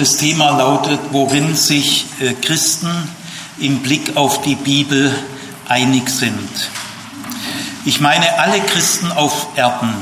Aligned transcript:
Das 0.00 0.16
Thema 0.16 0.56
lautet, 0.56 0.98
worin 1.10 1.54
sich 1.54 2.06
äh, 2.20 2.32
Christen 2.32 2.90
im 3.58 3.80
Blick 3.80 4.16
auf 4.16 4.40
die 4.40 4.54
Bibel 4.54 5.14
einig 5.68 6.08
sind. 6.08 6.70
Ich 7.84 8.00
meine 8.00 8.38
alle 8.38 8.60
Christen 8.60 9.12
auf 9.12 9.48
Erden, 9.56 9.92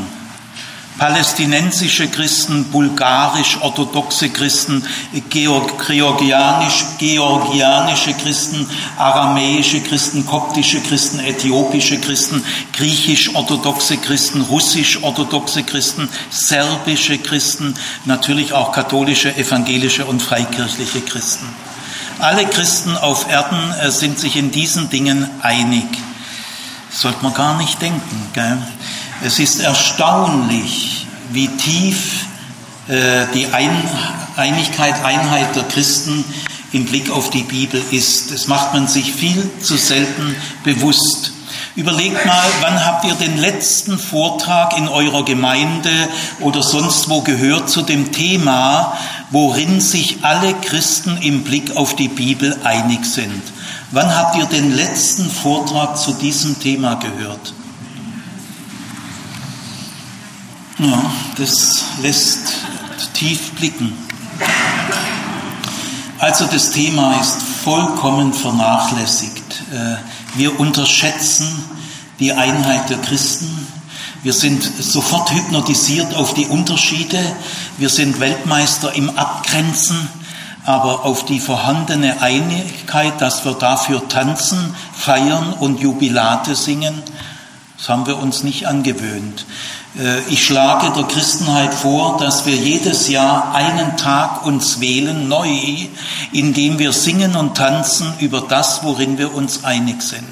palästinensische 0.98 2.08
Christen, 2.08 2.64
bulgarisch-orthodoxe 2.64 4.28
Christen, 4.30 4.84
georgianisch-georgianische 5.30 8.14
Christen, 8.14 8.68
aramäische 8.96 9.80
Christen, 9.80 10.26
koptische 10.26 10.80
Christen, 10.80 11.20
äthiopische 11.20 11.98
Christen, 11.98 12.44
griechisch-orthodoxe 12.72 13.98
Christen, 13.98 14.40
russisch-orthodoxe 14.42 15.62
Christen, 15.62 16.08
serbische 16.30 17.18
Christen, 17.18 17.74
natürlich 18.04 18.52
auch 18.52 18.72
katholische, 18.72 19.36
evangelische 19.36 20.04
und 20.04 20.20
freikirchliche 20.20 21.00
Christen. 21.00 21.46
Alle 22.18 22.44
Christen 22.46 22.96
auf 22.96 23.30
Erden 23.30 23.72
äh, 23.80 23.92
sind 23.92 24.18
sich 24.18 24.34
in 24.34 24.50
diesen 24.50 24.90
Dingen 24.90 25.30
einig. 25.40 25.86
sollte 26.90 27.22
man 27.22 27.34
gar 27.34 27.56
nicht 27.56 27.80
denken. 27.80 28.30
Gell? 28.32 28.58
Es 29.20 29.40
ist 29.40 29.60
erstaunlich, 29.60 31.06
wie 31.32 31.48
tief 31.48 32.26
äh, 32.86 33.26
die 33.34 33.48
Einigkeit, 34.36 35.04
Einheit 35.04 35.56
der 35.56 35.64
Christen 35.64 36.24
im 36.72 36.84
Blick 36.84 37.10
auf 37.10 37.30
die 37.30 37.42
Bibel 37.42 37.82
ist. 37.90 38.32
Das 38.32 38.46
macht 38.46 38.74
man 38.74 38.86
sich 38.86 39.12
viel 39.12 39.50
zu 39.60 39.76
selten 39.76 40.36
bewusst. 40.62 41.32
Überlegt 41.74 42.26
mal, 42.26 42.46
wann 42.60 42.84
habt 42.84 43.04
ihr 43.06 43.14
den 43.14 43.38
letzten 43.38 43.98
Vortrag 43.98 44.78
in 44.78 44.88
eurer 44.88 45.24
Gemeinde 45.24 45.90
oder 46.40 46.62
sonst 46.62 47.08
wo 47.08 47.22
gehört 47.22 47.68
zu 47.70 47.82
dem 47.82 48.12
Thema, 48.12 48.96
worin 49.30 49.80
sich 49.80 50.18
alle 50.22 50.54
Christen 50.54 51.18
im 51.22 51.42
Blick 51.42 51.76
auf 51.76 51.96
die 51.96 52.08
Bibel 52.08 52.56
einig 52.62 53.04
sind? 53.04 53.42
Wann 53.90 54.14
habt 54.14 54.36
ihr 54.36 54.46
den 54.46 54.76
letzten 54.76 55.28
Vortrag 55.28 55.98
zu 55.98 56.12
diesem 56.12 56.60
Thema 56.60 56.94
gehört? 56.96 57.52
Ja, 60.80 61.10
das 61.36 61.82
lässt 62.02 62.52
tief 63.12 63.50
blicken. 63.54 63.92
Also 66.20 66.46
das 66.46 66.70
Thema 66.70 67.20
ist 67.20 67.42
vollkommen 67.64 68.32
vernachlässigt. 68.32 69.42
Äh, 69.72 69.96
wir 70.36 70.60
unterschätzen 70.60 71.64
die 72.20 72.32
Einheit 72.32 72.90
der 72.90 72.98
Christen. 72.98 73.66
Wir 74.22 74.32
sind 74.32 74.62
sofort 74.62 75.32
hypnotisiert 75.32 76.14
auf 76.14 76.34
die 76.34 76.46
Unterschiede. 76.46 77.18
Wir 77.76 77.88
sind 77.88 78.20
Weltmeister 78.20 78.94
im 78.94 79.10
Abgrenzen, 79.18 80.08
aber 80.64 81.04
auf 81.04 81.24
die 81.24 81.40
vorhandene 81.40 82.22
Einigkeit, 82.22 83.20
dass 83.20 83.44
wir 83.44 83.54
dafür 83.54 84.08
tanzen, 84.08 84.76
feiern 84.96 85.54
und 85.54 85.80
Jubilate 85.80 86.54
singen, 86.54 87.02
das 87.78 87.88
haben 87.88 88.06
wir 88.06 88.18
uns 88.18 88.42
nicht 88.42 88.66
angewöhnt. 88.66 89.46
Äh, 89.96 90.20
ich 90.28 90.44
schlage 90.44 90.92
der 90.92 91.04
Christenheit 91.04 91.72
vor, 91.72 92.18
dass 92.18 92.44
wir 92.44 92.56
jedes 92.56 93.08
Jahr 93.08 93.54
einen 93.54 93.96
Tag 93.96 94.44
uns 94.44 94.80
wählen, 94.80 95.28
neu, 95.28 95.48
indem 96.32 96.78
wir 96.78 96.92
singen 96.92 97.36
und 97.36 97.56
tanzen 97.56 98.12
über 98.18 98.40
das, 98.40 98.82
worin 98.82 99.16
wir 99.16 99.32
uns 99.32 99.64
einig 99.64 100.02
sind. 100.02 100.24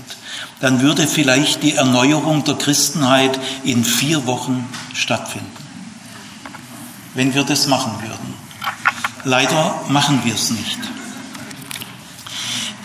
Dann 0.60 0.80
würde 0.80 1.06
vielleicht 1.06 1.62
die 1.62 1.74
Erneuerung 1.74 2.42
der 2.44 2.56
Christenheit 2.56 3.38
in 3.62 3.84
vier 3.84 4.26
Wochen 4.26 4.68
stattfinden, 4.92 5.52
wenn 7.14 7.34
wir 7.34 7.44
das 7.44 7.68
machen 7.68 7.92
würden. 8.02 8.34
Leider 9.22 9.82
machen 9.88 10.20
wir 10.24 10.34
es 10.34 10.50
nicht. 10.50 10.78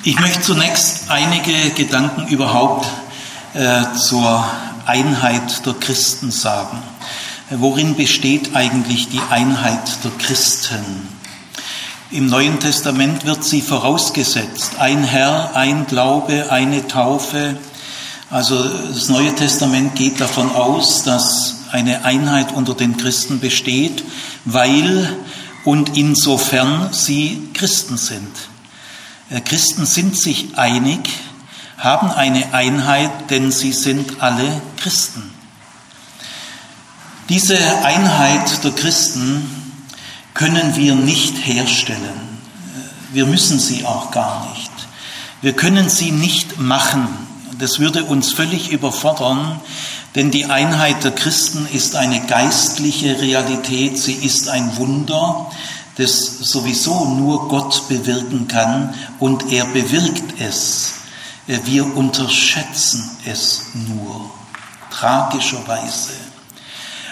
Ich 0.03 0.19
möchte 0.19 0.41
zunächst 0.41 1.09
einige 1.09 1.69
Gedanken 1.71 2.27
überhaupt 2.27 2.87
äh, 3.53 3.83
zur 3.97 4.45
Einheit 4.85 5.65
der 5.65 5.73
Christen 5.73 6.31
sagen. 6.31 6.79
Worin 7.49 7.95
besteht 7.95 8.55
eigentlich 8.55 9.09
die 9.09 9.21
Einheit 9.29 10.03
der 10.03 10.11
Christen? 10.11 11.09
Im 12.11 12.27
Neuen 12.27 12.59
Testament 12.59 13.25
wird 13.25 13.43
sie 13.43 13.61
vorausgesetzt. 13.61 14.79
Ein 14.79 15.03
Herr, 15.03 15.55
ein 15.55 15.85
Glaube, 15.87 16.51
eine 16.51 16.87
Taufe. 16.87 17.57
Also 18.29 18.63
das 18.63 19.09
Neue 19.09 19.35
Testament 19.35 19.95
geht 19.95 20.21
davon 20.21 20.51
aus, 20.51 21.03
dass 21.03 21.55
eine 21.71 22.05
Einheit 22.05 22.53
unter 22.53 22.73
den 22.73 22.97
Christen 22.97 23.39
besteht, 23.39 24.03
weil 24.45 25.15
und 25.63 25.97
insofern 25.97 26.89
sie 26.91 27.49
Christen 27.53 27.97
sind. 27.97 28.31
Äh, 29.29 29.41
Christen 29.41 29.85
sind 29.85 30.17
sich 30.17 30.57
einig, 30.57 31.09
haben 31.81 32.11
eine 32.11 32.53
Einheit, 32.53 33.09
denn 33.31 33.51
sie 33.51 33.73
sind 33.73 34.21
alle 34.21 34.61
Christen. 34.77 35.23
Diese 37.27 37.57
Einheit 37.83 38.63
der 38.63 38.71
Christen 38.71 39.49
können 40.35 40.75
wir 40.75 40.93
nicht 40.93 41.37
herstellen. 41.43 42.39
Wir 43.11 43.25
müssen 43.25 43.59
sie 43.59 43.83
auch 43.83 44.11
gar 44.11 44.47
nicht. 44.51 44.71
Wir 45.41 45.53
können 45.53 45.89
sie 45.89 46.11
nicht 46.11 46.59
machen. 46.59 47.07
Das 47.57 47.79
würde 47.79 48.03
uns 48.03 48.31
völlig 48.31 48.71
überfordern, 48.71 49.59
denn 50.13 50.29
die 50.29 50.45
Einheit 50.45 51.03
der 51.03 51.11
Christen 51.11 51.67
ist 51.73 51.95
eine 51.95 52.21
geistliche 52.27 53.19
Realität, 53.19 53.97
sie 53.97 54.13
ist 54.13 54.49
ein 54.49 54.77
Wunder, 54.77 55.49
das 55.97 56.37
sowieso 56.39 57.05
nur 57.05 57.47
Gott 57.47 57.87
bewirken 57.87 58.47
kann 58.47 58.93
und 59.19 59.51
er 59.51 59.65
bewirkt 59.65 60.39
es. 60.39 61.00
Wir 61.65 61.97
unterschätzen 61.97 63.09
es 63.25 63.71
nur, 63.73 64.31
tragischerweise. 64.89 66.13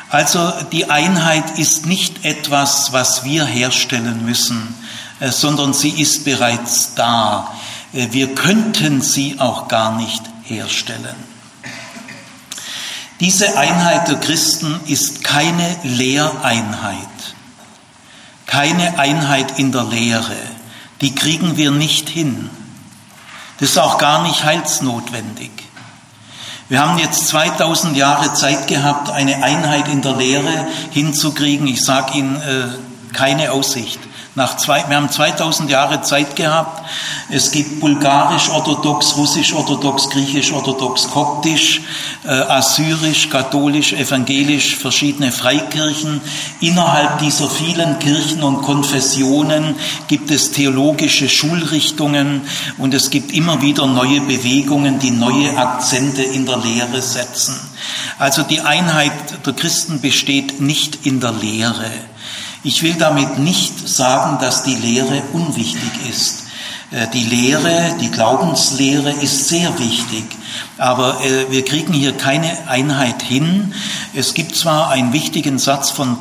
Also 0.09 0.51
die 0.71 0.89
Einheit 0.89 1.59
ist 1.59 1.85
nicht 1.85 2.25
etwas, 2.25 2.93
was 2.93 3.23
wir 3.23 3.45
herstellen 3.45 4.25
müssen, 4.25 4.73
äh, 5.19 5.29
sondern 5.29 5.73
sie 5.73 5.89
ist 5.89 6.25
bereits 6.25 6.95
da. 6.95 7.53
Äh, 7.93 8.07
wir 8.11 8.33
könnten 8.33 9.01
sie 9.01 9.39
auch 9.39 9.67
gar 9.67 9.97
nicht 9.97 10.23
herstellen. 10.43 11.15
Diese 13.19 13.57
Einheit 13.57 14.07
der 14.07 14.15
Christen 14.15 14.79
ist 14.87 15.23
keine 15.23 15.75
Lehreinheit, 15.83 16.95
keine 18.45 18.97
Einheit 18.97 19.59
in 19.59 19.73
der 19.73 19.83
Lehre. 19.83 20.37
Die 21.01 21.13
kriegen 21.13 21.57
wir 21.57 21.71
nicht 21.71 22.07
hin. 22.07 22.49
Das 23.59 23.71
ist 23.71 23.77
auch 23.77 23.97
gar 23.97 24.23
nicht 24.23 24.43
heilsnotwendig. 24.43 25.51
Wir 26.69 26.81
haben 26.81 26.99
jetzt 26.99 27.27
2000 27.27 27.97
Jahre 27.97 28.33
Zeit 28.33 28.67
gehabt, 28.67 29.09
eine 29.09 29.43
Einheit 29.43 29.87
in 29.87 30.01
der 30.01 30.15
Lehre 30.15 30.67
hinzukriegen. 30.91 31.67
Ich 31.67 31.83
sage 31.83 32.19
Ihnen, 32.19 32.35
äh, 32.41 33.13
keine 33.13 33.51
Aussicht. 33.51 33.99
Nach 34.39 34.55
zwei, 34.55 34.85
wir 34.87 34.95
haben 34.95 35.09
2000 35.09 35.69
Jahre 35.69 36.01
Zeit 36.01 36.37
gehabt. 36.37 36.81
Es 37.29 37.51
gibt 37.51 37.81
bulgarisch-orthodox, 37.81 39.17
russisch-orthodox, 39.17 40.09
griechisch-orthodox, 40.11 41.09
koptisch, 41.09 41.81
äh, 42.23 42.29
assyrisch, 42.29 43.29
katholisch, 43.29 43.91
evangelisch, 43.91 44.77
verschiedene 44.77 45.33
Freikirchen. 45.33 46.21
Innerhalb 46.61 47.19
dieser 47.19 47.49
vielen 47.49 47.99
Kirchen 47.99 48.41
und 48.41 48.61
Konfessionen 48.61 49.75
gibt 50.07 50.31
es 50.31 50.53
theologische 50.53 51.27
Schulrichtungen 51.27 52.43
und 52.77 52.93
es 52.93 53.09
gibt 53.09 53.33
immer 53.33 53.61
wieder 53.61 53.87
neue 53.87 54.21
Bewegungen, 54.21 54.99
die 54.99 55.11
neue 55.11 55.57
Akzente 55.57 56.23
in 56.23 56.45
der 56.45 56.59
Lehre 56.59 57.01
setzen. 57.01 57.59
Also 58.17 58.43
die 58.43 58.61
Einheit 58.61 59.45
der 59.45 59.51
Christen 59.51 59.99
besteht 59.99 60.61
nicht 60.61 61.05
in 61.05 61.19
der 61.19 61.33
Lehre. 61.33 61.91
Ich 62.63 62.83
will 62.83 62.95
damit 62.95 63.39
nicht 63.39 63.87
sagen, 63.87 64.37
dass 64.41 64.63
die 64.63 64.75
Lehre 64.75 65.21
unwichtig 65.31 65.91
ist. 66.09 66.43
Äh, 66.91 67.07
die 67.13 67.23
Lehre, 67.23 67.95
die 68.01 68.11
Glaubenslehre 68.11 69.11
ist 69.11 69.47
sehr 69.47 69.77
wichtig, 69.79 70.25
aber 70.77 71.21
äh, 71.23 71.49
wir 71.51 71.63
kriegen 71.63 71.93
hier 71.93 72.13
keine 72.13 72.67
Einheit 72.67 73.21
hin. 73.21 73.73
Es 74.13 74.33
gibt 74.33 74.55
zwar 74.55 74.89
einen 74.89 75.13
wichtigen 75.13 75.57
Satz 75.57 75.91
von 75.91 76.17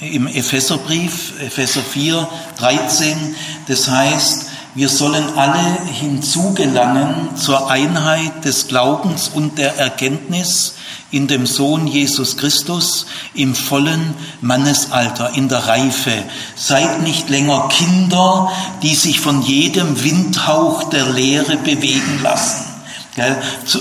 im 0.00 0.28
Epheserbrief, 0.28 1.32
Epheser 1.40 1.82
4, 1.82 2.28
13, 2.58 3.34
das 3.66 3.88
heißt, 3.88 4.46
wir 4.76 4.88
sollen 4.88 5.36
alle 5.36 5.78
hinzugelangen 5.92 7.36
zur 7.36 7.68
Einheit 7.68 8.44
des 8.44 8.68
Glaubens 8.68 9.28
und 9.28 9.58
der 9.58 9.76
Erkenntnis 9.76 10.74
in 11.10 11.26
dem 11.26 11.46
Sohn 11.46 11.86
Jesus 11.86 12.36
Christus 12.36 13.06
im 13.34 13.54
vollen 13.54 14.14
Mannesalter, 14.40 15.34
in 15.34 15.48
der 15.48 15.66
Reife. 15.66 16.12
Seid 16.54 17.02
nicht 17.02 17.30
länger 17.30 17.68
Kinder, 17.68 18.52
die 18.82 18.94
sich 18.94 19.20
von 19.20 19.42
jedem 19.42 20.02
Windhauch 20.02 20.84
der 20.90 21.06
Lehre 21.10 21.56
bewegen 21.56 22.20
lassen. 22.22 22.66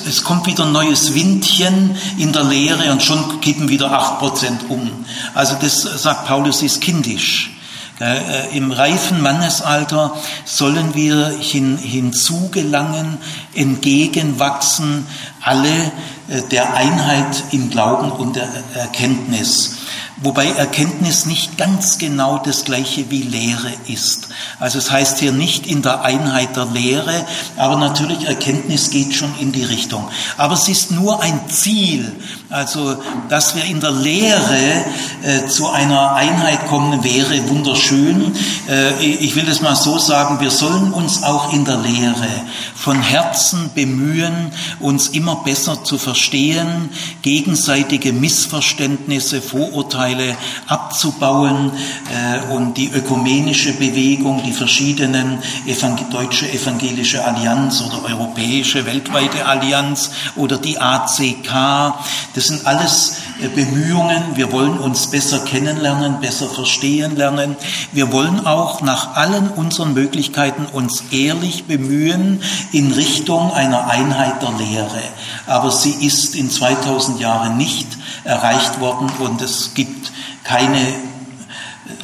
Es 0.08 0.24
kommt 0.24 0.48
wieder 0.48 0.66
ein 0.66 0.72
neues 0.72 1.14
Windchen 1.14 1.96
in 2.18 2.34
der 2.34 2.44
Lehre 2.44 2.92
und 2.92 3.04
schon 3.04 3.40
kippen 3.42 3.70
wieder 3.70 3.92
acht 3.92 4.20
Prozent 4.20 4.62
um. 4.70 4.90
Also 5.36 5.56
das 5.62 5.82
sagt 5.82 6.26
Paulus 6.28 6.64
ist 6.64 6.82
kindisch. 6.82 7.57
Äh, 8.00 8.56
Im 8.56 8.72
reifen 8.72 9.22
Mannesalter 9.22 10.16
sollen 10.46 10.94
wir 10.94 11.30
hin, 11.40 11.78
hinzugelangen, 11.78 13.18
entgegenwachsen, 13.56 15.08
alle 15.42 15.92
äh, 16.28 16.44
der 16.52 16.76
Einheit 16.76 17.44
im 17.52 17.72
Glauben 17.72 18.12
und 18.12 18.36
der 18.36 18.48
Erkenntnis. 18.76 19.78
Wobei 20.20 20.48
Erkenntnis 20.48 21.28
nicht 21.28 21.60
ganz 21.60 22.00
genau 22.00 22.40
das 22.40 22.66
gleiche 22.66 23.12
wie 23.12 23.22
Lehre 23.22 23.72
ist. 23.88 24.30
Also 24.60 24.80
es 24.80 24.90
heißt 24.90 25.20
hier 25.20 25.32
nicht 25.32 25.68
in 25.68 25.84
der 25.84 26.02
Einheit 26.02 26.56
der 26.56 26.66
Lehre, 26.66 27.26
aber 27.56 27.78
natürlich 27.78 28.26
Erkenntnis 28.26 28.90
geht 28.90 29.14
schon 29.14 29.32
in 29.40 29.52
die 29.52 29.64
Richtung. 29.64 30.08
Aber 30.38 30.56
es 30.56 30.68
ist 30.70 30.90
nur 30.90 31.22
ein 31.22 31.40
Ziel. 31.50 32.12
Also, 32.50 32.96
dass 33.28 33.56
wir 33.56 33.66
in 33.66 33.82
der 33.82 33.92
Lehre 33.92 34.86
äh, 35.22 35.48
zu 35.48 35.68
einer 35.70 36.14
Einheit 36.14 36.68
kommen, 36.68 37.04
wäre 37.04 37.50
wunderschön. 37.50 38.34
Äh, 38.70 39.04
ich 39.04 39.36
will 39.36 39.50
es 39.50 39.62
mal 39.62 39.76
so 39.76 39.98
sagen, 39.98 40.40
wir 40.40 40.52
sollen 40.52 40.94
uns 40.94 41.24
auch 41.24 41.52
in 41.52 41.66
der 41.66 41.76
Lehre 41.76 42.28
von 42.74 43.02
Herzen 43.02 43.72
bemühen, 43.76 44.54
uns 44.80 45.10
immer 45.10 45.36
besser 45.44 45.84
zu 45.84 45.98
verstehen, 45.98 46.90
gegenseitige 47.22 48.14
Missverständnisse, 48.14 49.42
Vorurteile 49.42 50.38
abzubauen 50.68 51.72
äh, 52.10 52.54
und 52.54 52.78
die 52.78 52.88
ökumenische 52.88 53.74
Bewegung, 53.74 54.42
die 54.46 54.54
verschiedenen 54.54 55.40
Evangel 55.66 56.06
deutsche 56.12 56.50
evangelische 56.50 57.26
Allianz 57.26 57.82
oder 57.82 58.06
europäische 58.06 58.86
weltweite 58.86 59.46
Allianz 59.46 60.12
oder 60.38 60.58
die 60.58 60.80
ACK, 60.80 61.94
das 62.38 62.50
sind 62.50 62.68
alles 62.68 63.16
äh, 63.42 63.48
Bemühungen. 63.48 64.36
Wir 64.36 64.52
wollen 64.52 64.78
uns 64.78 65.08
besser 65.08 65.40
kennenlernen, 65.40 66.22
besser 66.22 66.48
verstehen 66.48 67.16
lernen. 67.16 67.56
Wir 67.94 68.12
wollen 68.12 68.46
auch 68.46 68.82
nach 68.82 69.16
allen 69.16 69.50
unseren 69.50 69.96
Möglichkeiten 69.96 70.68
uns 70.72 71.06
ehrlich 71.10 71.66
bemühen 71.66 72.44
in 72.72 72.92
Richtung 72.92 73.52
einer 73.52 73.90
Einheit 73.90 74.40
der 74.44 74.52
Lehre. 74.52 75.02
Aber 75.48 75.72
sie 75.72 76.06
ist 76.06 76.36
in 76.36 76.52
2000 76.52 77.20
Jahren 77.20 77.58
nicht 77.58 77.88
erreicht 78.24 78.80
worden 78.80 79.10
und 79.18 79.42
es 79.42 79.74
gibt 79.74 80.12
keine 80.44 80.94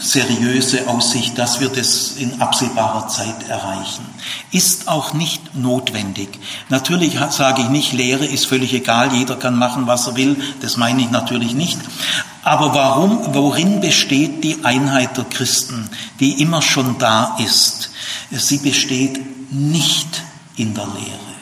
seriöse 0.03 0.87
Aussicht, 0.87 1.37
dass 1.37 1.61
wir 1.61 1.69
das 1.69 2.11
in 2.17 2.41
absehbarer 2.41 3.07
Zeit 3.07 3.47
erreichen. 3.47 4.05
Ist 4.51 4.89
auch 4.89 5.13
nicht 5.13 5.55
notwendig. 5.55 6.39
Natürlich 6.67 7.17
sage 7.29 7.61
ich 7.61 7.69
nicht, 7.69 7.93
Lehre 7.93 8.25
ist 8.25 8.45
völlig 8.45 8.73
egal, 8.73 9.13
jeder 9.13 9.37
kann 9.37 9.57
machen, 9.57 9.87
was 9.87 10.07
er 10.07 10.15
will, 10.17 10.35
das 10.61 10.75
meine 10.75 11.01
ich 11.01 11.09
natürlich 11.09 11.53
nicht. 11.53 11.79
Aber 12.43 12.73
warum, 12.73 13.33
worin 13.33 13.79
besteht 13.79 14.43
die 14.43 14.65
Einheit 14.65 15.15
der 15.15 15.23
Christen, 15.23 15.89
die 16.19 16.41
immer 16.41 16.61
schon 16.61 16.97
da 16.97 17.37
ist? 17.39 17.91
Sie 18.29 18.57
besteht 18.57 19.53
nicht 19.53 20.21
in 20.57 20.73
der 20.73 20.87
Lehre, 20.87 21.33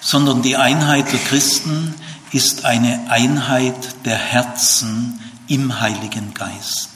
sondern 0.00 0.42
die 0.42 0.56
Einheit 0.56 1.12
der 1.12 1.20
Christen 1.20 1.94
ist 2.32 2.64
eine 2.64 3.08
Einheit 3.08 4.04
der 4.04 4.16
Herzen, 4.16 5.20
im 5.52 5.80
Heiligen 5.80 6.32
Geist. 6.32 6.88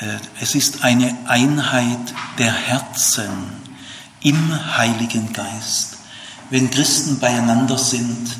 Äh, 0.00 0.18
es 0.42 0.54
ist 0.54 0.84
eine 0.84 1.16
Einheit 1.26 2.14
der 2.38 2.52
Herzen 2.52 3.30
im 4.20 4.76
Heiligen 4.76 5.32
Geist. 5.32 5.96
Wenn 6.50 6.70
Christen 6.70 7.18
beieinander 7.18 7.78
sind, 7.78 8.36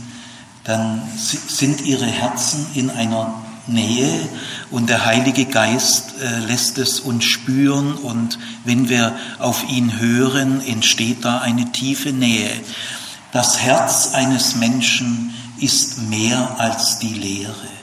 dann 0.65 1.01
sind 1.17 1.81
ihre 1.87 2.05
Herzen 2.05 2.67
in 2.75 2.91
einer 2.91 3.33
Nähe 3.67 4.29
und 4.71 4.91
der 4.91 5.07
Heilige 5.07 5.47
Geist 5.47 6.21
äh, 6.21 6.41
lässt 6.41 6.77
es 6.77 7.01
uns 7.01 7.25
spüren 7.25 7.95
und 7.95 8.39
wenn 8.65 8.91
wir 8.91 9.17
auf 9.39 9.67
ihn 9.71 9.99
hören, 9.99 10.61
entsteht 10.61 11.25
da 11.25 11.39
eine 11.39 11.73
tiefe 11.73 12.12
Nähe. 12.12 12.51
Das 13.33 13.59
Herz 13.59 14.12
eines 14.12 14.55
Menschen 14.57 15.33
ist 15.61 16.11
mehr 16.11 16.57
als 16.59 16.99
die 16.99 17.15
Lehre. 17.15 17.80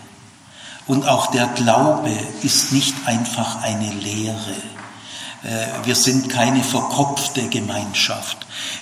Und 0.88 1.08
auch 1.08 1.28
der 1.28 1.48
Glaube 1.48 2.12
ist 2.44 2.72
nicht 2.72 2.96
einfach 3.06 3.62
eine 3.62 3.92
Lehre. 3.92 4.56
Äh, 5.44 5.86
wir 5.86 5.96
sind 5.96 6.30
keine 6.30 6.64
verkopfte 6.64 7.48
Gemeinschaft. 7.50 8.38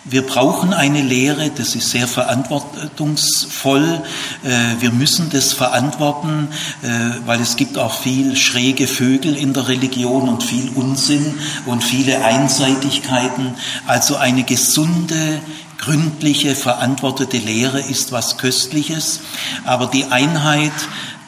Wir 0.06 0.25
brauchen 0.25 0.74
eine 0.74 1.02
Lehre, 1.02 1.50
das 1.50 1.75
ist 1.75 1.90
sehr 1.90 2.07
verantwortungsvoll. 2.07 4.02
Äh, 4.44 4.80
wir 4.80 4.92
müssen 4.92 5.30
das 5.31 5.54
verantworten, 5.54 6.48
äh, 6.81 6.88
weil 7.25 7.42
es 7.42 7.56
gibt 7.56 7.78
auch 7.78 7.94
viel 7.94 8.36
schräge 8.36 8.88
Vögel 8.88 9.36
in 9.36 9.54
der 9.54 9.68
Religion 9.68 10.30
und 10.30 10.44
viel 10.44 10.69
Unsinn 10.75 11.40
und 11.66 11.84
viele 11.84 12.24
Einseitigkeiten. 12.24 13.56
Also 13.86 14.16
eine 14.16 14.44
gesunde, 14.44 15.42
gründliche, 15.78 16.56
verantwortete 16.56 17.38
Lehre 17.38 17.81
ist 17.81 18.12
was 18.12 18.38
Köstliches. 18.38 19.19
Aber 19.66 19.88
die 19.88 20.06
Einheit 20.06 20.72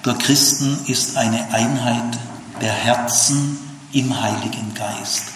der 0.08 0.16
Christen 0.16 0.80
ist 0.88 1.18
eine 1.18 1.54
Einheit 1.54 2.18
der 2.62 2.72
Herzen 2.72 3.60
im 3.92 4.22
Heiligen 4.22 4.74
Geist. 4.74 5.34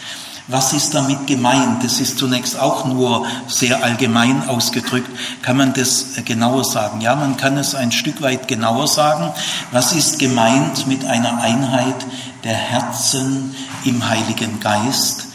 Was 0.48 0.72
ist 0.72 0.94
damit 0.94 1.28
gemeint? 1.28 1.84
Das 1.84 2.00
ist 2.00 2.18
zunächst 2.18 2.58
auch 2.58 2.86
nur 2.86 3.26
sehr 3.48 3.84
allgemein 3.84 4.48
ausgedrückt. 4.48 5.10
Kann 5.42 5.58
man 5.58 5.74
das 5.74 6.06
genauer 6.24 6.64
sagen? 6.64 7.02
Ja, 7.02 7.16
man 7.16 7.36
kann 7.36 7.58
es 7.58 7.76
ein 7.76 7.92
Stück 7.92 8.22
weit 8.22 8.48
genauer 8.48 8.88
sagen. 8.88 9.34
Was 9.72 9.92
ist 9.92 10.20
gemeint 10.20 10.88
mit 10.88 11.04
einer 11.04 11.42
Einheit 11.42 12.06
der 12.46 12.56
Herzen 12.56 13.54
im 13.84 14.08
Heiligen 14.08 14.62
Geist? 14.62 15.28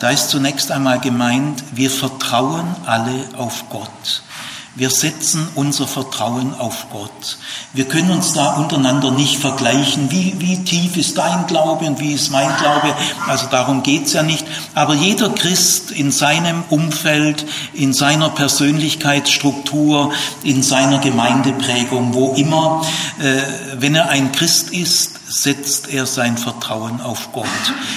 Da 0.00 0.10
ist 0.10 0.28
zunächst 0.28 0.70
einmal 0.70 1.00
gemeint, 1.00 1.64
wir 1.72 1.90
vertrauen 1.90 2.76
alle 2.84 3.24
auf 3.38 3.64
Gott. 3.70 4.22
Wir 4.76 4.90
setzen 4.90 5.48
unser 5.54 5.86
Vertrauen 5.86 6.54
auf 6.54 6.88
Gott. 6.92 7.38
Wir 7.72 7.88
können 7.88 8.10
uns 8.10 8.34
da 8.34 8.56
untereinander 8.56 9.10
nicht 9.10 9.38
vergleichen, 9.38 10.10
wie, 10.10 10.34
wie 10.38 10.64
tief 10.64 10.98
ist 10.98 11.16
dein 11.16 11.46
Glaube 11.46 11.86
und 11.86 11.98
wie 11.98 12.12
ist 12.12 12.30
mein 12.30 12.54
Glaube. 12.58 12.94
Also 13.26 13.46
darum 13.50 13.82
geht's 13.82 14.12
ja 14.12 14.22
nicht. 14.22 14.46
Aber 14.74 14.92
jeder 14.92 15.30
Christ 15.30 15.92
in 15.92 16.12
seinem 16.12 16.62
Umfeld, 16.68 17.46
in 17.72 17.94
seiner 17.94 18.28
Persönlichkeitsstruktur, 18.28 20.12
in 20.42 20.62
seiner 20.62 20.98
Gemeindeprägung, 20.98 22.12
wo 22.12 22.34
immer, 22.34 22.84
äh, 23.18 23.80
wenn 23.80 23.94
er 23.94 24.10
ein 24.10 24.30
Christ 24.32 24.68
ist, 24.72 25.12
setzt 25.28 25.88
er 25.88 26.06
sein 26.06 26.38
Vertrauen 26.38 27.00
auf 27.00 27.32
Gott. 27.32 27.46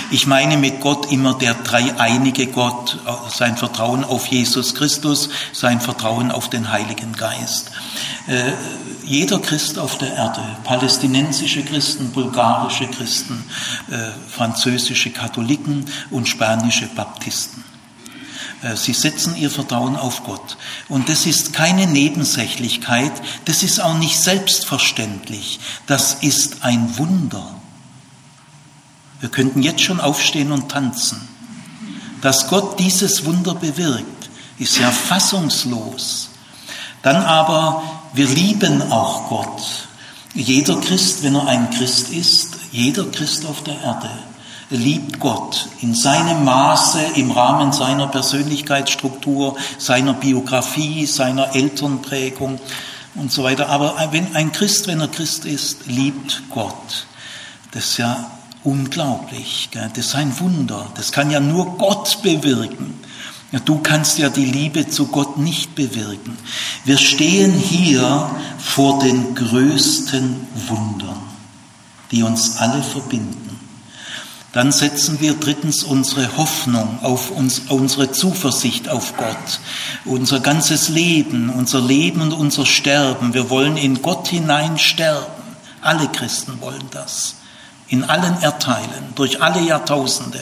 Ich 0.10 0.26
meine 0.26 0.58
mit 0.58 0.82
Gott 0.82 1.12
immer 1.12 1.36
der 1.36 1.54
dreieinige 1.54 2.48
Gott, 2.48 2.98
sein 3.32 3.56
Vertrauen 3.56 4.04
auf 4.04 4.26
Jesus 4.28 4.74
Christus, 4.74 5.30
sein 5.54 5.80
Vertrauen 5.80 6.32
auf 6.32 6.50
den 6.50 6.69
Heiligen 6.72 7.14
Geist. 7.14 7.72
Äh, 8.28 8.54
jeder 9.04 9.40
Christ 9.40 9.80
auf 9.80 9.98
der 9.98 10.14
Erde, 10.14 10.42
palästinensische 10.64 11.64
Christen, 11.64 12.12
bulgarische 12.12 12.88
Christen, 12.88 13.44
äh, 13.90 14.12
französische 14.30 15.12
Katholiken 15.12 15.86
und 16.12 16.28
spanische 16.28 16.88
Baptisten. 16.88 17.64
Äh, 18.62 18.76
sie 18.76 18.94
setzen 18.94 19.36
ihr 19.36 19.50
Vertrauen 19.50 19.96
auf 19.96 20.24
Gott. 20.24 20.58
Und 20.90 21.10
das 21.10 21.26
ist 21.26 21.54
keine 21.54 21.88
Nebensächlichkeit, 21.88 23.14
das 23.46 23.64
ist 23.64 23.80
auch 23.80 23.98
nicht 23.98 24.20
selbstverständlich, 24.20 25.60
das 25.88 26.16
ist 26.22 26.64
ein 26.64 26.98
Wunder. 26.98 27.56
Wir 29.20 29.30
könnten 29.30 29.64
jetzt 29.64 29.82
schon 29.82 30.00
aufstehen 30.00 30.52
und 30.52 30.70
tanzen. 30.70 31.28
Dass 32.22 32.48
Gott 32.48 32.80
dieses 32.80 33.26
Wunder 33.26 33.56
bewirkt, 33.56 34.30
ist 34.58 34.78
ja 34.78 34.92
fassungslos. 34.92 36.29
Dann 37.02 37.18
aber, 37.18 37.84
wir 38.14 38.28
lieben 38.28 38.92
auch 38.92 39.30
Gott. 39.30 39.88
Jeder 40.34 40.76
Christ, 40.80 41.24
wenn 41.24 41.36
er 41.36 41.48
ein 41.48 41.70
Christ 41.72 42.10
ist, 42.10 42.58
jeder 42.72 43.06
Christ 43.06 43.46
auf 43.46 43.64
der 43.64 43.82
Erde, 43.82 44.10
liebt 44.70 45.20
Gott 45.20 45.68
in 45.82 45.96
seinem 45.96 46.44
Maße, 46.44 47.00
im 47.16 47.32
Rahmen 47.32 47.72
seiner 47.72 48.08
Persönlichkeitsstruktur, 48.08 49.56
seiner 49.78 50.14
Biografie, 50.14 51.06
seiner 51.06 51.56
Elternprägung 51.56 52.60
und 53.16 53.32
so 53.32 53.44
weiter. 53.44 53.70
Aber 53.70 53.96
wenn 54.12 54.36
ein 54.36 54.52
Christ, 54.52 54.88
wenn 54.88 55.02
er 55.02 55.08
Christ 55.08 55.46
ist, 55.46 55.88
liebt 55.88 56.44
Gott. 56.52 57.08
Das 57.72 57.86
ist 57.86 57.98
ja 57.98 58.30
unglaublich. 58.64 59.70
Das 59.72 60.06
ist 60.06 60.16
ein 60.16 60.40
Wunder. 60.40 60.88
Das 60.96 61.12
kann 61.12 61.32
ja 61.32 61.40
nur 61.40 61.78
Gott 61.78 62.22
bewirken. 62.22 63.00
Du 63.66 63.80
kannst 63.80 64.20
ja 64.20 64.30
die 64.30 64.46
Liebe 64.46 64.88
zu 64.88 65.08
Gott 65.08 65.38
nicht 65.38 65.74
bewirken. 65.74 66.38
Wir 66.86 66.98
stehen 66.98 67.52
hier 67.52 68.30
vor 68.60 69.00
den 69.00 69.34
größten 69.34 70.48
Wundern, 70.68 71.20
die 72.12 72.22
uns 72.22 72.58
alle 72.58 72.84
verbinden. 72.84 73.60
Dann 74.52 74.72
setzen 74.72 75.20
wir 75.20 75.34
drittens 75.34 75.84
unsere 75.84 76.38
Hoffnung 76.38 77.00
auf 77.04 77.32
uns, 77.32 77.62
unsere 77.70 78.12
Zuversicht 78.12 78.90
auf 78.90 79.16
Gott, 79.18 79.60
unser 80.06 80.40
ganzes 80.40 80.90
Leben, 80.90 81.50
unser 81.50 81.82
Leben 81.82 82.22
und 82.22 82.34
unser 82.34 82.66
Sterben. 82.66 83.34
Wir 83.34 83.50
wollen 83.50 83.78
in 83.78 84.02
Gott 84.02 84.28
hinein 84.28 84.78
sterben. 84.78 85.26
Alle 85.82 86.08
Christen 86.08 86.62
wollen 86.62 86.88
das. 86.92 87.36
in 87.90 88.04
allen 88.04 88.40
Erdteilen, 88.42 89.14
durch 89.16 89.42
alle 89.42 89.62
Jahrtausende. 89.62 90.40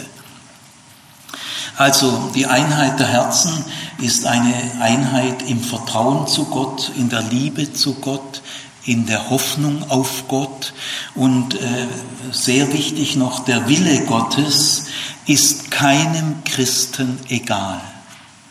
Also 1.75 2.31
die 2.33 2.45
Einheit 2.45 2.99
der 2.99 3.07
Herzen 3.07 3.65
ist 3.99 4.25
eine 4.25 4.53
Einheit 4.79 5.43
im 5.47 5.61
Vertrauen 5.61 6.27
zu 6.27 6.45
Gott, 6.45 6.91
in 6.97 7.09
der 7.09 7.21
Liebe 7.21 7.73
zu 7.73 7.95
Gott, 7.95 8.41
in 8.85 9.05
der 9.05 9.29
Hoffnung 9.29 9.89
auf 9.89 10.27
Gott 10.27 10.73
und 11.13 11.55
äh, 11.55 11.87
sehr 12.31 12.71
wichtig 12.71 13.17
noch, 13.17 13.43
der 13.43 13.67
Wille 13.67 14.05
Gottes 14.05 14.85
ist 15.25 15.69
keinem 15.69 16.43
Christen 16.45 17.19
egal. 17.27 17.81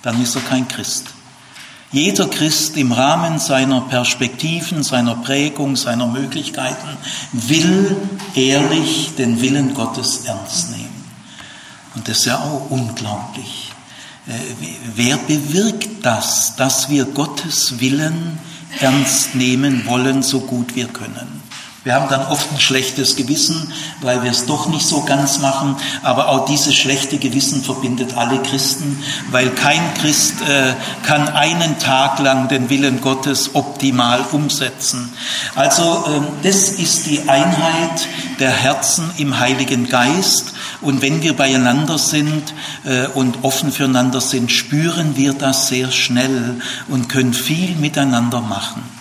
Dann 0.02 0.22
ist 0.22 0.36
er 0.36 0.42
kein 0.42 0.68
Christ. 0.68 1.06
Jeder 1.92 2.28
Christ 2.28 2.76
im 2.76 2.92
Rahmen 2.92 3.38
seiner 3.38 3.80
Perspektiven, 3.80 4.82
seiner 4.82 5.14
Prägung, 5.14 5.76
seiner 5.76 6.06
Möglichkeiten 6.06 6.88
will 7.32 7.96
ehrlich 8.34 9.14
den 9.16 9.40
Willen 9.40 9.72
Gottes 9.72 10.24
ernst 10.26 10.72
nehmen. 10.72 10.85
Und 11.96 12.06
das 12.06 12.18
ist 12.18 12.26
ja 12.26 12.38
auch 12.38 12.70
unglaublich. 12.70 13.72
Äh, 14.28 14.32
wer 14.94 15.16
bewirkt 15.16 16.04
das, 16.04 16.54
dass 16.56 16.88
wir 16.88 17.06
Gottes 17.06 17.80
Willen 17.80 18.38
ernst 18.80 19.34
nehmen 19.34 19.86
wollen, 19.86 20.22
so 20.22 20.40
gut 20.40 20.76
wir 20.76 20.88
können? 20.88 21.42
Wir 21.86 21.94
haben 21.94 22.08
dann 22.08 22.26
oft 22.26 22.50
ein 22.50 22.58
schlechtes 22.58 23.14
Gewissen, 23.14 23.72
weil 24.00 24.24
wir 24.24 24.32
es 24.32 24.44
doch 24.44 24.66
nicht 24.66 24.84
so 24.84 25.02
ganz 25.02 25.38
machen. 25.38 25.76
Aber 26.02 26.30
auch 26.30 26.44
dieses 26.46 26.74
schlechte 26.74 27.18
Gewissen 27.18 27.62
verbindet 27.62 28.16
alle 28.16 28.42
Christen, 28.42 29.00
weil 29.30 29.50
kein 29.50 29.94
Christ 29.94 30.34
äh, 30.42 30.74
kann 31.04 31.28
einen 31.28 31.78
Tag 31.78 32.18
lang 32.18 32.48
den 32.48 32.70
Willen 32.70 33.00
Gottes 33.00 33.54
optimal 33.54 34.24
umsetzen. 34.32 35.12
Also 35.54 36.04
äh, 36.08 36.44
das 36.44 36.70
ist 36.70 37.06
die 37.06 37.28
Einheit 37.28 38.08
der 38.40 38.50
Herzen 38.50 39.08
im 39.18 39.38
Heiligen 39.38 39.88
Geist. 39.88 40.54
Und 40.80 41.02
wenn 41.02 41.22
wir 41.22 41.36
beieinander 41.36 41.98
sind 41.98 42.52
äh, 42.84 43.06
und 43.06 43.44
offen 43.44 43.70
füreinander 43.70 44.20
sind, 44.20 44.50
spüren 44.50 45.16
wir 45.16 45.34
das 45.34 45.68
sehr 45.68 45.92
schnell 45.92 46.60
und 46.88 47.08
können 47.08 47.32
viel 47.32 47.76
miteinander 47.76 48.40
machen. 48.40 48.95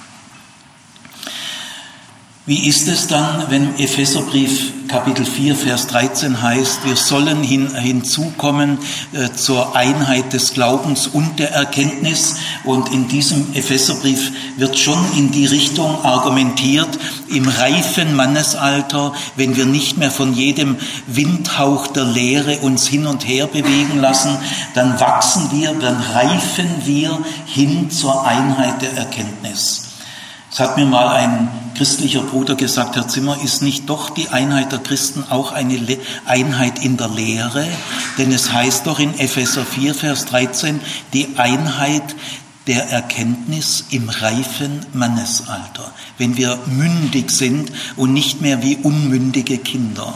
Wie 2.48 2.68
ist 2.68 2.88
es 2.88 3.08
dann, 3.08 3.50
wenn 3.50 3.80
Epheserbrief 3.80 4.72
Kapitel 4.88 5.25
4, 5.25 5.56
Vers 5.56 5.88
13 5.88 6.44
heißt, 6.44 6.86
wir 6.86 6.96
sollen 6.96 7.42
hin, 7.42 7.75
hinzukommen 7.75 8.78
äh, 9.14 9.32
zur 9.36 9.75
Einheit 9.75 10.32
des 10.32 10.54
Glaubens 10.54 11.08
und 11.08 11.40
der 11.40 11.54
Erkenntnis? 11.54 12.36
Und 12.64 12.94
in 12.94 13.08
diesem 13.08 13.56
Epheserbrief 13.56 14.32
wird 14.58 14.78
schon 14.78 15.04
in 15.18 15.32
die 15.32 15.48
Richtung 15.48 16.06
argumentiert, 16.06 17.00
im 17.30 17.48
reifen 17.48 18.16
Mannesalter, 18.16 19.14
wenn 19.36 19.56
wir 19.56 19.66
nicht 19.66 19.98
mehr 19.98 20.12
von 20.12 20.36
jedem 20.36 20.78
Windhauch 21.08 21.88
der 21.88 22.06
Lehre 22.06 22.60
uns 22.60 22.86
hin 22.86 23.08
und 23.08 23.28
her 23.28 23.48
bewegen 23.48 24.00
lassen, 24.00 24.38
dann 24.75 25.00
wachsen 25.00 25.50
wir, 25.52 25.74
dann 25.74 26.00
reifen 26.14 26.70
wir 26.84 27.18
hin 27.48 27.90
zur 27.90 28.24
Einheit 28.24 28.84
der 28.84 28.94
Erkenntnis. 28.98 29.85
Es 30.56 30.62
hat 30.62 30.78
mir 30.78 30.86
mal 30.86 31.10
ein 31.10 31.50
christlicher 31.76 32.22
Bruder 32.22 32.56
gesagt, 32.56 32.96
Herr 32.96 33.10
Zimmer, 33.10 33.42
ist 33.44 33.62
nicht 33.62 33.90
doch 33.90 34.10
die 34.10 34.30
Einheit 34.30 34.72
der 34.72 34.80
Christen 34.80 35.26
auch 35.30 35.52
eine 35.52 35.76
Le 35.76 35.98
Einheit 36.26 36.80
in 36.80 36.96
der 36.96 37.10
Lehre? 37.10 37.68
Denn 38.18 38.32
es 38.32 38.54
heißt 38.54 38.88
doch 38.88 39.00
in 39.00 39.20
Epheser 39.20 39.66
4, 39.66 39.94
Vers 39.94 40.24
13, 40.28 40.80
die 41.12 41.28
Einheit 41.36 42.16
der 42.68 42.90
Erkenntnis 42.90 43.88
im 43.90 44.08
reifen 44.08 44.86
Mannesalter, 44.94 45.92
wenn 46.18 46.38
wir 46.38 46.58
mündig 46.68 47.32
sind 47.32 47.70
und 47.98 48.14
nicht 48.14 48.40
mehr 48.40 48.64
wie 48.64 48.78
unmündige 48.78 49.58
Kinder. 49.58 50.14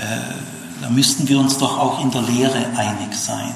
Äh, 0.00 0.82
da 0.82 0.90
müssten 0.90 1.28
wir 1.28 1.38
uns 1.38 1.58
doch 1.58 1.78
auch 1.78 2.02
in 2.02 2.10
der 2.10 2.22
Lehre 2.22 2.66
einig 2.76 3.14
sein. 3.14 3.54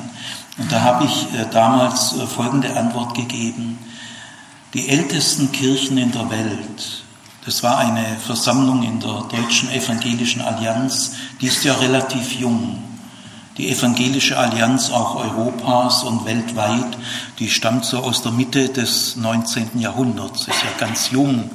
Und 0.58 0.70
da 0.70 0.80
habe 0.82 1.06
ich 1.06 1.26
äh, 1.36 1.44
damals 1.50 2.12
äh, 2.12 2.24
folgende 2.28 2.76
Antwort 2.76 3.16
gegeben 3.16 3.80
die 4.74 4.88
ältesten 4.88 5.52
Kirchen 5.52 5.98
in 5.98 6.12
der 6.12 6.30
Welt. 6.30 7.04
Das 7.44 7.62
war 7.62 7.78
eine 7.78 8.16
Versammlung 8.24 8.82
in 8.82 9.00
der 9.00 9.24
Deutschen 9.30 9.70
Evangelischen 9.70 10.40
Allianz, 10.40 11.14
die 11.40 11.46
ist 11.46 11.64
ja 11.64 11.74
relativ 11.74 12.32
jung. 12.32 12.82
Die 13.58 13.68
Evangelische 13.68 14.38
Allianz 14.38 14.90
auch 14.90 15.16
Europas 15.16 16.04
und 16.04 16.24
weltweit, 16.24 16.96
die 17.38 17.50
stammt 17.50 17.84
so 17.84 17.98
aus 17.98 18.22
der 18.22 18.32
Mitte 18.32 18.70
des 18.70 19.16
19. 19.16 19.78
Jahrhunderts, 19.78 20.48
ist 20.48 20.62
ja 20.62 20.70
ganz 20.78 21.10
jung. 21.10 21.50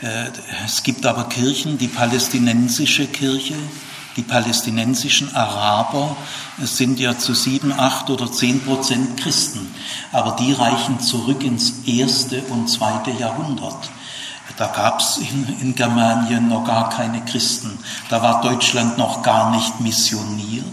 Äh, 0.00 0.30
es 0.64 0.82
gibt 0.82 1.06
aber 1.06 1.28
Kirchen, 1.28 1.78
die 1.78 1.86
palästinensische 1.86 3.06
Kirche, 3.06 3.54
die 4.16 4.22
palästinensischen 4.22 5.34
Araber 5.34 6.16
sind 6.58 6.98
ja 6.98 7.16
zu 7.16 7.34
sieben, 7.34 7.72
acht 7.72 8.10
oder 8.10 8.30
zehn 8.30 8.60
Prozent 8.62 9.18
Christen, 9.18 9.72
aber 10.12 10.36
die 10.38 10.52
reichen 10.52 11.00
zurück 11.00 11.42
ins 11.42 11.84
erste 11.86 12.42
und 12.42 12.68
zweite 12.68 13.10
Jahrhundert. 13.12 13.90
Da 14.56 14.66
gab 14.66 15.00
es 15.00 15.16
in, 15.16 15.56
in 15.60 15.74
Germanien 15.74 16.48
noch 16.48 16.66
gar 16.66 16.90
keine 16.90 17.24
Christen. 17.24 17.78
Da 18.10 18.20
war 18.20 18.42
Deutschland 18.42 18.98
noch 18.98 19.22
gar 19.22 19.52
nicht 19.52 19.80
missioniert. 19.80 20.64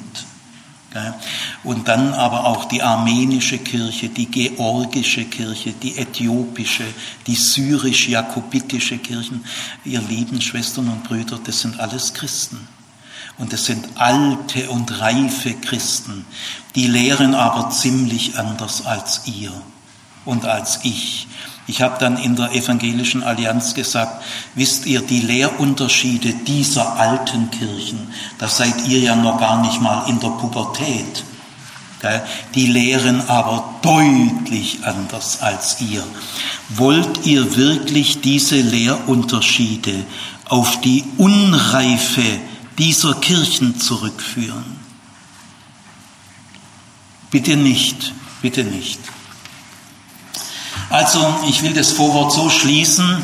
Und 1.63 1.88
dann 1.88 2.13
aber 2.13 2.46
auch 2.48 2.65
die 2.65 2.82
armenische 2.82 3.60
Kirche, 3.60 4.10
die 4.10 4.25
georgische 4.25 5.25
Kirche, 5.25 5.74
die 5.74 5.98
äthiopische, 5.98 6.86
die 7.27 7.36
syrisch-jakobitische 7.36 8.98
Kirchen. 8.98 9.46
Ihr 9.86 10.01
lieben 10.01 10.41
Schwestern 10.41 10.89
und 10.89 11.03
Brüder, 11.03 11.39
das 11.44 11.62
sind 11.62 11.79
alles 11.79 12.13
Christen. 12.13 12.67
Und 13.38 13.53
es 13.53 13.65
sind 13.65 13.86
alte 13.96 14.70
und 14.70 15.00
reife 15.00 15.53
Christen, 15.53 16.25
die 16.75 16.88
lehren 16.88 17.36
aber 17.36 17.70
ziemlich 17.70 18.38
anders 18.38 18.86
als 18.86 19.22
ihr 19.25 19.51
und 20.25 20.46
als 20.46 20.79
ich. 20.84 21.27
Ich 21.67 21.82
habe 21.82 21.98
dann 22.00 22.17
in 22.17 22.36
der 22.36 22.53
evangelischen 22.53 23.24
Allianz 23.24 23.74
gesagt, 23.74 24.24
wisst 24.56 24.86
ihr, 24.86 25.01
die 25.01 25.20
Lehrunterschiede 25.20 26.34
dieser 26.34 26.98
alten 26.98 27.51
Kirchen, 27.51 28.08
da 28.39 28.48
seid 28.48 28.88
ihr 28.88 29.00
ja 29.00 29.15
noch 29.15 29.39
gar 29.39 29.62
nicht 29.62 29.82
mal 29.82 30.08
in 30.08 30.20
der 30.20 30.29
Pubertät. 30.29 31.24
Die 32.56 32.67
lehren 32.67 33.27
aber 33.27 33.74
deutlich 33.82 34.79
anders 34.84 35.41
als 35.41 35.82
ihr. 35.82 36.03
Wollt 36.70 37.25
ihr 37.25 37.58
wirklich 37.58 38.22
diese 38.22 38.62
Lehrunterschiede 38.62 40.06
auf 40.46 40.79
die 40.82 41.03
Unreife 41.17 42.39
dieser 42.77 43.15
Kirchen 43.15 43.79
zurückführen. 43.79 44.79
Bitte 47.31 47.57
nicht, 47.57 48.13
bitte 48.41 48.63
nicht. 48.63 49.00
Also, 50.89 51.36
ich 51.48 51.63
will 51.63 51.74
das 51.74 51.91
Vorwort 51.91 52.31
so 52.31 52.50
schließen, 52.50 53.22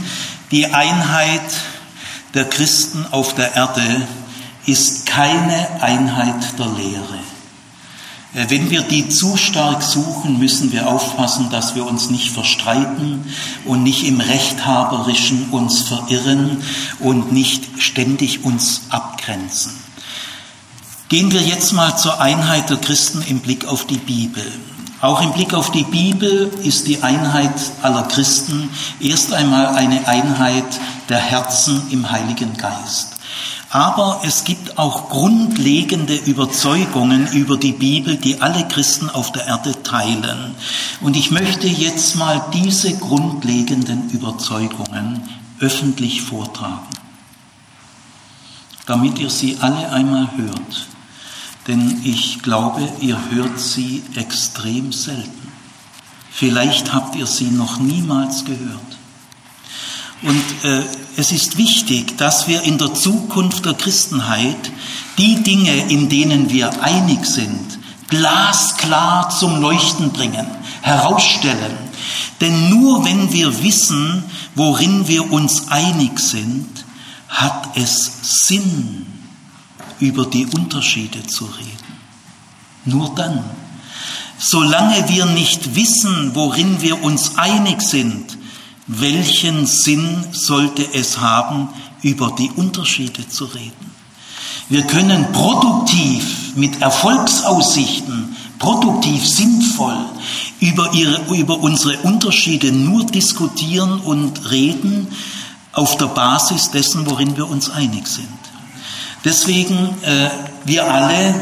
die 0.52 0.66
Einheit 0.68 1.42
der 2.34 2.50
Christen 2.50 3.06
auf 3.12 3.36
der 3.36 3.56
Erde 3.56 4.08
ist 4.66 5.06
keine 5.06 5.82
Einheit 5.82 6.58
der 6.58 6.68
Lehre. 6.68 7.20
Äh, 8.34 8.46
wenn 8.50 8.70
wir 8.70 8.82
die 8.82 9.10
zu 9.10 9.38
stark 9.38 9.84
suchen, 9.84 10.40
müssen 10.40 10.72
wir 10.72 10.88
aufpassen, 10.88 11.50
dass 11.50 11.76
wir 11.76 11.86
uns 11.86 12.10
nicht 12.10 12.32
verstreiten 12.32 13.26
und 13.66 13.84
nicht 13.84 14.06
im 14.06 14.20
Rechthaberischen 14.20 15.50
uns 15.52 15.82
verirren 15.82 16.64
und 17.00 17.32
nicht 17.32 17.82
ständig 17.82 18.44
uns 18.44 18.84
abgrenzen. 18.90 19.74
Gehen 21.10 21.32
wir 21.32 21.42
jetzt 21.42 21.74
mal 21.74 21.96
zur 21.96 22.22
Einheit 22.22 22.70
der 22.70 22.78
Christen 22.78 23.22
im 23.28 23.40
Blick 23.40 23.66
auf 23.66 23.86
die 23.86 24.00
Bibel. 24.00 24.44
Auch 25.00 25.22
im 25.22 25.34
Blick 25.34 25.54
auf 25.54 25.70
die 25.70 25.84
Bibel 25.84 26.50
ist 26.64 26.88
die 26.88 27.04
Einheit 27.04 27.54
aller 27.82 28.04
Christen 28.04 28.70
erst 29.02 29.34
einmal 29.34 29.76
eine 29.76 30.08
Einheit 30.08 30.64
der 31.10 31.20
Herzen 31.20 31.84
im 31.92 32.10
Heiligen 32.10 32.56
Geist. 32.56 33.13
Aber 33.74 34.22
es 34.24 34.44
gibt 34.44 34.78
auch 34.78 35.10
grundlegende 35.10 36.16
Überzeugungen 36.16 37.26
über 37.32 37.58
die 37.58 37.72
Bibel, 37.72 38.18
die 38.18 38.40
alle 38.40 38.68
Christen 38.68 39.10
auf 39.10 39.32
der 39.32 39.48
Erde 39.48 39.82
teilen. 39.82 40.54
Und 41.02 41.18
ich 41.18 41.32
möchte 41.32 41.66
jetzt 41.66 42.16
mal 42.16 42.40
diese 42.54 42.96
grundlegenden 42.96 44.12
Überzeugungen 44.12 45.28
öffentlich 45.60 46.22
vortragen, 46.22 46.86
damit 48.86 49.18
ihr 49.18 49.32
sie 49.32 49.58
alle 49.60 49.92
einmal 49.92 50.30
hört. 50.38 50.88
Denn 51.68 52.00
ich 52.04 52.44
glaube, 52.44 52.88
ihr 53.02 53.18
hört 53.32 53.60
sie 53.60 54.04
extrem 54.14 54.92
selten. 54.92 55.52
Vielleicht 56.30 56.94
habt 56.94 57.16
ihr 57.16 57.26
sie 57.26 57.50
noch 57.50 57.80
niemals 57.80 58.46
gehört. 58.46 58.98
Und 60.24 60.44
äh, 60.64 60.84
es 61.18 61.32
ist 61.32 61.58
wichtig, 61.58 62.18
dass 62.18 62.48
wir 62.48 62.64
in 62.64 62.78
der 62.78 62.94
Zukunft 62.94 63.66
der 63.66 63.74
Christenheit 63.74 64.72
die 65.18 65.44
Dinge, 65.44 65.90
in 65.90 66.10
denen 66.10 66.50
wir 66.50 66.82
einig 66.82 67.26
sind, 67.26 67.80
glasklar 68.08 69.30
zum 69.30 69.62
Leuchten 69.62 70.12
bringen, 70.12 70.48
herausstellen. 70.82 71.78
Denn 72.42 72.70
nur 72.70 73.06
wenn 73.06 73.32
wir 73.32 73.64
wissen, 73.64 74.24
worin 74.56 75.08
wir 75.08 75.32
uns 75.32 75.68
einig 75.70 76.20
sind, 76.20 76.86
hat 77.28 77.76
es 77.76 78.48
Sinn, 78.48 79.06
über 80.00 80.26
die 80.26 80.46
Unterschiede 80.46 81.26
zu 81.26 81.46
reden. 81.46 81.94
Nur 82.86 83.14
dann. 83.16 83.44
Solange 84.38 85.08
wir 85.08 85.26
nicht 85.28 85.76
wissen, 85.76 86.32
worin 86.34 86.82
wir 86.82 87.02
uns 87.04 87.38
einig 87.38 87.82
sind, 87.82 88.38
welchen 88.88 89.66
Sinn 89.66 90.26
sollte 90.32 90.86
es 90.94 91.20
haben, 91.20 91.70
über 92.02 92.36
die 92.38 92.52
Unterschiede 92.56 93.28
zu 93.28 93.46
reden? 93.46 93.92
Wir 94.70 94.84
können 94.84 95.32
produktiv 95.32 96.56
mit 96.56 96.82
Erfolgsaussichten, 96.82 98.36
produktiv 98.60 99.28
sinnvoll 99.28 99.98
über, 100.60 100.94
ihre, 100.94 101.36
über 101.36 101.60
unsere 101.60 101.98
Unterschiede 102.00 102.72
nur 102.72 103.06
diskutieren 103.06 104.00
und 104.00 104.52
reden 104.52 105.08
auf 105.74 105.98
der 105.98 106.08
Basis 106.08 106.72
dessen, 106.72 107.10
worin 107.10 107.36
wir 107.36 107.50
uns 107.50 107.70
einig 107.70 108.08
sind. 108.08 108.28
Deswegen, 109.26 109.90
äh, 110.04 110.30
wir 110.66 110.92
alle 110.92 111.36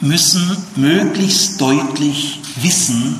müssen 0.00 0.56
möglichst 0.76 1.60
deutlich 1.60 2.40
wissen, 2.56 3.18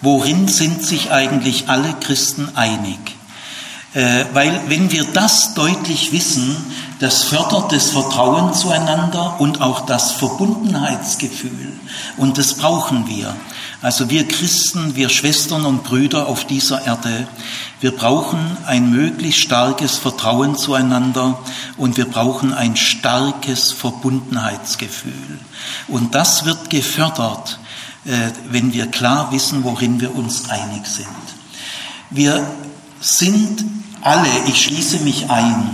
worin 0.00 0.48
sind 0.48 0.84
sich 0.84 1.10
eigentlich 1.10 1.68
alle 1.68 1.94
Christen 2.00 2.50
einig. 2.54 2.98
Äh, 3.94 4.26
weil 4.34 4.60
wenn 4.68 4.92
wir 4.92 5.04
das 5.04 5.54
deutlich 5.54 6.12
wissen, 6.12 6.56
das 7.00 7.24
fördert 7.24 7.72
das 7.72 7.90
Vertrauen 7.90 8.52
zueinander 8.52 9.40
und 9.40 9.60
auch 9.60 9.86
das 9.86 10.12
Verbundenheitsgefühl. 10.12 11.72
Und 12.16 12.38
das 12.38 12.54
brauchen 12.54 13.08
wir. 13.08 13.34
Also 13.80 14.10
wir 14.10 14.26
Christen, 14.26 14.96
wir 14.96 15.08
Schwestern 15.08 15.64
und 15.64 15.84
Brüder 15.84 16.26
auf 16.26 16.44
dieser 16.44 16.84
Erde, 16.84 17.28
wir 17.80 17.92
brauchen 17.92 18.56
ein 18.66 18.90
möglichst 18.90 19.40
starkes 19.40 19.96
Vertrauen 19.96 20.56
zueinander 20.56 21.38
und 21.76 21.96
wir 21.96 22.06
brauchen 22.06 22.52
ein 22.52 22.74
starkes 22.74 23.72
Verbundenheitsgefühl. 23.72 25.38
Und 25.86 26.16
das 26.16 26.44
wird 26.44 26.70
gefördert, 26.70 27.60
wenn 28.50 28.72
wir 28.72 28.86
klar 28.86 29.32
wissen, 29.32 29.64
worin 29.64 30.00
wir 30.00 30.14
uns 30.14 30.48
einig 30.48 30.86
sind. 30.86 31.06
Wir 32.10 32.46
sind 33.00 33.64
alle, 34.00 34.28
ich 34.46 34.62
schließe 34.62 35.00
mich 35.00 35.28
ein, 35.28 35.70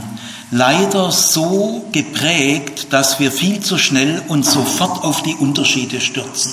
leider 0.51 1.13
so 1.13 1.85
geprägt, 1.93 2.93
dass 2.93 3.21
wir 3.21 3.31
viel 3.31 3.61
zu 3.61 3.79
schnell 3.79 4.23
und 4.29 4.45
sofort 4.45 5.05
auf 5.05 5.23
die 5.23 5.35
Unterschiede 5.35 6.01
stürzen. 6.01 6.53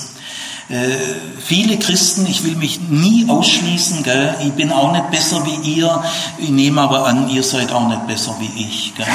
Äh, 0.68 0.96
viele 1.44 1.78
Christen, 1.78 2.24
ich 2.26 2.44
will 2.44 2.56
mich 2.56 2.80
nie 2.80 3.28
ausschließen, 3.28 4.02
gell? 4.02 4.34
ich 4.42 4.52
bin 4.52 4.70
auch 4.72 4.92
nicht 4.92 5.10
besser 5.10 5.44
wie 5.44 5.70
ihr, 5.74 6.02
ich 6.38 6.50
nehme 6.50 6.80
aber 6.80 7.06
an, 7.06 7.28
ihr 7.28 7.42
seid 7.42 7.72
auch 7.72 7.88
nicht 7.88 8.06
besser 8.06 8.36
wie 8.38 8.62
ich. 8.62 8.94
Gell? 8.94 9.06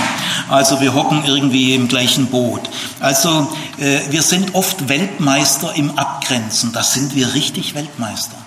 Also 0.49 0.81
wir 0.81 0.93
hocken 0.93 1.23
irgendwie 1.25 1.73
im 1.73 1.87
gleichen 1.87 2.27
Boot. 2.27 2.61
Also 2.99 3.47
äh, 3.79 4.01
wir 4.09 4.21
sind 4.21 4.55
oft 4.55 4.89
Weltmeister 4.89 5.73
im 5.75 5.97
Abgrenzen, 5.97 6.73
da 6.73 6.83
sind 6.83 7.15
wir 7.15 7.33
richtig 7.33 7.75
Weltmeister. 7.75 8.37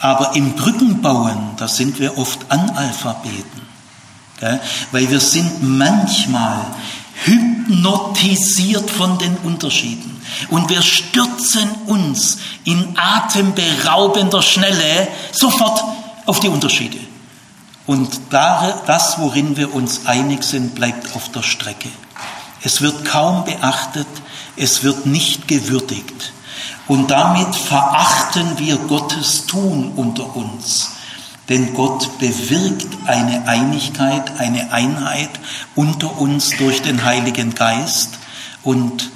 Aber 0.00 0.36
im 0.36 0.52
Brückenbauen, 0.52 1.56
da 1.56 1.66
sind 1.66 1.98
wir 1.98 2.18
oft 2.18 2.50
Analphabeten. 2.50 3.62
Gell? 4.38 4.60
Weil 4.92 5.10
wir 5.10 5.20
sind 5.20 5.60
manchmal 5.60 6.66
hypnotisiert 7.24 8.90
von 8.90 9.18
den 9.18 9.36
Unterschieden. 9.38 10.20
Und 10.50 10.68
wir 10.68 10.82
stürzen 10.82 11.68
uns 11.86 12.38
in 12.64 12.96
atemberaubender 12.96 14.42
Schnelle 14.42 15.08
sofort 15.32 15.82
auf 16.26 16.40
die 16.40 16.48
Unterschiede. 16.48 16.98
Und 17.86 18.20
das, 18.30 19.18
worin 19.18 19.56
wir 19.56 19.74
uns 19.74 20.06
einig 20.06 20.44
sind, 20.44 20.74
bleibt 20.74 21.16
auf 21.16 21.30
der 21.30 21.42
Strecke. 21.42 21.88
Es 22.62 22.82
wird 22.82 23.04
kaum 23.04 23.44
beachtet, 23.44 24.06
es 24.56 24.82
wird 24.82 25.06
nicht 25.06 25.48
gewürdigt. 25.48 26.32
Und 26.86 27.10
damit 27.10 27.54
verachten 27.54 28.58
wir 28.58 28.76
Gottes 28.76 29.46
Tun 29.46 29.92
unter 29.96 30.36
uns. 30.36 30.90
Denn 31.48 31.72
Gott 31.72 32.18
bewirkt 32.18 32.86
eine 33.06 33.48
Einigkeit, 33.48 34.38
eine 34.38 34.70
Einheit 34.72 35.30
unter 35.74 36.18
uns 36.18 36.50
durch 36.58 36.82
den 36.82 37.04
Heiligen 37.04 37.54
Geist. 37.54 38.18
Und 38.62 39.10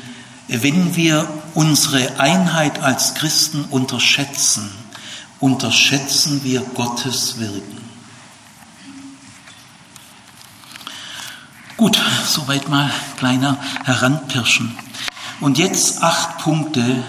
wenn 0.48 0.96
wir 0.96 1.28
unsere 1.54 2.18
Einheit 2.18 2.82
als 2.82 3.14
Christen 3.14 3.64
unterschätzen, 3.64 4.70
unterschätzen 5.40 6.42
wir 6.42 6.60
Gottes 6.60 7.38
Wirken. 7.38 7.82
Gut, 11.76 11.98
soweit 12.26 12.68
mal 12.68 12.90
kleiner 13.16 13.58
Heranpirschen. 13.84 14.78
Und 15.40 15.58
jetzt 15.58 16.02
acht 16.02 16.38
Punkte, 16.38 17.02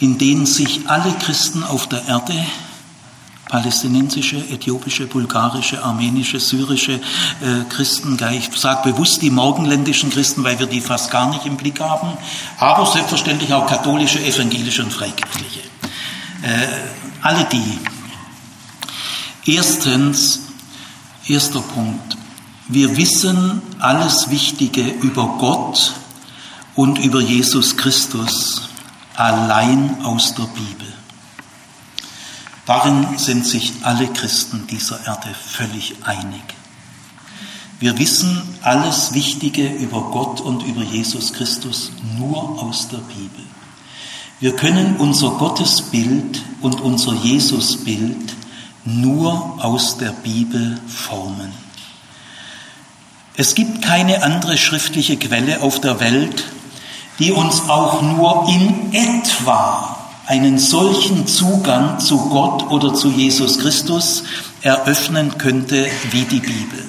in 0.00 0.18
denen 0.18 0.46
sich 0.46 0.88
alle 0.88 1.12
Christen 1.14 1.62
auf 1.62 1.86
der 1.86 2.04
Erde, 2.08 2.34
palästinensische, 3.50 4.36
äthiopische, 4.36 5.06
bulgarische, 5.06 5.82
armenische, 5.82 6.38
syrische 6.38 6.92
äh, 6.92 7.64
Christen, 7.68 8.16
ich 8.32 8.48
sage 8.56 8.92
bewusst 8.92 9.20
die 9.22 9.30
morgenländischen 9.30 10.10
Christen, 10.10 10.44
weil 10.44 10.58
wir 10.60 10.66
die 10.66 10.80
fast 10.80 11.10
gar 11.10 11.28
nicht 11.30 11.44
im 11.46 11.56
Blick 11.56 11.80
haben, 11.80 12.16
aber 12.58 12.86
selbstverständlich 12.86 13.52
auch 13.52 13.66
katholische, 13.66 14.24
evangelische 14.24 14.84
und 14.84 14.92
freikirchliche. 14.92 15.60
Äh, 16.42 16.66
alle 17.22 17.44
die. 17.44 17.78
Erstens, 19.46 20.40
erster 21.26 21.60
Punkt. 21.60 22.16
Wir 22.68 22.96
wissen 22.96 23.62
alles 23.80 24.30
Wichtige 24.30 24.82
über 25.02 25.26
Gott 25.38 25.92
und 26.76 26.98
über 26.98 27.20
Jesus 27.20 27.76
Christus 27.76 28.62
allein 29.16 30.04
aus 30.04 30.34
der 30.36 30.44
Bibel. 30.44 30.99
Darin 32.70 33.18
sind 33.18 33.44
sich 33.44 33.72
alle 33.82 34.06
Christen 34.06 34.68
dieser 34.68 35.04
Erde 35.04 35.26
völlig 35.34 35.96
einig. 36.04 36.40
Wir 37.80 37.98
wissen 37.98 38.40
alles 38.62 39.12
Wichtige 39.12 39.66
über 39.66 40.02
Gott 40.12 40.40
und 40.40 40.62
über 40.62 40.82
Jesus 40.82 41.32
Christus 41.32 41.90
nur 42.16 42.62
aus 42.62 42.86
der 42.86 42.98
Bibel. 42.98 43.44
Wir 44.38 44.54
können 44.54 44.98
unser 44.98 45.30
Gottesbild 45.30 46.42
und 46.60 46.80
unser 46.80 47.14
Jesusbild 47.14 48.36
nur 48.84 49.58
aus 49.64 49.98
der 49.98 50.12
Bibel 50.12 50.78
formen. 50.86 51.50
Es 53.34 53.56
gibt 53.56 53.82
keine 53.82 54.22
andere 54.22 54.56
schriftliche 54.56 55.16
Quelle 55.16 55.60
auf 55.60 55.80
der 55.80 55.98
Welt, 55.98 56.44
die 57.18 57.32
uns 57.32 57.68
auch 57.68 58.00
nur 58.00 58.48
in 58.48 58.92
etwa 58.92 59.99
einen 60.30 60.60
solchen 60.60 61.26
Zugang 61.26 61.98
zu 61.98 62.28
Gott 62.28 62.70
oder 62.70 62.94
zu 62.94 63.10
Jesus 63.10 63.58
Christus 63.58 64.22
eröffnen 64.62 65.38
könnte 65.38 65.88
wie 66.12 66.22
die 66.22 66.38
Bibel. 66.38 66.84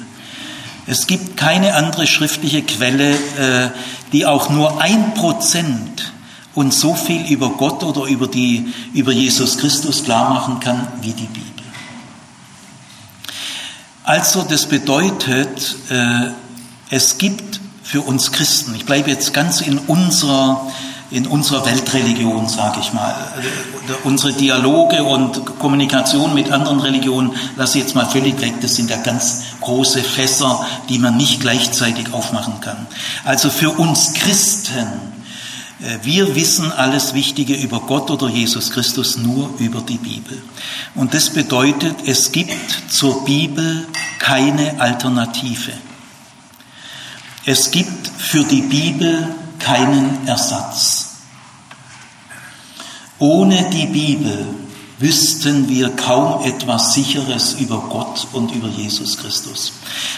Es 0.85 1.07
gibt 1.07 1.37
keine 1.37 1.73
andere 1.73 2.05
schriftliche 2.05 2.61
Quelle, 2.61 3.15
äh, 3.15 3.69
die 4.11 4.27
auch 4.27 4.51
nur 4.51 4.79
ein 4.79 5.15
Prozent 5.15 6.13
uns 6.53 6.79
so 6.79 6.93
viel 6.93 7.25
über 7.31 7.49
Gott 7.49 7.81
oder 7.81 8.03
über, 8.03 8.27
die, 8.27 8.71
über 8.93 9.11
Jesus 9.11 9.57
Christus 9.57 10.03
klar 10.03 10.29
machen 10.29 10.59
kann 10.59 10.87
wie 11.01 11.13
die 11.13 11.25
Bibel. 11.25 11.63
Also 14.03 14.43
das 14.43 14.67
bedeutet, 14.67 15.77
äh, 15.89 16.27
es 16.91 17.17
gibt 17.17 17.59
für 17.81 18.01
uns 18.01 18.31
Christen. 18.31 18.75
Ich 18.75 18.85
bleibe 18.85 19.09
jetzt 19.09 19.33
ganz 19.33 19.61
in 19.61 19.79
unserer, 19.79 20.71
in 21.11 21.27
unserer 21.27 21.65
Weltreligion, 21.65 22.47
sage 22.47 22.79
ich 22.79 22.93
mal. 22.93 23.13
Unsere 24.05 24.31
Dialoge 24.31 25.03
und 25.03 25.45
Kommunikation 25.59 26.33
mit 26.33 26.51
anderen 26.51 26.79
Religionen 26.79 27.33
lasse 27.57 27.77
ich 27.77 27.83
jetzt 27.83 27.95
mal 27.95 28.05
völlig 28.05 28.39
weg. 28.39 28.53
Das 28.61 28.75
sind 28.75 28.89
ja 28.89 28.97
ganz 28.97 29.43
große 29.59 30.01
Fässer, 30.03 30.65
die 30.87 30.99
man 30.99 31.17
nicht 31.17 31.41
gleichzeitig 31.41 32.13
aufmachen 32.13 32.61
kann. 32.61 32.87
Also 33.25 33.49
für 33.49 33.71
uns 33.71 34.13
Christen, 34.13 34.87
äh, 35.81 35.97
wir 36.03 36.33
wissen 36.35 36.71
alles 36.71 37.13
Wichtige 37.13 37.55
über 37.55 37.81
Gott 37.81 38.09
oder 38.09 38.29
Jesus 38.29 38.71
Christus 38.71 39.17
nur 39.17 39.53
über 39.59 39.81
die 39.81 39.97
Bibel. 39.97 40.41
Und 40.95 41.13
das 41.13 41.29
bedeutet, 41.29 41.95
es 42.05 42.31
gibt 42.31 42.55
zur 42.89 43.25
Bibel 43.25 43.85
keine 44.19 44.79
Alternative. 44.79 45.73
Es 47.45 47.71
gibt 47.71 48.07
für 48.17 48.43
die 48.43 48.61
Bibel 48.61 49.35
keinen 49.63 50.27
Ersatz. 50.27 51.07
Ohne 53.19 53.69
die 53.69 53.85
Bibel 53.85 54.47
wüssten 55.01 55.67
wir 55.67 55.89
kaum 55.89 56.43
etwas 56.43 56.93
Sicheres 56.93 57.53
über 57.59 57.83
Gott 57.89 58.27
und 58.33 58.53
über 58.53 58.67
Jesus 58.67 59.17
Christus. 59.17 59.73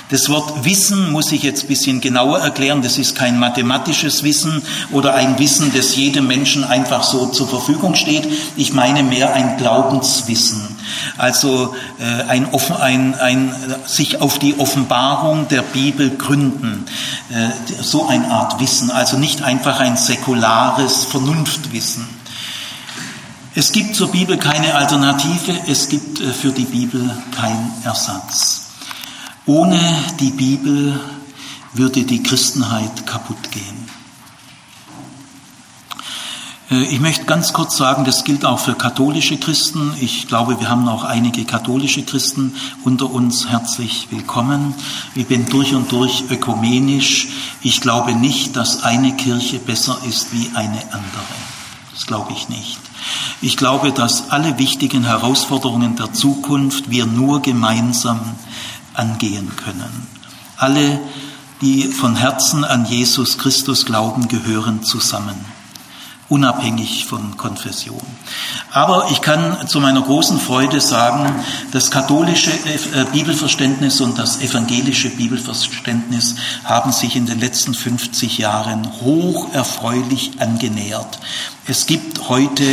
Das 0.09 0.29
Wort 0.29 0.65
Wissen 0.65 1.11
muss 1.11 1.31
ich 1.31 1.43
jetzt 1.43 1.63
ein 1.63 1.67
bisschen 1.67 2.01
genauer 2.01 2.39
erklären. 2.39 2.81
Das 2.81 2.97
ist 2.97 3.15
kein 3.15 3.39
mathematisches 3.39 4.23
Wissen 4.23 4.61
oder 4.91 5.15
ein 5.15 5.39
Wissen, 5.39 5.71
das 5.73 5.95
jedem 5.95 6.27
Menschen 6.27 6.63
einfach 6.65 7.03
so 7.03 7.27
zur 7.27 7.47
Verfügung 7.47 7.95
steht. 7.95 8.27
Ich 8.57 8.73
meine 8.73 9.03
mehr 9.03 9.33
ein 9.33 9.57
Glaubenswissen. 9.57 10.72
Also 11.17 11.75
äh, 11.99 12.23
ein, 12.23 12.47
ein, 12.79 13.15
ein, 13.15 13.55
sich 13.85 14.21
auf 14.21 14.39
die 14.39 14.59
Offenbarung 14.59 15.47
der 15.47 15.61
Bibel 15.61 16.11
gründen, 16.17 16.85
äh, 17.29 17.49
so 17.81 18.07
eine 18.07 18.27
Art 18.29 18.59
Wissen, 18.59 18.91
also 18.91 19.17
nicht 19.17 19.41
einfach 19.41 19.79
ein 19.79 19.97
säkulares 19.97 21.05
Vernunftwissen. 21.05 22.07
Es 23.55 23.71
gibt 23.71 23.95
zur 23.95 24.11
Bibel 24.11 24.37
keine 24.37 24.73
Alternative, 24.73 25.53
es 25.67 25.89
gibt 25.89 26.19
äh, 26.19 26.33
für 26.33 26.51
die 26.51 26.65
Bibel 26.65 27.09
keinen 27.35 27.71
Ersatz. 27.83 28.61
Ohne 29.45 29.79
die 30.19 30.31
Bibel 30.31 30.99
würde 31.73 32.03
die 32.03 32.23
Christenheit 32.23 33.05
kaputt 33.05 33.51
gehen. 33.51 34.02
Äh, 36.73 36.83
ich 36.85 36.99
möchte 36.99 37.25
ganz 37.25 37.53
kurz 37.53 37.77
sagen, 37.77 38.05
das 38.05 38.23
gilt 38.23 38.45
auch 38.45 38.59
für 38.59 38.73
katholische 38.73 39.37
Christen. 39.37 39.93
Ich 39.99 40.27
glaube, 40.27 40.59
wir 40.59 40.69
haben 40.69 40.87
auch 40.87 41.03
einige 41.03 41.45
katholische 41.45 42.03
Christen 42.03 42.55
unter 42.83 43.11
uns. 43.11 43.49
Herzlich 43.49 44.07
willkommen. 44.09 44.73
Ich 45.15 45.27
bin 45.27 45.45
durch 45.47 45.73
und 45.73 45.91
durch 45.91 46.25
ökumenisch. 46.29 47.27
Ich 47.61 47.81
glaube 47.81 48.15
nicht, 48.15 48.55
dass 48.55 48.83
eine 48.83 49.15
Kirche 49.15 49.59
besser 49.59 49.97
ist 50.07 50.33
wie 50.33 50.49
eine 50.55 50.81
andere. 50.91 51.33
Das 51.93 52.07
glaube 52.07 52.33
ich 52.33 52.49
nicht. 52.49 52.79
Ich 53.41 53.57
glaube, 53.57 53.91
dass 53.91 54.31
alle 54.31 54.57
wichtigen 54.57 55.03
Herausforderungen 55.03 55.95
der 55.95 56.13
Zukunft 56.13 56.89
wir 56.89 57.05
nur 57.05 57.41
gemeinsam 57.41 58.19
angehen 58.93 59.51
können. 59.57 60.07
Alle, 60.57 60.99
die 61.61 61.83
von 61.83 62.15
Herzen 62.15 62.63
an 62.63 62.85
Jesus 62.85 63.37
Christus 63.37 63.85
glauben, 63.85 64.27
gehören 64.27 64.83
zusammen 64.83 65.52
unabhängig 66.33 67.05
von 67.05 67.37
Konfession. 67.37 68.01
Aber 68.71 69.09
ich 69.11 69.21
kann 69.21 69.67
zu 69.67 69.79
meiner 69.79 70.01
großen 70.01 70.39
Freude 70.39 70.81
sagen, 70.81 71.43
das 71.71 71.91
katholische 71.91 72.51
äh, 72.51 73.05
Bibelverständnis 73.11 74.01
und 74.01 74.17
das 74.17 74.41
evangelische 74.41 75.09
Bibelverständnis 75.09 76.35
haben 76.63 76.91
sich 76.91 77.15
in 77.15 77.25
den 77.25 77.39
letzten 77.39 77.73
50 77.73 78.39
Jahren 78.39 78.91
hoch 79.01 79.53
erfreulich 79.53 80.31
angenähert. 80.39 81.19
Es 81.65 81.85
gibt 81.85 82.27
heute 82.27 82.63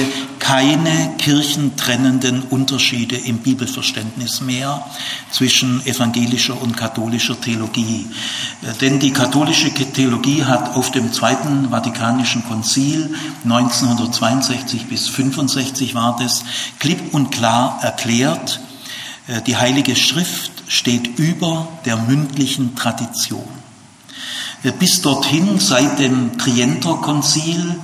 keine 0.41 1.15
kirchentrennenden 1.17 2.43
Unterschiede 2.43 3.17
im 3.17 3.39
Bibelverständnis 3.39 4.41
mehr 4.41 4.85
zwischen 5.31 5.87
evangelischer 5.87 6.61
und 6.61 6.77
katholischer 6.77 7.41
Theologie. 7.41 8.07
Denn 8.81 8.99
die 8.99 9.13
katholische 9.13 9.71
Theologie 9.73 10.45
hat 10.45 10.75
auf 10.75 10.91
dem 10.91 11.13
Zweiten 11.13 11.69
Vatikanischen 11.71 12.43
Konzil 12.49 13.15
1962 13.45 14.87
bis 14.87 15.09
65 15.09 15.50
war 15.95 16.17
das, 16.19 16.45
klipp 16.79 17.15
und 17.15 17.31
klar 17.31 17.79
erklärt, 17.83 18.61
äh, 19.27 19.43
die 19.43 19.57
Heilige 19.57 19.97
Schrift 19.97 20.53
steht 20.69 21.19
über 21.19 21.69
der 21.85 21.97
mündlichen 21.97 22.77
Tradition. 22.77 23.49
Äh, 24.63 24.73
bis 24.73 25.03
dorthin, 25.03 25.59
seit 25.59 25.99
dem 25.99 26.39
Trienter-Konzil, 26.39 27.77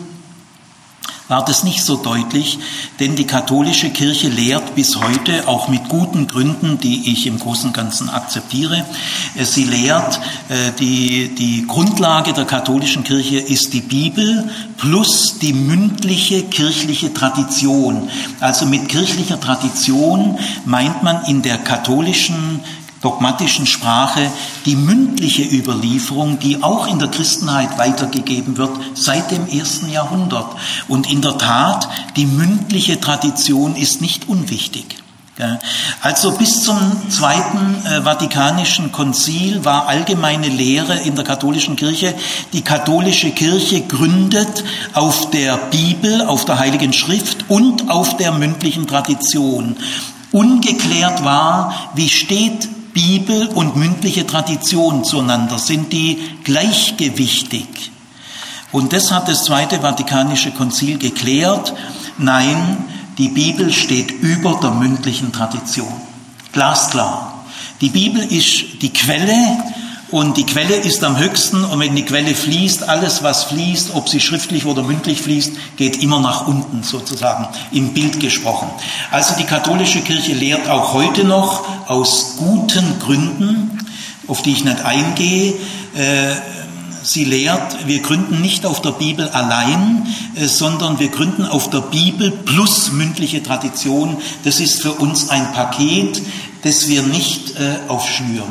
war 1.28 1.44
das 1.44 1.64
nicht 1.64 1.82
so 1.82 1.96
deutlich, 1.96 2.58
denn 3.00 3.16
die 3.16 3.26
katholische 3.26 3.90
Kirche 3.90 4.28
lehrt 4.28 4.74
bis 4.74 4.96
heute, 4.96 5.48
auch 5.48 5.68
mit 5.68 5.88
guten 5.88 6.26
Gründen, 6.28 6.78
die 6.78 7.12
ich 7.12 7.26
im 7.26 7.38
Großen 7.38 7.68
und 7.68 7.72
Ganzen 7.72 8.08
akzeptiere, 8.08 8.84
äh, 9.34 9.44
sie 9.44 9.64
lehrt, 9.64 10.20
äh, 10.48 10.72
die, 10.78 11.34
die 11.34 11.66
Grundlage 11.66 12.32
der 12.32 12.44
katholischen 12.44 13.04
Kirche 13.04 13.38
ist 13.38 13.72
die 13.72 13.80
Bibel 13.80 14.48
plus 14.76 15.38
die 15.40 15.52
mündliche 15.52 16.42
kirchliche 16.44 17.12
Tradition. 17.12 18.08
Also 18.40 18.66
mit 18.66 18.88
kirchlicher 18.88 19.40
Tradition 19.40 20.38
meint 20.64 21.02
man 21.02 21.24
in 21.24 21.42
der 21.42 21.58
katholischen 21.58 22.60
dogmatischen 23.06 23.66
Sprache 23.66 24.32
die 24.64 24.74
mündliche 24.74 25.44
Überlieferung, 25.44 26.40
die 26.40 26.64
auch 26.64 26.88
in 26.88 26.98
der 26.98 27.06
Christenheit 27.06 27.78
weitergegeben 27.78 28.56
wird 28.56 28.72
seit 28.94 29.30
dem 29.30 29.46
ersten 29.46 29.88
Jahrhundert. 29.92 30.56
Und 30.88 31.08
in 31.08 31.22
der 31.22 31.38
Tat, 31.38 31.88
die 32.16 32.26
mündliche 32.26 33.00
Tradition 33.00 33.76
ist 33.76 34.00
nicht 34.00 34.28
unwichtig. 34.28 34.96
Also 36.00 36.32
bis 36.32 36.62
zum 36.64 36.78
Zweiten 37.10 37.86
äh, 37.86 38.00
Vatikanischen 38.02 38.90
Konzil 38.90 39.66
war 39.66 39.86
allgemeine 39.86 40.48
Lehre 40.48 40.98
in 41.00 41.14
der 41.14 41.26
katholischen 41.26 41.76
Kirche, 41.76 42.14
die 42.54 42.62
katholische 42.62 43.30
Kirche 43.32 43.82
gründet 43.82 44.64
auf 44.94 45.30
der 45.30 45.58
Bibel, 45.58 46.22
auf 46.22 46.46
der 46.46 46.58
Heiligen 46.58 46.94
Schrift 46.94 47.44
und 47.48 47.90
auf 47.90 48.16
der 48.16 48.32
mündlichen 48.32 48.86
Tradition. 48.86 49.76
Ungeklärt 50.32 51.22
war, 51.22 51.90
wie 51.94 52.08
steht 52.08 52.68
Bibel 52.96 53.48
und 53.48 53.76
mündliche 53.76 54.26
Tradition 54.26 55.04
zueinander? 55.04 55.58
Sind 55.58 55.92
die 55.92 56.18
gleichgewichtig? 56.44 57.92
Und 58.72 58.94
das 58.94 59.12
hat 59.12 59.28
das 59.28 59.44
Zweite 59.44 59.80
Vatikanische 59.80 60.50
Konzil 60.52 60.96
geklärt. 60.96 61.74
Nein, 62.16 62.86
die 63.18 63.28
Bibel 63.28 63.70
steht 63.70 64.10
über 64.10 64.58
der 64.62 64.70
mündlichen 64.70 65.30
Tradition. 65.30 65.92
Glasklar. 66.52 67.44
Die 67.82 67.90
Bibel 67.90 68.22
ist 68.22 68.80
die 68.80 68.94
Quelle 68.94 69.62
und 70.10 70.38
die 70.38 70.46
Quelle 70.46 70.76
ist 70.76 71.04
am 71.04 71.18
höchsten 71.18 71.64
und 71.64 71.80
wenn 71.80 71.96
die 71.96 72.04
Quelle 72.04 72.34
fließt, 72.34 72.88
alles 72.88 73.22
was 73.22 73.44
fließt, 73.44 73.94
ob 73.94 74.08
sie 74.08 74.20
schriftlich 74.20 74.64
oder 74.64 74.82
mündlich 74.82 75.20
fließt, 75.20 75.52
geht 75.76 76.02
immer 76.02 76.20
nach 76.20 76.46
unten 76.46 76.82
sozusagen, 76.82 77.48
im 77.72 77.92
Bild 77.92 78.20
gesprochen. 78.20 78.70
Also 79.10 79.34
die 79.36 79.44
katholische 79.44 80.00
Kirche 80.00 80.32
lehrt 80.32 80.66
auch 80.68 80.94
heute 80.94 81.24
noch 81.24 81.66
aus 81.86 82.36
guten 82.36 82.98
Gründen, 82.98 83.78
auf 84.26 84.42
die 84.42 84.52
ich 84.52 84.64
nicht 84.64 84.84
eingehe, 84.84 85.54
äh, 85.94 86.34
Sie 87.06 87.24
lehrt, 87.24 87.86
wir 87.86 88.00
gründen 88.00 88.40
nicht 88.40 88.66
auf 88.66 88.82
der 88.82 88.90
Bibel 88.90 89.28
allein, 89.28 90.08
äh, 90.34 90.46
sondern 90.46 90.98
wir 90.98 91.06
gründen 91.06 91.44
auf 91.44 91.70
der 91.70 91.80
Bibel 91.80 92.32
plus 92.32 92.90
mündliche 92.90 93.44
Tradition. 93.44 94.16
Das 94.42 94.58
ist 94.58 94.82
für 94.82 94.90
uns 94.90 95.30
ein 95.30 95.52
Paket, 95.52 96.20
das 96.64 96.88
wir 96.88 97.02
nicht 97.02 97.54
äh, 97.60 97.76
aufschnüren. 97.88 98.50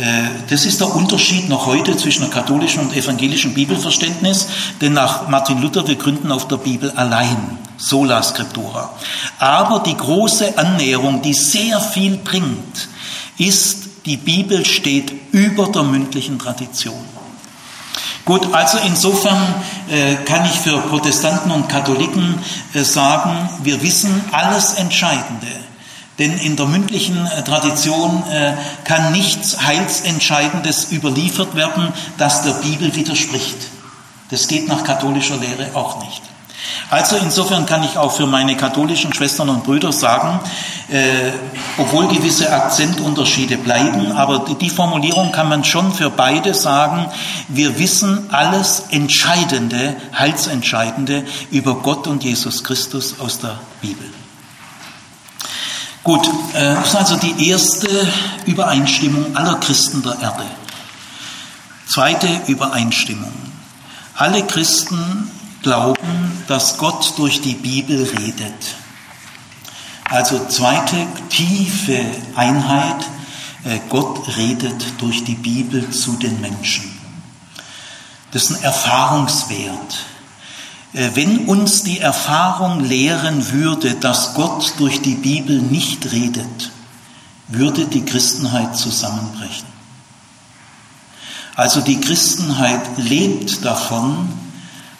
Äh, 0.00 0.30
das 0.48 0.64
ist 0.64 0.80
der 0.80 0.94
Unterschied 0.94 1.48
noch 1.50 1.66
heute 1.66 1.94
zwischen 1.94 2.22
der 2.22 2.30
katholischen 2.30 2.80
und 2.80 2.96
evangelischen 2.96 3.52
Bibelverständnis, 3.52 4.46
denn 4.80 4.94
nach 4.94 5.28
Martin 5.28 5.60
Luther, 5.60 5.86
wir 5.86 5.96
gründen 5.96 6.32
auf 6.32 6.48
der 6.48 6.56
Bibel 6.56 6.90
allein, 6.92 7.58
sola 7.76 8.22
scriptura. 8.22 8.94
Aber 9.38 9.80
die 9.80 9.96
große 9.96 10.56
Annäherung, 10.56 11.20
die 11.20 11.34
sehr 11.34 11.80
viel 11.80 12.16
bringt, 12.16 12.88
ist, 13.36 14.06
die 14.06 14.16
Bibel 14.16 14.64
steht 14.64 15.12
über 15.32 15.66
der 15.66 15.82
mündlichen 15.82 16.38
Tradition. 16.38 17.04
Gut, 18.24 18.54
also 18.54 18.78
insofern 18.86 19.54
äh, 19.90 20.14
kann 20.24 20.46
ich 20.46 20.58
für 20.60 20.78
Protestanten 20.78 21.50
und 21.50 21.68
Katholiken 21.68 22.38
äh, 22.72 22.82
sagen, 22.82 23.50
wir 23.62 23.82
wissen 23.82 24.24
alles 24.32 24.74
Entscheidende 24.74 25.59
denn 26.20 26.38
in 26.38 26.56
der 26.56 26.66
mündlichen 26.66 27.26
äh, 27.26 27.42
Tradition 27.42 28.22
äh, 28.30 28.52
kann 28.84 29.10
nichts 29.10 29.62
Heilsentscheidendes 29.66 30.92
überliefert 30.92 31.56
werden, 31.56 31.88
das 32.18 32.42
der 32.42 32.52
Bibel 32.52 32.94
widerspricht. 32.94 33.56
Das 34.30 34.46
geht 34.46 34.68
nach 34.68 34.84
katholischer 34.84 35.38
Lehre 35.38 35.74
auch 35.74 36.04
nicht. 36.04 36.22
Also 36.90 37.16
insofern 37.16 37.66
kann 37.66 37.82
ich 37.84 37.96
auch 37.96 38.12
für 38.12 38.26
meine 38.26 38.56
katholischen 38.56 39.14
Schwestern 39.14 39.48
und 39.48 39.64
Brüder 39.64 39.92
sagen, 39.92 40.40
äh, 40.90 41.32
obwohl 41.78 42.08
gewisse 42.08 42.52
Akzentunterschiede 42.52 43.56
bleiben, 43.56 44.12
aber 44.12 44.40
die, 44.40 44.56
die 44.56 44.70
Formulierung 44.70 45.32
kann 45.32 45.48
man 45.48 45.64
schon 45.64 45.92
für 45.92 46.10
beide 46.10 46.52
sagen, 46.52 47.06
wir 47.48 47.78
wissen 47.78 48.28
alles 48.30 48.84
Entscheidende, 48.90 49.96
Heilsentscheidende 50.18 51.24
über 51.50 51.76
Gott 51.76 52.06
und 52.06 52.24
Jesus 52.24 52.62
Christus 52.62 53.20
aus 53.20 53.38
der 53.38 53.58
Bibel. 53.80 54.19
Gut, 56.10 56.28
äh, 56.54 56.74
das 56.74 56.88
ist 56.88 56.96
also 56.96 57.16
die 57.18 57.50
erste 57.50 57.88
Übereinstimmung 58.44 59.36
aller 59.36 59.60
Christen 59.60 60.02
der 60.02 60.18
Erde. 60.20 60.44
Zweite 61.86 62.26
Übereinstimmung. 62.48 63.32
Alle 64.16 64.44
Christen 64.44 65.30
glauben, 65.62 66.42
dass 66.48 66.78
Gott 66.78 67.16
durch 67.16 67.42
die 67.42 67.54
Bibel 67.54 68.02
redet. 68.18 68.74
Also 70.10 70.44
zweite 70.48 70.96
tiefe 71.28 72.04
Einheit, 72.34 73.04
äh, 73.62 73.78
Gott 73.88 74.36
redet 74.36 74.84
durch 74.98 75.22
die 75.22 75.36
Bibel 75.36 75.90
zu 75.90 76.14
den 76.14 76.40
Menschen. 76.40 76.90
Das 78.32 78.50
ist 78.50 78.56
ein 78.56 78.64
Erfahrungswert. 78.64 80.06
Äh, 80.92 81.10
wenn 81.14 81.46
uns 81.46 81.82
die 81.82 82.00
Erfahrung 82.00 82.84
lehren 82.84 83.52
würde, 83.52 83.94
dass 83.94 84.34
Gott 84.34 84.74
durch 84.78 85.00
die 85.02 85.14
Bibel 85.14 85.60
nicht 85.60 86.10
redet, 86.12 86.70
würde 87.48 87.86
die 87.86 88.04
Christenheit 88.04 88.76
zusammenbrechen. 88.76 89.68
Also 91.56 91.80
die 91.80 92.00
Christenheit 92.00 92.80
lebt 92.96 93.64
davon, 93.64 94.28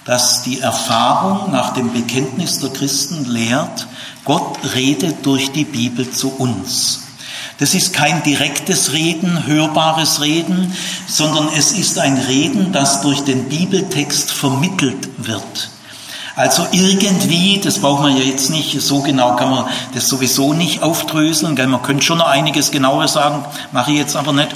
dass 0.04 0.42
die 0.42 0.60
Erfahrung 0.60 1.52
nach 1.52 1.74
dem 1.74 1.92
Bekenntnis 1.92 2.58
der 2.58 2.70
Christen 2.70 3.24
lehrt, 3.24 3.86
Gott 4.24 4.58
redet 4.74 5.24
durch 5.24 5.52
die 5.52 5.64
Bibel 5.64 6.10
zu 6.10 6.30
uns. 6.30 7.00
Das 7.58 7.74
ist 7.74 7.92
kein 7.92 8.22
direktes 8.22 8.92
Reden, 8.92 9.46
hörbares 9.46 10.20
Reden, 10.20 10.72
sondern 11.06 11.48
es 11.56 11.72
ist 11.72 11.98
ein 11.98 12.16
Reden, 12.16 12.72
das 12.72 13.02
durch 13.02 13.20
den 13.20 13.48
Bibeltext 13.48 14.30
vermittelt 14.30 15.08
wird. 15.18 15.70
Also 16.36 16.66
irgendwie, 16.70 17.60
das 17.62 17.80
braucht 17.80 18.02
man 18.02 18.16
ja 18.16 18.22
jetzt 18.22 18.50
nicht, 18.50 18.80
so 18.80 19.00
genau 19.00 19.36
kann 19.36 19.50
man 19.50 19.64
das 19.94 20.08
sowieso 20.08 20.54
nicht 20.54 20.82
aufdröseln, 20.82 21.56
gell? 21.56 21.66
man 21.66 21.82
könnte 21.82 22.04
schon 22.04 22.18
noch 22.18 22.28
einiges 22.28 22.70
genauer 22.70 23.08
sagen, 23.08 23.44
mache 23.72 23.92
ich 23.92 23.98
jetzt 23.98 24.16
aber 24.16 24.32
nicht. 24.32 24.48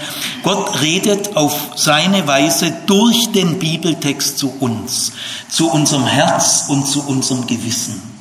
Gott 0.43 0.81
redet 0.81 1.37
auf 1.37 1.55
seine 1.75 2.27
Weise 2.27 2.73
durch 2.87 3.33
den 3.33 3.59
Bibeltext 3.59 4.39
zu 4.39 4.55
uns, 4.61 5.13
zu 5.49 5.71
unserem 5.71 6.07
Herz 6.07 6.67
und 6.69 6.87
zu 6.87 7.07
unserem 7.07 7.47
Gewissen. 7.47 8.14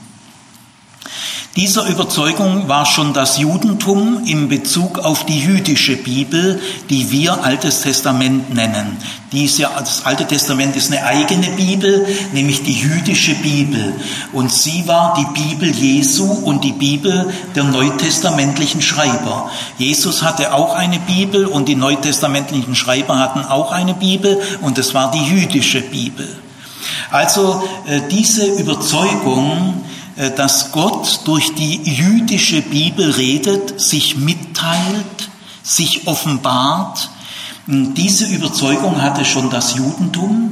Dieser 1.56 1.86
Überzeugung 1.88 2.68
war 2.68 2.84
schon 2.84 3.14
das 3.14 3.38
Judentum 3.38 4.24
in 4.26 4.50
Bezug 4.50 4.98
auf 4.98 5.24
die 5.28 5.40
jüdische 5.40 5.96
Bibel, 5.96 6.60
die 6.90 7.12
wir 7.12 7.44
Altes 7.44 7.82
Testament 7.82 8.52
nennen. 8.56 8.98
Dies 9.32 9.60
ja, 9.60 9.70
das 9.78 10.04
Alte 10.04 10.26
Testament 10.26 10.76
ist 10.76 10.92
eine 10.92 11.06
eigene 11.06 11.52
Bibel, 11.52 12.08
nämlich 12.32 12.64
die 12.64 12.74
jüdische 12.74 13.36
Bibel. 13.36 13.94
Und 14.32 14.52
sie 14.52 14.88
war 14.88 15.14
die 15.14 15.42
Bibel 15.42 15.70
Jesu 15.70 16.26
und 16.26 16.64
die 16.64 16.72
Bibel 16.72 17.32
der 17.54 17.66
neutestamentlichen 17.66 18.82
Schreiber. 18.82 19.52
Jesus 19.78 20.24
hatte 20.24 20.56
auch 20.56 20.74
eine 20.74 20.98
Bibel 20.98 21.46
und 21.46 21.68
die 21.68 21.76
neutestamentlichen 21.76 22.74
Schreiber 22.74 23.20
hatten 23.20 23.46
auch 23.46 23.72
eine 23.72 23.94
Bibel 23.94 24.42
und 24.62 24.80
es 24.80 24.96
war 24.96 25.12
die 25.12 25.24
jüdische 25.24 25.82
Bibel. 25.82 26.28
Also 27.12 27.64
äh, 27.86 28.02
diese 28.10 28.44
Überzeugung, 28.44 29.84
dass 30.16 30.72
Gott 30.72 31.22
durch 31.26 31.56
die 31.56 31.82
jüdische 31.84 32.62
Bibel 32.62 33.12
redet, 33.12 33.82
sich 33.82 34.18
mitteilt, 34.18 35.30
sich 35.64 36.08
offenbart. 36.08 37.10
Diese 37.66 38.26
Überzeugung 38.26 39.02
hatte 39.02 39.26
schon 39.26 39.50
das 39.50 39.76
Judentum, 39.76 40.52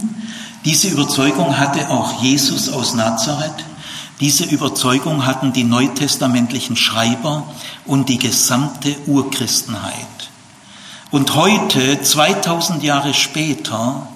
diese 0.66 0.88
Überzeugung 0.88 1.58
hatte 1.58 1.90
auch 1.90 2.22
Jesus 2.22 2.70
aus 2.70 2.94
Nazareth, 2.94 3.66
diese 4.20 4.46
Überzeugung 4.46 5.26
hatten 5.26 5.52
die 5.52 5.64
neutestamentlichen 5.64 6.76
Schreiber 6.76 7.44
und 7.86 8.10
die 8.10 8.20
gesamte 8.20 8.96
Urchristenheit. 9.08 9.94
Und 11.10 11.36
heute, 11.36 12.02
2000 12.02 12.84
Jahre 12.84 13.14
später, 13.14 14.08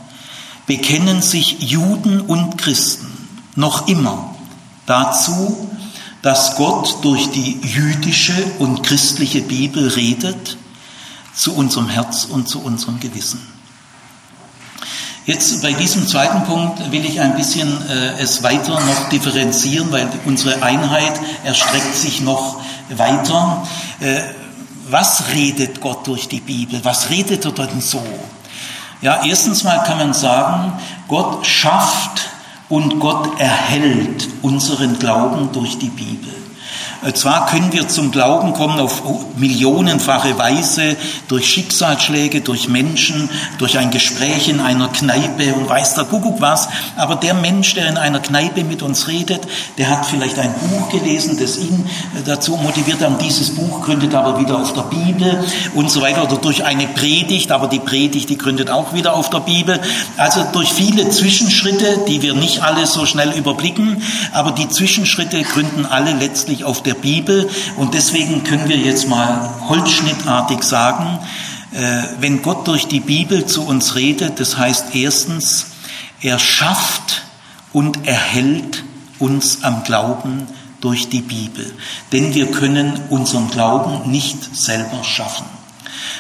bekennen 0.66 1.22
sich 1.22 1.58
Juden 1.60 2.22
und 2.22 2.58
Christen 2.58 3.12
noch 3.56 3.88
immer 3.88 4.35
dazu, 4.86 5.70
dass 6.22 6.56
Gott 6.56 7.04
durch 7.04 7.30
die 7.32 7.60
jüdische 7.62 8.34
und 8.60 8.84
christliche 8.84 9.42
Bibel 9.42 9.90
redet 9.90 10.58
zu 11.36 11.56
unserem 11.56 11.90
Herz 11.90 12.26
und 12.26 12.48
zu 12.48 12.62
unserem 12.62 13.00
Gewissen. 13.00 13.56
Jetzt 15.26 15.62
bei 15.64 15.74
diesem 15.74 16.08
zweiten 16.08 16.44
Punkt 16.46 16.92
will 16.92 17.04
ich 17.04 17.20
ein 17.20 17.36
bisschen 17.36 17.68
äh, 17.90 18.22
es 18.22 18.44
weiter 18.44 18.80
noch 18.80 19.10
differenzieren, 19.10 19.92
weil 19.92 20.08
unsere 20.26 20.62
Einheit 20.62 21.20
erstreckt 21.44 21.96
sich 21.96 22.22
noch 22.22 22.62
weiter. 22.90 23.68
Äh, 24.00 24.22
was 24.88 25.30
redet 25.34 25.82
Gott 25.82 26.06
durch 26.06 26.28
die 26.28 26.42
Bibel? 26.42 26.80
Was 26.84 27.10
redet 27.10 27.44
er 27.44 27.52
denn 27.52 27.82
so? 27.82 28.04
Ja, 29.02 29.24
erstens 29.24 29.64
mal 29.64 29.84
kann 29.84 29.98
man 29.98 30.14
sagen, 30.14 30.74
Gott 31.08 31.46
schafft 31.46 32.30
und 32.70 33.00
Gott 33.00 33.40
erhält 33.40 34.28
unseren 34.42 34.98
Glauben 34.98 35.50
durch 35.52 35.78
die 35.78 35.90
Bibel. 35.90 36.45
Zwar 37.14 37.46
können 37.48 37.72
wir 37.72 37.88
zum 37.88 38.12
Glauben 38.12 38.54
kommen 38.54 38.80
auf 38.80 39.04
millionenfache 39.36 40.38
Weise, 40.38 40.96
durch 41.28 41.48
Schicksalsschläge, 41.50 42.42
durch 42.42 42.68
Menschen, 42.68 43.30
durch 43.58 43.78
ein 43.78 43.92
Gespräch 43.92 44.48
in 44.50 44.60
einer 44.60 44.88
Kneipe 44.88 45.54
und 45.54 45.70
weiß 45.70 45.96
der 45.96 46.06
Kuckuck 46.06 46.42
was, 46.42 46.68
aber 46.96 47.16
der 47.16 47.34
Mensch, 47.34 47.76
der 47.76 47.88
in 47.88 47.98
einer 47.98 48.20
Kneipe 48.20 48.64
mit 48.64 48.82
uns 48.82 49.08
redet, 49.08 49.42
der 49.78 49.90
hat 49.90 50.06
vielleicht 50.06 50.40
ein 50.40 50.54
Buch 50.54 50.90
gelesen, 50.90 51.38
das 51.40 51.58
ihn 51.58 51.88
äh, 52.16 52.22
dazu 52.26 52.58
motiviert 52.58 53.02
hat, 53.02 53.22
dieses 53.22 53.56
Buch 53.56 53.82
gründet 53.84 54.14
aber 54.14 54.40
wieder 54.40 54.58
auf 54.58 54.74
der 54.74 54.84
Bibel 54.84 55.44
und 55.74 55.92
so 55.92 56.02
weiter, 56.02 56.24
oder 56.24 56.38
durch 56.38 56.64
eine 56.64 56.88
Predigt, 56.88 57.52
aber 57.52 57.68
die 57.68 57.80
Predigt, 57.80 58.30
die 58.30 58.38
gründet 58.38 58.70
auch 58.70 58.94
wieder 58.94 59.14
auf 59.14 59.30
der 59.30 59.40
Bibel. 59.40 59.80
Also 60.18 60.46
durch 60.52 60.72
viele 60.72 61.10
Zwischenschritte, 61.10 62.00
die 62.08 62.22
wir 62.22 62.34
nicht 62.34 62.62
alle 62.62 62.86
so 62.88 63.06
schnell 63.06 63.32
überblicken, 63.32 64.02
aber 64.32 64.52
die 64.52 64.70
Zwischenschritte 64.70 65.44
gründen 65.44 65.86
alle 65.86 66.14
letztlich 66.14 66.64
auf 66.64 66.84
der 66.86 66.94
Bibel. 66.94 67.50
Und 67.78 67.94
deswegen 67.94 68.44
können 68.44 68.70
wir 68.70 68.78
jetzt 68.78 69.08
mal 69.08 69.50
holzschnittartig 69.68 70.64
sagen, 70.64 71.20
äh, 71.74 72.04
wenn 72.20 72.42
Gott 72.42 72.68
durch 72.68 72.88
die 72.88 73.00
Bibel 73.00 73.46
zu 73.46 73.66
uns 73.66 73.96
redet, 73.96 74.40
das 74.40 74.58
heißt 74.58 74.96
erstens, 74.96 75.68
er 76.22 76.40
schafft 76.40 77.24
und 77.74 78.08
erhält 78.08 78.84
uns 79.20 79.64
am 79.64 79.84
Glauben 79.84 80.48
durch 80.82 81.10
die 81.10 81.22
Bibel. 81.22 81.74
Denn 82.12 82.34
wir 82.34 82.52
können 82.52 83.00
unseren 83.10 83.50
Glauben 83.50 84.10
nicht 84.12 84.56
selber 84.56 85.04
schaffen. 85.04 85.46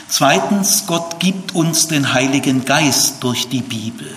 Zweitens, 0.08 0.86
Gott 0.88 1.20
gibt 1.20 1.56
uns 1.56 1.88
den 1.88 2.14
Heiligen 2.14 2.66
Geist 2.66 3.18
durch 3.22 3.48
die 3.48 3.62
Bibel. 3.62 4.08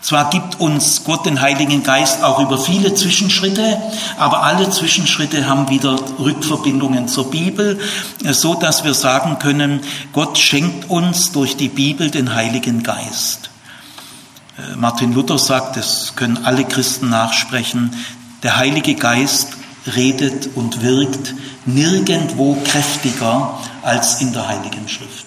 Zwar 0.00 0.30
gibt 0.30 0.60
uns 0.60 1.04
Gott 1.04 1.26
den 1.26 1.40
Heiligen 1.40 1.82
Geist 1.82 2.22
auch 2.22 2.38
über 2.40 2.58
viele 2.58 2.94
Zwischenschritte, 2.94 3.78
aber 4.18 4.42
alle 4.42 4.68
Zwischenschritte 4.70 5.48
haben 5.48 5.68
wieder 5.68 5.98
Rückverbindungen 6.18 7.08
zur 7.08 7.30
Bibel, 7.30 7.80
so 8.22 8.54
dass 8.54 8.84
wir 8.84 8.94
sagen 8.94 9.38
können, 9.38 9.80
Gott 10.12 10.38
schenkt 10.38 10.90
uns 10.90 11.32
durch 11.32 11.56
die 11.56 11.68
Bibel 11.68 12.10
den 12.10 12.34
Heiligen 12.34 12.82
Geist. 12.82 13.50
Äh, 14.58 14.76
Martin 14.76 15.12
Luther 15.12 15.38
sagt, 15.38 15.76
das 15.76 16.14
können 16.16 16.44
alle 16.44 16.64
Christen 16.64 17.08
nachsprechen, 17.08 17.90
der 18.42 18.56
Heilige 18.56 18.94
Geist 18.94 19.48
redet 19.96 20.50
und 20.54 20.82
wirkt 20.82 21.34
nirgendwo 21.66 22.56
kräftiger 22.64 23.58
als 23.82 24.20
in 24.20 24.32
der 24.32 24.48
Heiligen 24.48 24.88
Schrift. 24.88 25.26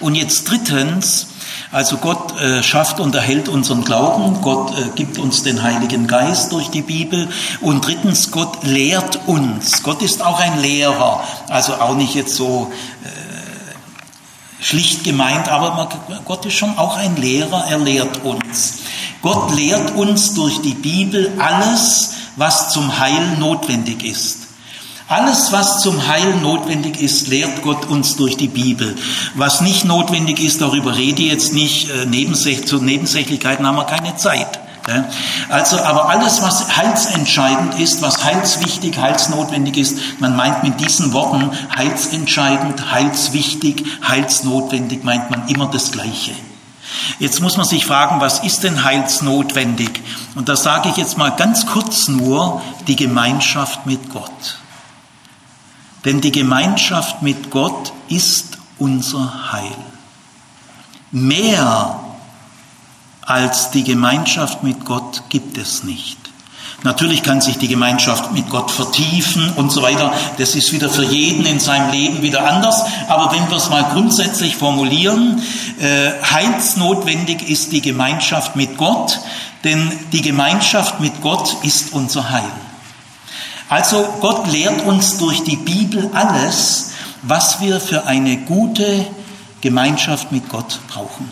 Und 0.00 0.14
jetzt 0.14 0.48
drittens, 0.50 1.28
also 1.72 1.96
Gott 1.96 2.38
äh, 2.38 2.62
schafft 2.62 3.00
und 3.00 3.14
erhält 3.14 3.48
unseren 3.48 3.82
Glauben, 3.82 4.42
Gott 4.42 4.78
äh, 4.78 4.90
gibt 4.94 5.18
uns 5.18 5.42
den 5.42 5.62
Heiligen 5.62 6.06
Geist 6.06 6.52
durch 6.52 6.68
die 6.68 6.82
Bibel 6.82 7.30
und 7.62 7.86
drittens, 7.86 8.30
Gott 8.30 8.62
lehrt 8.62 9.26
uns. 9.26 9.82
Gott 9.82 10.02
ist 10.02 10.22
auch 10.22 10.38
ein 10.38 10.60
Lehrer, 10.60 11.24
also 11.48 11.74
auch 11.74 11.94
nicht 11.94 12.14
jetzt 12.14 12.36
so 12.36 12.70
äh, 13.04 14.62
schlicht 14.62 15.02
gemeint, 15.02 15.48
aber 15.48 15.88
Gott 16.26 16.44
ist 16.44 16.54
schon 16.54 16.76
auch 16.76 16.98
ein 16.98 17.16
Lehrer, 17.16 17.64
er 17.68 17.78
lehrt 17.78 18.22
uns. 18.22 18.80
Gott 19.22 19.54
lehrt 19.56 19.96
uns 19.96 20.34
durch 20.34 20.60
die 20.60 20.74
Bibel 20.74 21.32
alles, 21.38 22.14
was 22.36 22.70
zum 22.70 22.98
Heil 22.98 23.38
notwendig 23.38 24.04
ist. 24.04 24.41
Alles, 25.12 25.52
was 25.52 25.82
zum 25.82 26.08
Heil 26.08 26.36
notwendig 26.36 26.98
ist, 26.98 27.28
lehrt 27.28 27.60
Gott 27.60 27.84
uns 27.84 28.16
durch 28.16 28.38
die 28.38 28.48
Bibel. 28.48 28.96
Was 29.34 29.60
nicht 29.60 29.84
notwendig 29.84 30.40
ist, 30.40 30.62
darüber 30.62 30.96
rede 30.96 31.20
ich 31.20 31.30
jetzt 31.30 31.52
nicht. 31.52 31.90
Äh, 31.90 32.64
zu 32.64 32.78
Nebensächlichkeiten 32.78 33.66
haben 33.66 33.76
wir 33.76 33.84
keine 33.84 34.16
Zeit. 34.16 34.58
Also, 35.50 35.78
aber 35.80 36.08
alles, 36.08 36.40
was 36.40 36.78
heilsentscheidend 36.78 37.78
ist, 37.78 38.00
was 38.00 38.24
heilswichtig, 38.24 38.96
heilsnotwendig 38.96 39.76
ist, 39.76 39.98
man 40.18 40.34
meint 40.34 40.62
mit 40.62 40.80
diesen 40.80 41.12
Worten 41.12 41.50
heilsentscheidend, 41.76 42.90
heilswichtig, 42.90 43.84
heilsnotwendig, 44.08 45.04
meint 45.04 45.30
man 45.30 45.46
immer 45.46 45.66
das 45.66 45.92
Gleiche. 45.92 46.32
Jetzt 47.18 47.42
muss 47.42 47.58
man 47.58 47.66
sich 47.66 47.84
fragen, 47.84 48.22
was 48.22 48.38
ist 48.38 48.64
denn 48.64 48.82
heilsnotwendig? 48.82 49.90
Und 50.36 50.48
da 50.48 50.56
sage 50.56 50.88
ich 50.88 50.96
jetzt 50.96 51.18
mal 51.18 51.30
ganz 51.30 51.66
kurz 51.66 52.08
nur 52.08 52.62
die 52.86 52.96
Gemeinschaft 52.96 53.84
mit 53.84 54.10
Gott. 54.10 54.61
Denn 56.04 56.20
die 56.20 56.32
Gemeinschaft 56.32 57.22
mit 57.22 57.50
Gott 57.50 57.92
ist 58.08 58.58
unser 58.78 59.52
Heil. 59.52 59.76
Mehr 61.12 62.00
als 63.22 63.70
die 63.70 63.84
Gemeinschaft 63.84 64.62
mit 64.62 64.84
Gott 64.84 65.22
gibt 65.28 65.58
es 65.58 65.84
nicht. 65.84 66.18
Natürlich 66.84 67.22
kann 67.22 67.40
sich 67.40 67.58
die 67.58 67.68
Gemeinschaft 67.68 68.32
mit 68.32 68.50
Gott 68.50 68.72
vertiefen 68.72 69.52
und 69.54 69.70
so 69.70 69.82
weiter. 69.82 70.12
Das 70.38 70.56
ist 70.56 70.72
wieder 70.72 70.90
für 70.90 71.04
jeden 71.04 71.46
in 71.46 71.60
seinem 71.60 71.92
Leben 71.92 72.22
wieder 72.22 72.44
anders. 72.44 72.82
Aber 73.08 73.30
wenn 73.32 73.48
wir 73.48 73.56
es 73.56 73.70
mal 73.70 73.84
grundsätzlich 73.92 74.56
formulieren, 74.56 75.40
äh, 75.78 76.10
heilsnotwendig 76.32 77.48
ist 77.48 77.70
die 77.70 77.82
Gemeinschaft 77.82 78.56
mit 78.56 78.76
Gott, 78.76 79.20
denn 79.62 79.92
die 80.12 80.22
Gemeinschaft 80.22 80.98
mit 80.98 81.20
Gott 81.20 81.56
ist 81.62 81.92
unser 81.92 82.30
Heil. 82.30 82.50
Also 83.72 84.06
Gott 84.20 84.48
lehrt 84.48 84.84
uns 84.84 85.16
durch 85.16 85.44
die 85.44 85.56
Bibel 85.56 86.10
alles, 86.12 86.90
was 87.22 87.58
wir 87.62 87.80
für 87.80 88.04
eine 88.04 88.36
gute 88.36 89.06
Gemeinschaft 89.62 90.30
mit 90.30 90.46
Gott 90.50 90.78
brauchen. 90.88 91.30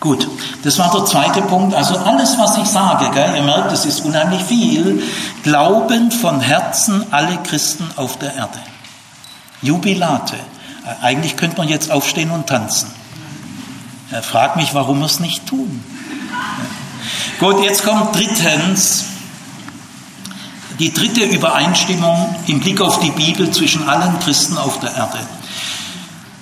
Gut, 0.00 0.26
das 0.64 0.78
war 0.78 0.90
der 0.90 1.04
zweite 1.04 1.42
Punkt. 1.42 1.74
Also 1.74 1.98
alles, 1.98 2.38
was 2.38 2.56
ich 2.56 2.64
sage, 2.64 3.10
gell, 3.12 3.36
ihr 3.36 3.42
merkt, 3.42 3.72
es 3.72 3.84
ist 3.84 4.06
unheimlich 4.06 4.42
viel. 4.44 5.02
Glauben 5.42 6.10
von 6.10 6.40
Herzen 6.40 7.04
alle 7.10 7.36
Christen 7.42 7.86
auf 7.96 8.18
der 8.18 8.34
Erde. 8.34 8.58
Jubilate. 9.60 10.36
Eigentlich 11.02 11.36
könnte 11.36 11.58
man 11.58 11.68
jetzt 11.68 11.90
aufstehen 11.90 12.30
und 12.30 12.46
tanzen. 12.46 12.90
Er 14.10 14.22
fragt 14.22 14.56
mich, 14.56 14.72
warum 14.72 15.00
wir 15.00 15.06
es 15.06 15.20
nicht 15.20 15.46
tun. 15.46 15.84
Gut, 17.38 17.62
jetzt 17.62 17.84
kommt 17.84 18.16
drittens 18.16 19.15
die 20.78 20.92
dritte 20.92 21.24
Übereinstimmung 21.24 22.34
im 22.46 22.60
Blick 22.60 22.80
auf 22.80 23.00
die 23.00 23.10
Bibel 23.10 23.50
zwischen 23.50 23.88
allen 23.88 24.18
Christen 24.20 24.58
auf 24.58 24.80
der 24.80 24.94
Erde. 24.94 25.18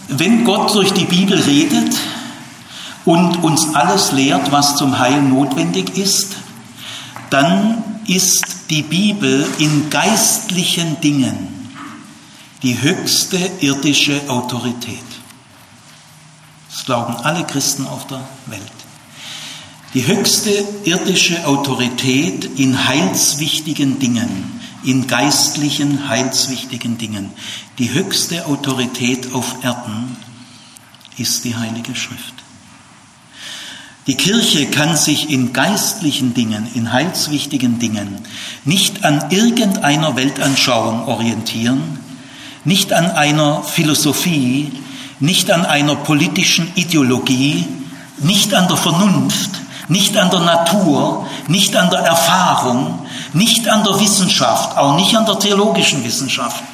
Wenn 0.08 0.44
Gott 0.44 0.74
durch 0.74 0.92
die 0.92 1.04
Bibel 1.04 1.38
redet, 1.40 1.94
und 3.04 3.42
uns 3.44 3.74
alles 3.74 4.12
lehrt, 4.12 4.50
was 4.50 4.76
zum 4.76 4.98
Heil 4.98 5.22
notwendig 5.22 5.96
ist, 5.96 6.36
dann 7.30 7.82
ist 8.06 8.70
die 8.70 8.82
Bibel 8.82 9.46
in 9.58 9.90
geistlichen 9.90 11.00
Dingen 11.00 11.70
die 12.62 12.80
höchste 12.80 13.38
irdische 13.60 14.28
Autorität. 14.28 14.98
Das 16.70 16.84
glauben 16.84 17.14
alle 17.16 17.44
Christen 17.44 17.86
auf 17.86 18.06
der 18.06 18.20
Welt. 18.46 18.83
Die 19.94 20.08
höchste 20.08 20.50
irdische 20.82 21.46
Autorität 21.46 22.58
in 22.58 22.88
heilswichtigen 22.88 24.00
Dingen, 24.00 24.60
in 24.82 25.06
geistlichen, 25.06 26.08
heilswichtigen 26.08 26.98
Dingen. 26.98 27.30
Die 27.78 27.92
höchste 27.92 28.46
Autorität 28.46 29.32
auf 29.32 29.62
Erden 29.62 30.16
ist 31.16 31.44
die 31.44 31.54
Heilige 31.54 31.94
Schrift. 31.94 32.34
Die 34.08 34.16
Kirche 34.16 34.66
kann 34.66 34.96
sich 34.96 35.30
in 35.30 35.52
geistlichen 35.52 36.34
Dingen, 36.34 36.66
in 36.74 36.92
heilswichtigen 36.92 37.78
Dingen 37.78 38.18
nicht 38.64 39.04
an 39.04 39.30
irgendeiner 39.30 40.16
Weltanschauung 40.16 41.06
orientieren, 41.06 42.00
nicht 42.64 42.92
an 42.92 43.12
einer 43.12 43.62
Philosophie, 43.62 44.72
nicht 45.20 45.52
an 45.52 45.64
einer 45.64 45.94
politischen 45.94 46.66
Ideologie, 46.74 47.64
nicht 48.18 48.54
an 48.54 48.66
der 48.66 48.76
Vernunft, 48.76 49.63
nicht 49.88 50.16
an 50.16 50.30
der 50.30 50.40
Natur, 50.40 51.26
nicht 51.48 51.76
an 51.76 51.90
der 51.90 52.00
Erfahrung, 52.00 53.06
nicht 53.32 53.68
an 53.68 53.84
der 53.84 54.00
Wissenschaft, 54.00 54.76
auch 54.76 54.96
nicht 54.96 55.16
an 55.16 55.26
der 55.26 55.38
theologischen 55.38 56.04
Wissenschaft, 56.04 56.64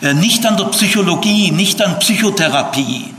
äh, 0.00 0.14
nicht 0.14 0.44
an 0.46 0.56
der 0.56 0.66
Psychologie, 0.66 1.50
nicht 1.50 1.80
an 1.82 1.98
Psychotherapie, 1.98 3.14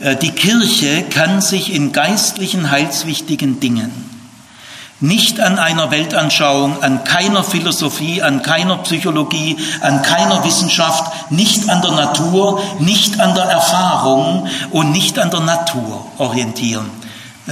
äh, 0.00 0.16
die 0.16 0.32
Kirche 0.32 1.04
kann 1.04 1.40
sich 1.40 1.72
in 1.72 1.92
geistlichen, 1.92 2.70
heilswichtigen 2.70 3.60
Dingen 3.60 4.10
nicht 5.00 5.40
an 5.40 5.58
einer 5.58 5.90
Weltanschauung, 5.90 6.82
an 6.82 7.04
keiner 7.04 7.42
Philosophie, 7.42 8.20
an 8.22 8.42
keiner 8.42 8.78
Psychologie, 8.78 9.56
an 9.80 10.02
keiner 10.02 10.44
Wissenschaft, 10.44 11.30
nicht 11.30 11.68
an 11.70 11.80
der 11.80 11.92
Natur, 11.92 12.62
nicht 12.78 13.18
an 13.18 13.34
der 13.34 13.44
Erfahrung 13.44 14.46
und 14.70 14.92
nicht 14.92 15.18
an 15.18 15.30
der 15.30 15.40
Natur 15.40 16.04
orientieren, 16.18 16.90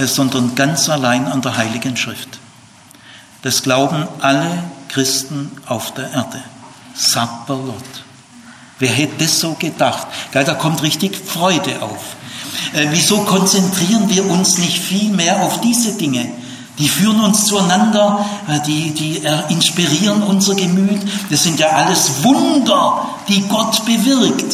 sondern 0.07 0.55
ganz 0.55 0.89
allein 0.89 1.27
an 1.27 1.41
der 1.41 1.57
Heiligen 1.57 1.97
Schrift. 1.97 2.39
Das 3.41 3.63
glauben 3.63 4.07
alle 4.21 4.63
Christen 4.89 5.51
auf 5.65 5.93
der 5.93 6.11
Erde. 6.11 6.41
Sapperlot. 6.95 7.75
Wer 8.79 8.89
hätte 8.89 9.23
das 9.23 9.39
so 9.39 9.53
gedacht? 9.53 10.07
Da 10.31 10.43
kommt 10.53 10.81
richtig 10.83 11.15
Freude 11.15 11.81
auf. 11.81 12.15
Äh, 12.73 12.87
wieso 12.91 13.19
konzentrieren 13.21 14.09
wir 14.09 14.25
uns 14.25 14.57
nicht 14.57 14.79
viel 14.79 15.09
mehr 15.11 15.41
auf 15.41 15.61
diese 15.61 15.97
Dinge? 15.97 16.31
Die 16.77 16.87
führen 16.87 17.19
uns 17.21 17.45
zueinander, 17.45 18.25
äh, 18.47 18.59
die, 18.65 18.91
die 18.91 19.25
äh, 19.25 19.41
inspirieren 19.49 20.23
unser 20.23 20.55
Gemüt. 20.55 21.01
Das 21.29 21.43
sind 21.43 21.59
ja 21.59 21.69
alles 21.69 22.23
Wunder, 22.23 23.09
die 23.27 23.41
Gott 23.47 23.85
bewirkt. 23.85 24.53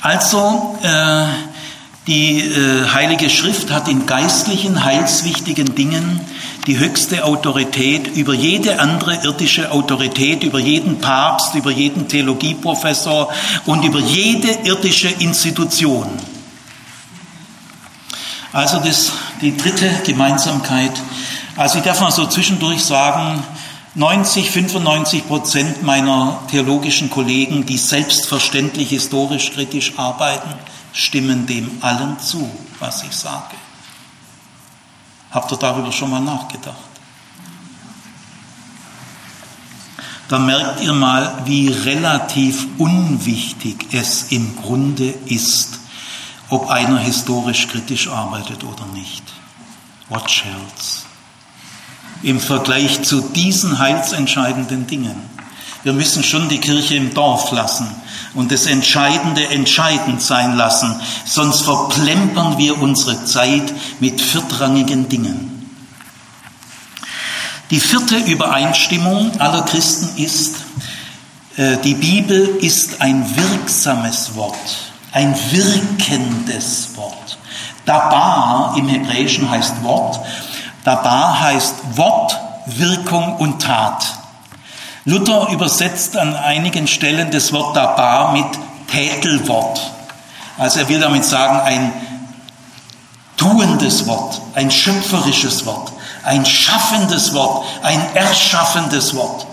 Also, 0.00 0.78
äh, 0.82 1.26
die 2.06 2.40
äh, 2.40 2.88
Heilige 2.92 3.30
Schrift 3.30 3.70
hat 3.70 3.88
in 3.88 4.06
geistlichen, 4.06 4.84
heilswichtigen 4.84 5.74
Dingen 5.74 6.20
die 6.66 6.78
höchste 6.78 7.24
Autorität 7.24 8.08
über 8.16 8.34
jede 8.34 8.80
andere 8.80 9.16
irdische 9.24 9.70
Autorität, 9.70 10.42
über 10.42 10.58
jeden 10.58 10.98
Papst, 10.98 11.54
über 11.54 11.70
jeden 11.70 12.08
Theologieprofessor 12.08 13.32
und 13.66 13.84
über 13.84 13.98
jede 14.00 14.48
irdische 14.64 15.08
Institution. 15.08 16.06
Also 18.52 18.78
das, 18.78 19.12
die 19.40 19.56
dritte 19.56 19.88
Gemeinsamkeit. 20.04 20.92
Also 21.56 21.78
ich 21.78 21.84
darf 21.84 22.00
mal 22.00 22.12
so 22.12 22.26
zwischendurch 22.26 22.84
sagen, 22.84 23.42
90, 23.94 24.50
95 24.50 25.26
Prozent 25.26 25.82
meiner 25.82 26.40
theologischen 26.50 27.10
Kollegen, 27.10 27.66
die 27.66 27.76
selbstverständlich 27.76 28.90
historisch 28.90 29.52
kritisch 29.52 29.94
arbeiten, 29.98 30.50
stimmen 30.92 31.46
dem 31.46 31.78
allen 31.80 32.18
zu, 32.18 32.50
was 32.78 33.02
ich 33.02 33.12
sage. 33.12 33.56
Habt 35.30 35.50
ihr 35.50 35.58
darüber 35.58 35.90
schon 35.90 36.10
mal 36.10 36.20
nachgedacht? 36.20 36.76
Dann 40.28 40.46
merkt 40.46 40.80
ihr 40.82 40.92
mal, 40.92 41.42
wie 41.44 41.68
relativ 41.68 42.66
unwichtig 42.78 43.88
es 43.92 44.30
im 44.30 44.56
Grunde 44.56 45.14
ist, 45.26 45.80
ob 46.48 46.70
einer 46.70 46.98
historisch 46.98 47.68
kritisch 47.68 48.08
arbeitet 48.08 48.64
oder 48.64 48.86
nicht. 48.94 49.22
What 50.08 50.22
else? 50.44 51.02
Im 52.22 52.40
Vergleich 52.40 53.02
zu 53.02 53.20
diesen 53.20 53.78
heilsentscheidenden 53.78 54.86
Dingen. 54.86 55.16
Wir 55.82 55.92
müssen 55.92 56.22
schon 56.22 56.48
die 56.48 56.60
Kirche 56.60 56.94
im 56.94 57.12
Dorf 57.12 57.50
lassen 57.50 57.90
und 58.34 58.50
das 58.50 58.66
Entscheidende 58.66 59.48
entscheidend 59.48 60.22
sein 60.22 60.56
lassen, 60.56 61.00
sonst 61.24 61.62
verplempern 61.62 62.58
wir 62.58 62.80
unsere 62.80 63.24
Zeit 63.24 63.72
mit 64.00 64.20
viertrangigen 64.20 65.08
Dingen. 65.08 65.70
Die 67.70 67.80
vierte 67.80 68.16
Übereinstimmung 68.16 69.40
aller 69.40 69.62
Christen 69.62 70.22
ist, 70.22 70.56
äh, 71.56 71.76
die 71.78 71.94
Bibel 71.94 72.56
ist 72.60 73.00
ein 73.00 73.24
wirksames 73.36 74.34
Wort, 74.34 74.56
ein 75.12 75.34
wirkendes 75.50 76.90
Wort. 76.96 77.38
Dabar 77.84 78.74
im 78.76 78.88
Hebräischen 78.88 79.50
heißt 79.50 79.82
Wort, 79.82 80.20
Dabar 80.84 81.40
heißt 81.40 81.96
Wort, 81.96 82.38
Wirkung 82.66 83.36
und 83.36 83.62
Tat. 83.62 84.04
Luther 85.04 85.48
übersetzt 85.50 86.16
an 86.16 86.34
einigen 86.36 86.86
Stellen 86.86 87.30
das 87.30 87.52
Wort 87.52 87.76
Dabar 87.76 88.32
mit 88.32 88.46
Tätelwort. 88.88 89.80
Also 90.58 90.80
er 90.80 90.88
will 90.88 91.00
damit 91.00 91.24
sagen, 91.24 91.60
ein 91.60 91.92
tuendes 93.36 94.06
Wort, 94.06 94.40
ein 94.54 94.70
schöpferisches 94.70 95.66
Wort, 95.66 95.92
ein 96.22 96.46
schaffendes 96.46 97.34
Wort, 97.34 97.64
ein 97.82 98.00
erschaffendes 98.14 99.16
Wort. 99.16 99.46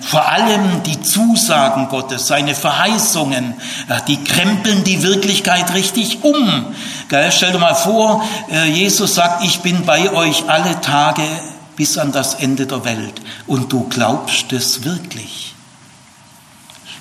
Vor 0.00 0.28
allem 0.28 0.82
die 0.82 1.00
Zusagen 1.00 1.88
Gottes, 1.88 2.26
seine 2.26 2.54
Verheißungen, 2.54 3.54
die 4.06 4.22
krempeln 4.22 4.84
die 4.84 5.02
Wirklichkeit 5.02 5.72
richtig 5.72 6.24
um. 6.24 6.74
Stell 7.30 7.52
dir 7.52 7.58
mal 7.58 7.74
vor, 7.74 8.24
äh, 8.50 8.66
Jesus 8.66 9.14
sagt, 9.14 9.44
ich 9.44 9.60
bin 9.60 9.86
bei 9.86 10.12
euch 10.12 10.44
alle 10.48 10.78
Tage 10.82 11.22
bis 11.78 11.96
an 11.96 12.10
das 12.10 12.34
Ende 12.34 12.66
der 12.66 12.84
Welt. 12.84 13.22
Und 13.46 13.72
du 13.72 13.88
glaubst 13.88 14.52
es 14.52 14.84
wirklich. 14.84 15.54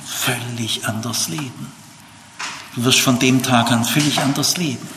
Völlig 0.05 0.87
anders 0.87 1.29
leben. 1.29 1.73
Du 2.75 2.85
wirst 2.85 3.01
von 3.01 3.17
dem 3.17 3.41
Tag 3.41 3.71
an 3.71 3.83
völlig 3.83 4.19
anders 4.19 4.57
leben, 4.57 4.87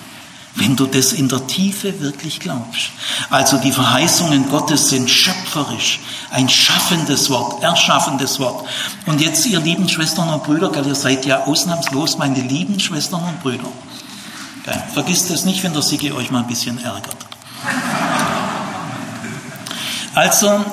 wenn 0.54 0.76
du 0.76 0.84
das 0.84 1.14
in 1.14 1.28
der 1.28 1.46
Tiefe 1.46 1.98
wirklich 2.00 2.40
glaubst. 2.40 2.90
Also 3.30 3.56
die 3.56 3.72
Verheißungen 3.72 4.50
Gottes 4.50 4.90
sind 4.90 5.08
schöpferisch, 5.08 6.00
ein 6.30 6.50
schaffendes 6.50 7.30
Wort, 7.30 7.62
erschaffendes 7.62 8.38
Wort. 8.38 8.68
Und 9.06 9.22
jetzt, 9.22 9.46
ihr 9.46 9.60
lieben 9.60 9.88
Schwestern 9.88 10.28
und 10.28 10.44
Brüder, 10.44 10.70
ihr 10.84 10.94
seid 10.94 11.24
ja 11.24 11.44
ausnahmslos 11.44 12.18
meine 12.18 12.42
lieben 12.42 12.78
Schwestern 12.78 13.24
und 13.24 13.42
Brüder. 13.42 13.72
Vergisst 14.92 15.30
es 15.30 15.46
nicht, 15.46 15.62
wenn 15.62 15.72
der 15.72 15.82
Sigi 15.82 16.12
euch 16.12 16.30
mal 16.30 16.40
ein 16.40 16.46
bisschen 16.46 16.78
ärgert. 16.84 17.16
Also, 20.14 20.64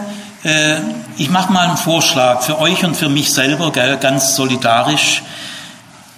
äh, 0.43 0.77
ich 1.17 1.29
mache 1.29 1.51
mal 1.51 1.67
einen 1.67 1.77
Vorschlag 1.77 2.41
für 2.41 2.59
euch 2.59 2.83
und 2.83 2.95
für 2.95 3.09
mich 3.09 3.31
selber, 3.31 3.71
gell, 3.71 3.97
ganz 3.97 4.35
solidarisch. 4.35 5.23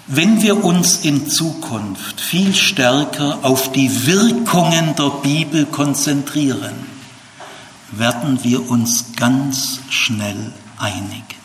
Wenn 0.08 0.42
wir 0.42 0.64
uns 0.64 1.06
in 1.06 1.30
Zukunft 1.30 2.20
viel 2.20 2.56
stärker 2.56 3.40
auf 3.44 3.72
die 3.72 4.08
Wirkungen 4.08 4.96
der 4.96 5.10
Bibel 5.22 5.66
konzentrieren, 5.66 6.88
werden 7.92 8.44
wir 8.44 8.70
uns 8.70 9.14
ganz 9.16 9.80
schnell 9.90 10.52
einig. 10.78 11.39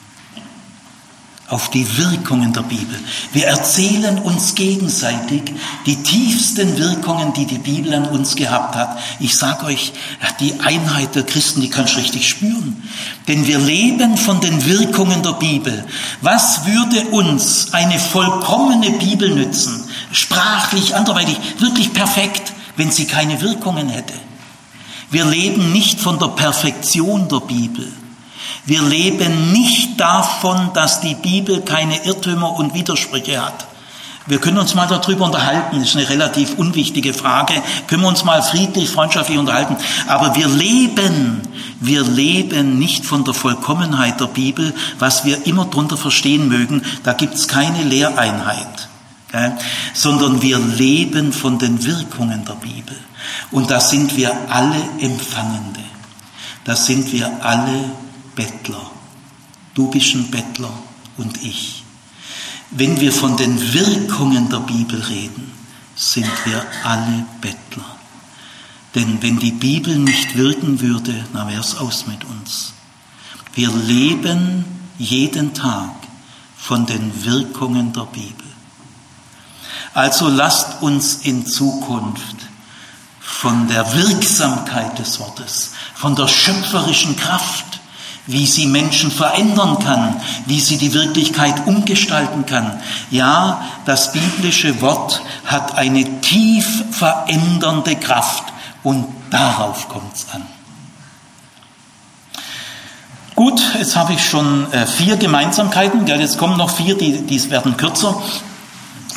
Auf 1.54 1.70
die 1.70 1.86
Wirkungen 1.98 2.52
der 2.52 2.62
Bibel. 2.62 2.98
Wir 3.32 3.46
erzählen 3.46 4.18
uns 4.18 4.56
gegenseitig 4.56 5.42
die 5.86 6.02
tiefsten 6.02 6.76
Wirkungen, 6.76 7.32
die 7.32 7.46
die 7.46 7.58
Bibel 7.58 7.94
an 7.94 8.08
uns 8.08 8.34
gehabt 8.34 8.74
hat. 8.74 8.98
Ich 9.20 9.36
sage 9.36 9.66
euch, 9.66 9.92
die 10.40 10.58
Einheit 10.58 11.14
der 11.14 11.22
Christen, 11.22 11.60
die 11.60 11.70
kannst 11.70 11.94
du 11.94 12.00
richtig 12.00 12.28
spüren. 12.28 12.82
Denn 13.28 13.46
wir 13.46 13.60
leben 13.60 14.16
von 14.16 14.40
den 14.40 14.66
Wirkungen 14.66 15.22
der 15.22 15.34
Bibel. 15.34 15.84
Was 16.22 16.66
würde 16.66 17.02
uns 17.10 17.72
eine 17.72 18.00
vollkommene 18.00 18.90
Bibel 18.90 19.32
nützen? 19.32 19.84
Sprachlich, 20.10 20.96
anderweitig, 20.96 21.36
wirklich 21.60 21.92
perfekt, 21.92 22.52
wenn 22.76 22.90
sie 22.90 23.04
keine 23.04 23.40
Wirkungen 23.40 23.90
hätte. 23.90 24.14
Wir 25.12 25.24
leben 25.24 25.70
nicht 25.72 26.00
von 26.00 26.18
der 26.18 26.28
Perfektion 26.28 27.28
der 27.28 27.40
Bibel. 27.40 27.92
Wir 28.66 28.82
leben 28.82 29.52
nicht 29.52 30.00
davon, 30.00 30.70
dass 30.74 31.00
die 31.00 31.14
Bibel 31.14 31.62
keine 31.62 32.04
Irrtümer 32.04 32.52
und 32.52 32.74
Widersprüche 32.74 33.44
hat. 33.44 33.66
Wir 34.26 34.38
können 34.38 34.56
uns 34.56 34.74
mal 34.74 34.86
darüber 34.86 35.26
unterhalten, 35.26 35.78
das 35.78 35.90
ist 35.90 35.96
eine 35.96 36.08
relativ 36.08 36.54
unwichtige 36.54 37.12
Frage, 37.12 37.62
können 37.86 38.02
wir 38.02 38.08
uns 38.08 38.24
mal 38.24 38.42
friedlich, 38.42 38.88
freundschaftlich 38.88 39.36
unterhalten. 39.36 39.76
Aber 40.08 40.34
wir 40.34 40.48
leben, 40.48 41.42
wir 41.78 42.02
leben 42.04 42.78
nicht 42.78 43.04
von 43.04 43.24
der 43.24 43.34
Vollkommenheit 43.34 44.20
der 44.20 44.28
Bibel, 44.28 44.72
was 44.98 45.26
wir 45.26 45.46
immer 45.46 45.66
drunter 45.66 45.98
verstehen 45.98 46.48
mögen, 46.48 46.82
da 47.02 47.12
gibt's 47.12 47.48
keine 47.48 47.82
Lehreinheit, 47.82 48.88
gell? 49.30 49.52
sondern 49.92 50.40
wir 50.40 50.58
leben 50.58 51.34
von 51.34 51.58
den 51.58 51.84
Wirkungen 51.84 52.46
der 52.46 52.54
Bibel. 52.54 52.96
Und 53.50 53.70
da 53.70 53.78
sind 53.78 54.16
wir 54.16 54.34
alle 54.48 54.80
Empfangende, 55.00 55.80
da 56.64 56.76
sind 56.76 57.12
wir 57.12 57.30
alle 57.42 57.90
Bettler. 58.34 58.90
Du 59.74 59.90
bist 59.90 60.14
ein 60.14 60.30
Bettler 60.30 60.72
und 61.16 61.42
ich. 61.42 61.84
Wenn 62.70 63.00
wir 63.00 63.12
von 63.12 63.36
den 63.36 63.72
Wirkungen 63.72 64.48
der 64.48 64.60
Bibel 64.60 65.00
reden, 65.00 65.52
sind 65.96 66.30
wir 66.44 66.64
alle 66.82 67.24
Bettler. 67.40 67.96
Denn 68.94 69.20
wenn 69.22 69.38
die 69.38 69.52
Bibel 69.52 69.96
nicht 69.96 70.36
wirken 70.36 70.80
würde, 70.80 71.24
dann 71.32 71.48
wäre 71.48 71.60
es 71.60 71.76
aus 71.76 72.06
mit 72.06 72.24
uns. 72.24 72.72
Wir 73.54 73.70
leben 73.70 74.64
jeden 74.98 75.54
Tag 75.54 75.90
von 76.56 76.86
den 76.86 77.24
Wirkungen 77.24 77.92
der 77.92 78.06
Bibel. 78.06 78.46
Also 79.92 80.28
lasst 80.28 80.82
uns 80.82 81.20
in 81.22 81.46
Zukunft 81.46 82.36
von 83.20 83.68
der 83.68 83.94
Wirksamkeit 83.94 84.98
des 84.98 85.20
Wortes, 85.20 85.72
von 85.94 86.16
der 86.16 86.28
schöpferischen 86.28 87.16
Kraft 87.16 87.73
wie 88.26 88.46
sie 88.46 88.66
Menschen 88.66 89.10
verändern 89.10 89.78
kann, 89.78 90.16
wie 90.46 90.60
sie 90.60 90.78
die 90.78 90.94
Wirklichkeit 90.94 91.66
umgestalten 91.66 92.46
kann. 92.46 92.80
Ja, 93.10 93.62
das 93.84 94.12
biblische 94.12 94.80
Wort 94.80 95.20
hat 95.44 95.76
eine 95.76 96.20
tief 96.20 96.84
verändernde 96.90 97.96
Kraft 97.96 98.44
und 98.82 99.06
darauf 99.30 99.88
kommt 99.88 100.14
es 100.14 100.26
an. 100.32 100.42
Gut, 103.34 103.60
jetzt 103.76 103.96
habe 103.96 104.12
ich 104.12 104.24
schon 104.24 104.72
äh, 104.72 104.86
vier 104.86 105.16
Gemeinsamkeiten, 105.16 106.06
jetzt 106.06 106.38
kommen 106.38 106.56
noch 106.56 106.70
vier, 106.70 106.96
die, 106.96 107.22
die 107.22 107.50
werden 107.50 107.76
kürzer. 107.76 108.22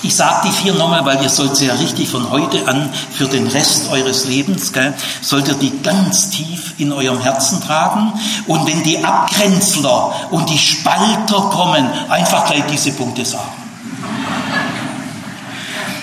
Ich 0.04 0.16
sage 0.16 0.48
die 0.48 0.52
vier 0.52 0.74
nochmal, 0.74 1.06
weil 1.06 1.22
ihr 1.24 1.30
sollt 1.30 1.56
sie 1.56 1.66
ja 1.66 1.74
richtig 1.74 2.08
von 2.10 2.30
heute 2.30 2.68
an 2.68 2.90
für 3.12 3.26
den 3.26 3.48
Rest 3.48 3.90
eures 3.90 4.26
Lebens, 4.26 4.72
gell, 4.72 4.94
sollt 5.22 5.48
ihr 5.48 5.56
die 5.56 5.82
ganz 5.82 6.30
tief 6.30 6.76
in 6.78 6.94
eurem 6.94 7.20
Herzen 7.20 7.62
tragen. 7.62 8.14
Und 8.46 8.68
wenn 8.68 8.84
die 8.84 9.04
Abgrenzler 9.04 10.14
und 10.30 10.50
die 10.50 10.58
Spalter 10.58 11.50
kommen, 11.52 11.90
einfach 12.10 12.46
gleich 12.46 12.64
diese 12.72 12.92
Punkte 12.92 13.26
sagen. 13.26 13.52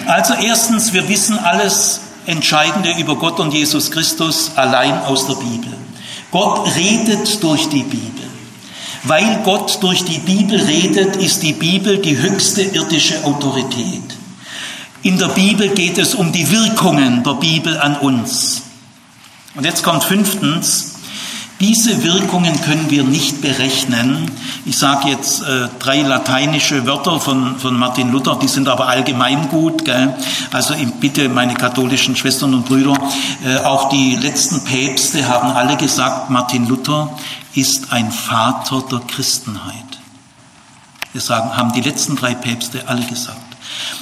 Also 0.06 0.34
erstens, 0.34 0.92
wir 0.92 1.08
wissen 1.08 1.38
alles 1.38 2.00
Entscheidende 2.26 2.90
über 2.98 3.16
Gott 3.16 3.38
und 3.38 3.54
Jesus 3.54 3.90
Christus 3.90 4.52
allein 4.56 5.02
aus 5.04 5.26
der 5.26 5.34
Bibel. 5.34 5.72
Gott 6.30 6.66
redet 6.74 7.42
durch 7.42 7.68
die 7.68 7.84
Bibel. 7.84 8.24
Weil 9.04 9.42
Gott 9.44 9.82
durch 9.82 10.04
die 10.04 10.18
Bibel 10.18 10.58
redet, 10.60 11.16
ist 11.16 11.42
die 11.42 11.52
Bibel 11.52 11.98
die 11.98 12.16
höchste 12.16 12.62
irdische 12.62 13.22
Autorität. 13.24 14.02
In 15.02 15.18
der 15.18 15.28
Bibel 15.28 15.68
geht 15.68 15.98
es 15.98 16.14
um 16.14 16.32
die 16.32 16.50
Wirkungen 16.50 17.22
der 17.22 17.34
Bibel 17.34 17.78
an 17.78 17.96
uns. 17.96 18.62
Und 19.54 19.64
jetzt 19.64 19.82
kommt 19.82 20.04
fünftens, 20.04 20.93
diese 21.60 22.02
Wirkungen 22.02 22.60
können 22.62 22.90
wir 22.90 23.04
nicht 23.04 23.40
berechnen. 23.40 24.30
Ich 24.64 24.76
sage 24.76 25.08
jetzt 25.08 25.42
äh, 25.42 25.68
drei 25.78 26.02
lateinische 26.02 26.86
Wörter 26.86 27.20
von, 27.20 27.58
von 27.58 27.78
Martin 27.78 28.10
Luther, 28.10 28.38
die 28.40 28.48
sind 28.48 28.68
aber 28.68 28.88
allgemein 28.88 29.48
gut. 29.48 29.84
Gell? 29.84 30.14
Also 30.52 30.74
bitte, 31.00 31.28
meine 31.28 31.54
katholischen 31.54 32.16
Schwestern 32.16 32.54
und 32.54 32.66
Brüder, 32.66 32.96
äh, 33.44 33.58
auch 33.58 33.88
die 33.88 34.16
letzten 34.16 34.64
Päpste 34.64 35.28
haben 35.28 35.50
alle 35.52 35.76
gesagt, 35.76 36.28
Martin 36.30 36.66
Luther 36.68 37.16
ist 37.54 37.92
ein 37.92 38.10
Vater 38.10 38.82
der 38.90 39.00
Christenheit. 39.00 39.74
Das 41.14 41.26
sagen, 41.26 41.56
haben 41.56 41.72
die 41.72 41.80
letzten 41.80 42.16
drei 42.16 42.34
Päpste 42.34 42.88
alle 42.88 43.06
gesagt. 43.06 43.38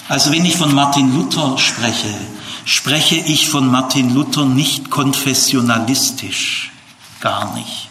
Also 0.09 0.33
wenn 0.33 0.45
ich 0.47 0.57
von 0.57 0.75
Martin 0.75 1.15
Luther 1.15 1.59
spreche, 1.59 2.09
spreche 2.65 3.17
ich 3.17 3.51
von 3.51 3.71
Martin 3.71 4.15
Luther 4.15 4.47
nicht 4.47 4.91
konfessionalistisch, 4.91 6.72
gar 7.23 7.55
nicht, 7.55 7.89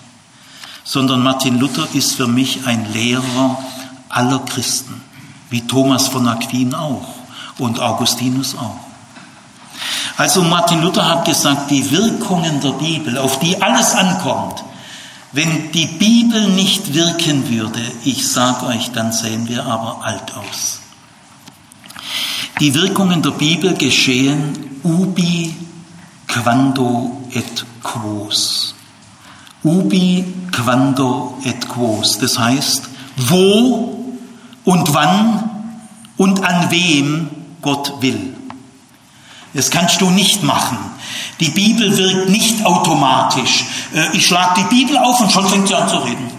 sondern 0.83 1.23
Martin 1.23 1.59
Luther 1.59 1.87
ist 1.93 2.13
für 2.13 2.27
mich 2.27 2.67
ein 2.67 2.93
Lehrer 2.93 3.57
aller 4.09 4.39
Christen, 4.39 5.01
wie 5.49 5.65
Thomas 5.65 6.07
von 6.07 6.27
Aquin 6.27 6.75
auch 6.75 7.07
und 7.57 7.79
Augustinus 7.79 8.55
auch. 8.55 8.77
Also 10.17 10.43
Martin 10.43 10.83
Luther 10.83 11.07
hat 11.07 11.25
gesagt, 11.25 11.71
die 11.71 11.89
Wirkungen 11.89 12.61
der 12.61 12.73
Bibel, 12.73 13.17
auf 13.17 13.39
die 13.39 13.59
alles 13.59 13.95
ankommt, 13.95 14.63
wenn 15.31 15.71
die 15.71 15.87
Bibel 15.87 16.49
nicht 16.49 16.93
wirken 16.93 17.49
würde, 17.49 17.81
ich 18.03 18.29
sage 18.29 18.67
euch, 18.67 18.91
dann 18.91 19.11
sehen 19.13 19.47
wir 19.47 19.65
aber 19.65 20.03
alt 20.03 20.33
aus. 20.35 20.81
Die 22.59 22.73
Wirkungen 22.73 23.21
der 23.21 23.31
Bibel 23.31 23.73
geschehen 23.73 24.79
ubi 24.83 25.55
quando 26.27 27.23
et 27.33 27.65
quos. 27.81 28.75
Ubi 29.63 30.25
quando 30.51 31.37
et 31.45 31.67
quos. 31.67 32.17
Das 32.17 32.39
heißt, 32.39 32.89
wo 33.17 34.15
und 34.63 34.93
wann 34.93 35.49
und 36.17 36.43
an 36.43 36.71
wem 36.71 37.29
Gott 37.61 37.93
will. 38.01 38.35
Das 39.53 39.69
kannst 39.69 40.01
du 40.01 40.09
nicht 40.09 40.43
machen. 40.43 40.77
Die 41.39 41.49
Bibel 41.49 41.97
wirkt 41.97 42.29
nicht 42.29 42.65
automatisch. 42.65 43.65
Äh, 43.93 44.15
ich 44.15 44.25
schlage 44.25 44.61
die 44.61 44.75
Bibel 44.75 44.97
auf 44.97 45.19
und 45.19 45.31
schon 45.31 45.47
fängt 45.47 45.67
sie 45.67 45.75
an 45.75 45.89
zu 45.89 45.97
reden. 45.97 46.29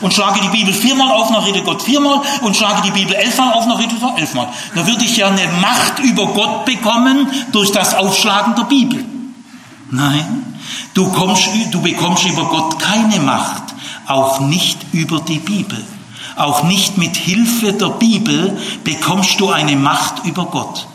Und 0.00 0.14
schlage 0.14 0.40
die 0.40 0.48
Bibel 0.48 0.72
viermal 0.72 1.10
auf, 1.10 1.28
dann 1.28 1.42
redet 1.42 1.64
Gott 1.64 1.82
viermal. 1.82 2.20
Und 2.42 2.56
schlage 2.56 2.82
die 2.82 2.90
Bibel 2.90 3.14
elfmal 3.14 3.52
auf, 3.54 3.64
dann 3.66 3.76
redet 3.76 4.00
Gott 4.00 4.18
elfmal. 4.18 4.48
Da 4.74 4.86
würde 4.86 5.04
ich 5.04 5.16
ja 5.16 5.28
eine 5.28 5.48
Macht 5.60 5.98
über 6.00 6.26
Gott 6.26 6.66
bekommen 6.66 7.28
durch 7.52 7.72
das 7.72 7.94
Aufschlagen 7.94 8.54
der 8.54 8.64
Bibel. 8.64 9.04
Nein, 9.90 10.60
du, 10.94 11.10
kommst, 11.12 11.48
du 11.70 11.80
bekommst 11.80 12.26
über 12.26 12.44
Gott 12.44 12.78
keine 12.78 13.20
Macht, 13.20 13.62
auch 14.06 14.40
nicht 14.40 14.78
über 14.92 15.20
die 15.20 15.38
Bibel. 15.38 15.82
Auch 16.36 16.62
nicht 16.62 16.98
mit 16.98 17.16
Hilfe 17.16 17.72
der 17.72 17.90
Bibel 17.90 18.56
bekommst 18.84 19.40
du 19.40 19.50
eine 19.50 19.76
Macht 19.76 20.24
über 20.24 20.46
Gott. 20.46 20.86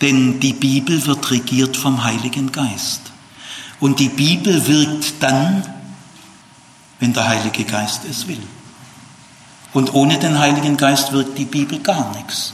Denn 0.00 0.40
die 0.40 0.52
Bibel 0.52 1.04
wird 1.06 1.30
regiert 1.30 1.76
vom 1.76 2.04
Heiligen 2.04 2.52
Geist. 2.52 3.00
Und 3.80 3.98
die 3.98 4.08
Bibel 4.08 4.66
wirkt 4.68 5.14
dann, 5.20 5.64
wenn 7.00 7.12
der 7.12 7.26
Heilige 7.26 7.64
Geist 7.64 8.02
es 8.08 8.28
will. 8.28 8.42
Und 9.72 9.94
ohne 9.94 10.18
den 10.18 10.38
Heiligen 10.38 10.76
Geist 10.76 11.12
wirkt 11.12 11.38
die 11.38 11.46
Bibel 11.46 11.80
gar 11.80 12.14
nichts. 12.14 12.52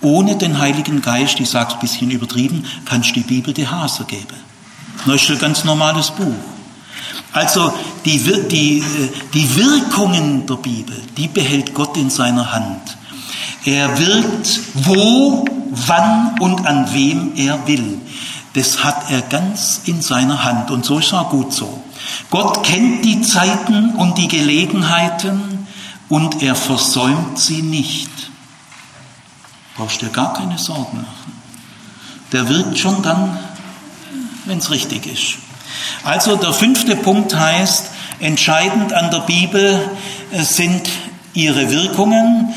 Ohne 0.00 0.36
den 0.36 0.58
Heiligen 0.58 1.02
Geist, 1.02 1.40
ich 1.40 1.50
sage 1.50 1.68
es 1.68 1.74
ein 1.74 1.80
bisschen 1.80 2.10
übertrieben, 2.10 2.64
kannst 2.84 3.10
du 3.10 3.14
die 3.14 3.20
Bibel 3.20 3.52
die 3.52 3.68
Hase 3.68 4.04
geben. 4.04 4.36
Ein 5.06 5.38
ganz 5.38 5.64
normales 5.64 6.10
Buch. 6.10 6.34
Also 7.32 7.72
die, 8.04 8.18
die, 8.48 8.82
die 9.34 9.56
Wirkungen 9.56 10.46
der 10.46 10.54
Bibel, 10.54 10.96
die 11.16 11.28
behält 11.28 11.74
Gott 11.74 11.96
in 11.96 12.08
seiner 12.08 12.52
Hand. 12.52 12.96
Er 13.64 13.98
wirkt 13.98 14.60
wo, 14.74 15.44
wann 15.70 16.38
und 16.38 16.66
an 16.66 16.92
wem 16.92 17.32
er 17.36 17.66
will. 17.66 18.00
Das 18.54 18.84
hat 18.84 19.10
er 19.10 19.22
ganz 19.22 19.80
in 19.86 20.00
seiner 20.00 20.44
Hand 20.44 20.70
und 20.70 20.84
so 20.84 21.00
ist 21.00 21.12
er 21.12 21.24
gut 21.24 21.52
so. 21.52 21.82
Gott 22.30 22.62
kennt 22.62 23.04
die 23.04 23.20
Zeiten 23.22 23.90
und 23.96 24.16
die 24.16 24.28
Gelegenheiten 24.28 25.66
und 26.08 26.42
er 26.42 26.54
versäumt 26.54 27.38
sie 27.38 27.62
nicht. 27.62 28.10
Brauchst 29.76 30.02
dir 30.02 30.10
gar 30.10 30.34
keine 30.34 30.58
Sorgen 30.58 30.98
machen. 30.98 31.42
Der 32.32 32.48
wirkt 32.48 32.78
schon 32.78 33.02
dann, 33.02 33.36
wenn 34.46 34.58
es 34.58 34.70
richtig 34.70 35.06
ist. 35.06 35.38
Also 36.04 36.36
der 36.36 36.52
fünfte 36.52 36.96
Punkt 36.96 37.34
heißt, 37.34 37.90
entscheidend 38.20 38.92
an 38.92 39.10
der 39.10 39.20
Bibel 39.20 39.80
sind 40.32 40.88
ihre 41.34 41.70
Wirkungen. 41.70 42.54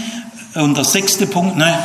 Und 0.56 0.76
der 0.76 0.86
sechste 0.86 1.28
Punkt, 1.28 1.58
ne, 1.58 1.78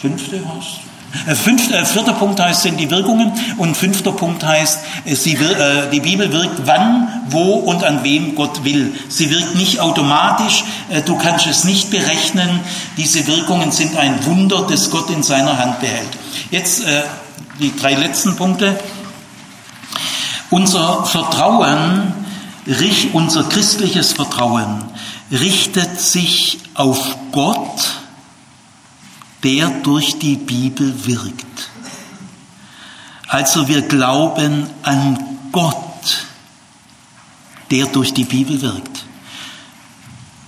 fünfte 0.00 0.42
was? 0.44 0.80
Äh, 1.26 1.34
fünfter, 1.34 1.80
äh, 1.80 1.84
vierter 1.84 2.12
Punkt 2.12 2.38
heißt, 2.38 2.62
sind 2.62 2.78
die 2.78 2.90
Wirkungen 2.90 3.32
und 3.58 3.76
fünfter 3.76 4.12
Punkt 4.12 4.44
heißt, 4.44 4.78
äh, 5.04 5.14
sie, 5.14 5.34
äh, 5.34 5.90
die 5.90 6.00
Bibel 6.00 6.32
wirkt 6.32 6.66
wann, 6.66 7.08
wo 7.28 7.54
und 7.54 7.82
an 7.82 8.04
wem 8.04 8.36
Gott 8.36 8.64
will. 8.64 8.94
Sie 9.08 9.28
wirkt 9.30 9.56
nicht 9.56 9.80
automatisch, 9.80 10.64
äh, 10.88 11.02
du 11.02 11.16
kannst 11.16 11.46
es 11.46 11.64
nicht 11.64 11.90
berechnen. 11.90 12.60
Diese 12.96 13.26
Wirkungen 13.26 13.72
sind 13.72 13.96
ein 13.96 14.24
Wunder, 14.24 14.66
das 14.68 14.90
Gott 14.90 15.10
in 15.10 15.24
seiner 15.24 15.58
Hand 15.58 15.80
behält. 15.80 16.10
Jetzt 16.50 16.84
äh, 16.84 17.02
die 17.60 17.76
drei 17.76 17.94
letzten 17.94 18.36
Punkte. 18.36 18.78
Unser 20.48 21.04
Vertrauen, 21.04 22.12
unser 23.12 23.44
christliches 23.44 24.12
Vertrauen 24.12 24.84
richtet 25.30 26.00
sich 26.00 26.58
auf 26.74 27.16
Gott, 27.30 27.94
der 29.44 29.68
durch 29.82 30.18
die 30.18 30.36
Bibel 30.36 31.06
wirkt. 31.06 31.70
Also 33.28 33.68
wir 33.68 33.82
glauben 33.82 34.66
an 34.82 35.18
Gott, 35.52 36.26
der 37.70 37.86
durch 37.86 38.12
die 38.12 38.24
Bibel 38.24 38.60
wirkt. 38.60 39.04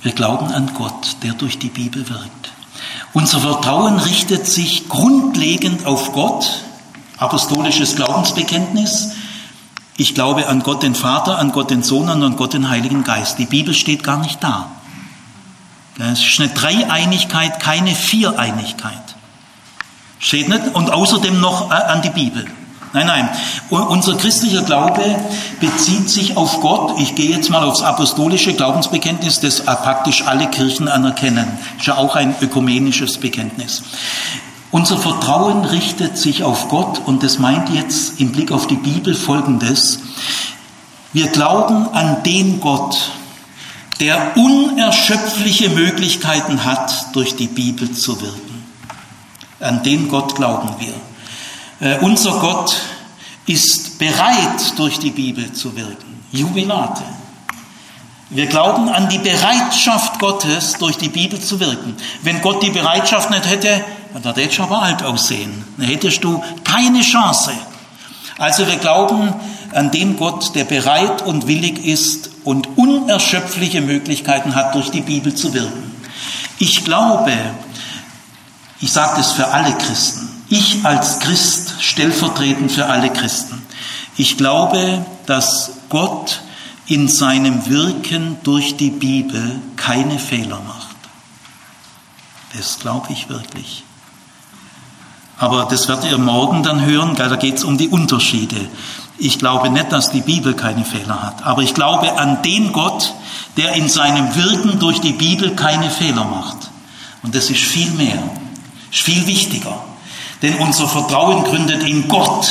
Wir 0.03 0.13
glauben 0.13 0.47
an 0.47 0.75
Gott, 0.75 1.17
der 1.23 1.35
durch 1.35 1.59
die 1.59 1.69
Bibel 1.69 2.09
wirkt. 2.09 2.51
Unser 3.13 3.41
Vertrauen 3.41 3.99
richtet 3.99 4.47
sich 4.47 4.89
grundlegend 4.89 5.87
auf 5.87 6.13
Gott, 6.13 6.65
apostolisches 7.23 7.97
Glaubensbekenntnis. 7.97 9.13
Ich 9.97 10.15
glaube 10.15 10.49
an 10.49 10.63
Gott 10.63 10.83
den 10.83 10.95
Vater, 10.95 11.39
an 11.39 11.53
Gott 11.53 11.71
den 11.71 11.83
Sohn 11.83 12.09
und 12.09 12.23
an 12.23 12.37
Gott 12.37 12.55
den 12.55 12.69
Heiligen 12.69 13.05
Geist. 13.05 13.39
Die 13.39 13.47
Bibel 13.47 13.75
steht 13.75 14.03
gar 14.03 14.19
nicht 14.19 14.43
da. 14.43 14.69
Es 15.99 16.21
ist 16.21 16.41
eine 16.41 16.49
Dreieinigkeit, 16.49 17.61
keine 17.61 17.95
Viereinigkeit. 17.95 18.93
Steht 20.19 20.49
nicht? 20.49 20.75
Und 20.75 20.91
außerdem 20.91 21.41
noch 21.41 21.71
äh, 21.71 21.75
an 21.75 22.01
die 22.03 22.11
Bibel. 22.11 22.47
Nein, 22.95 23.07
nein. 23.07 23.29
Unser 23.71 24.17
christlicher 24.17 24.63
Glaube 24.63 25.03
bezieht 25.61 26.11
sich 26.11 26.37
auf 26.37 26.61
Gott. 26.61 27.01
Ich 27.01 27.15
gehe 27.15 27.31
jetzt 27.31 27.49
mal 27.49 27.65
aufs 27.65 27.83
apostolische 27.83 28.53
Glaubensbekenntnis, 28.53 29.41
das 29.41 29.65
praktisch 29.65 30.27
alle 30.27 30.49
Kirchen 30.49 30.89
anerkennen. 30.89 31.47
Ist 31.79 31.87
ja 31.87 31.97
auch 31.97 32.17
ein 32.17 32.35
ökumenisches 32.41 33.19
Bekenntnis. 33.19 33.83
Unser 34.73 34.97
Vertrauen 34.97 35.67
richtet 35.67 36.17
sich 36.17 36.45
auf 36.45 36.69
Gott 36.69 37.03
und 37.05 37.23
das 37.23 37.39
meint 37.39 37.69
jetzt 37.69 38.19
im 38.19 38.33
Blick 38.33 38.51
auf 38.51 38.67
die 38.67 38.77
Bibel 38.77 39.15
Folgendes. 39.15 39.99
Wir 41.13 41.29
glauben 41.29 41.89
an 41.91 42.23
den 42.23 42.59
Gott, 42.59 43.11
der 44.01 44.35
unerschöpfliche 44.35 45.69
Möglichkeiten 45.69 46.65
hat, 46.65 47.15
durch 47.15 47.37
die 47.37 47.49
Bibel 47.49 47.93
zu 47.93 48.19
wirken. 48.23 48.65
An 49.61 49.83
den 49.83 50.09
Gott 50.09 50.37
glauben 50.37 50.71
wir. 50.79 50.95
Äh, 51.87 51.99
unser 51.99 52.39
Gott 52.39 52.75
ist 53.47 53.99
bereit, 53.99 54.79
durch 54.79 54.99
die 54.99 55.11
Bibel 55.11 55.53
zu 55.53 55.77
wirken. 55.77 56.25
Jubilate. 56.33 57.03
Wir 58.31 58.47
glauben 58.47 58.89
an 58.89 59.11
die 59.11 59.19
Bereitschaft 59.19 60.19
Gottes, 60.19 60.79
durch 60.79 60.97
die 60.97 61.11
Bibel 61.11 61.39
zu 61.39 61.61
wirken. 61.61 61.95
Wenn 62.23 62.41
Gott 62.41 62.63
die 62.63 62.71
Bereitschaft 62.71 63.29
nicht 63.29 63.47
hätte, 63.47 63.85
dann 64.21 64.35
hättest 64.35 64.59
du 64.59 64.63
aber 64.65 64.83
alt 64.83 65.03
aussehen. 65.03 65.65
Dann 65.77 65.87
hättest 65.87 66.23
du 66.23 66.43
keine 66.65 67.01
Chance. 67.01 67.53
Also 68.39 68.67
wir 68.67 68.77
glauben 68.77 69.33
an 69.73 69.91
den 69.91 70.17
Gott, 70.17 70.55
der 70.55 70.65
bereit 70.65 71.23
und 71.23 71.47
willig 71.47 71.85
ist, 71.85 72.31
und 72.45 72.77
unerschöpfliche 72.77 73.81
Möglichkeiten 73.81 74.55
hat, 74.55 74.75
durch 74.75 74.91
die 74.91 75.01
Bibel 75.01 75.35
zu 75.35 75.55
wirken. 75.55 75.93
Ich 76.59 76.85
glaube, 76.85 77.33
ich 78.81 78.93
sage 78.93 79.17
das 79.17 79.33
für 79.33 79.49
alle 79.49 79.73
Christen, 79.75 80.29
ich 80.49 80.85
als 80.85 81.21
Christ 81.21 81.75
stellvertretend 81.81 82.73
für 82.73 82.87
alle 82.87 83.11
Christen, 83.11 83.63
ich 84.17 84.37
glaube, 84.37 85.05
dass 85.27 85.71
Gott 85.89 86.43
in 86.87 87.09
seinem 87.09 87.67
Wirken 87.67 88.37
durch 88.43 88.77
die 88.77 88.91
Bibel 88.91 89.61
keine 89.77 90.19
Fehler 90.19 90.61
macht. 90.67 90.97
Das 92.55 92.79
glaube 92.81 93.13
ich 93.13 93.29
wirklich. 93.29 93.85
Aber 95.43 95.65
das 95.65 95.89
werdet 95.89 96.09
ihr 96.09 96.19
morgen 96.19 96.63
dann 96.63 96.85
hören, 96.87 97.17
da 97.17 97.35
geht 97.35 97.57
es 97.57 97.65
um 97.65 97.77
die 97.77 97.89
Unterschiede. 97.89 98.55
Ich 99.19 99.41
glaube 99.41 99.71
nicht, 99.71 99.91
dass 99.91 100.13
die 100.13 100.21
Bibel 100.21 100.55
keine 100.55 100.85
Fehler 100.85 101.21
hat, 101.21 101.45
aber 101.45 101.63
ich 101.63 101.75
glaube 101.75 102.17
an 102.17 102.43
den 102.43 102.73
Gott, 102.73 103.13
der 103.57 103.73
in 103.73 103.89
seinem 103.89 104.37
Wirken 104.37 104.79
durch 104.79 105.01
die 105.01 105.15
Bibel 105.15 105.51
keine 105.57 105.91
Fehler 105.91 106.25
macht. 106.27 106.71
Und 107.25 107.35
das 107.35 107.51
ist 107.51 107.61
viel 107.61 107.91
mehr, 107.91 108.23
ist 108.93 109.01
viel 109.01 109.27
wichtiger. 109.27 109.83
Denn 110.43 110.59
unser 110.59 110.87
Vertrauen 110.87 111.43
gründet 111.43 111.83
in 111.83 112.07
Gott, 112.07 112.47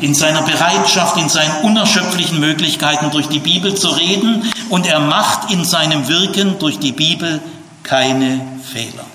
in 0.00 0.14
seiner 0.14 0.42
Bereitschaft, 0.42 1.16
in 1.16 1.30
seinen 1.30 1.62
unerschöpflichen 1.62 2.40
Möglichkeiten 2.40 3.10
durch 3.10 3.28
die 3.28 3.38
Bibel 3.38 3.74
zu 3.74 3.88
reden 3.88 4.52
und 4.68 4.86
er 4.86 5.00
macht 5.00 5.50
in 5.50 5.64
seinem 5.64 6.08
Wirken 6.08 6.58
durch 6.58 6.78
die 6.78 6.92
Bibel 6.92 7.40
keine 7.84 8.38
Fehler. 8.70 9.07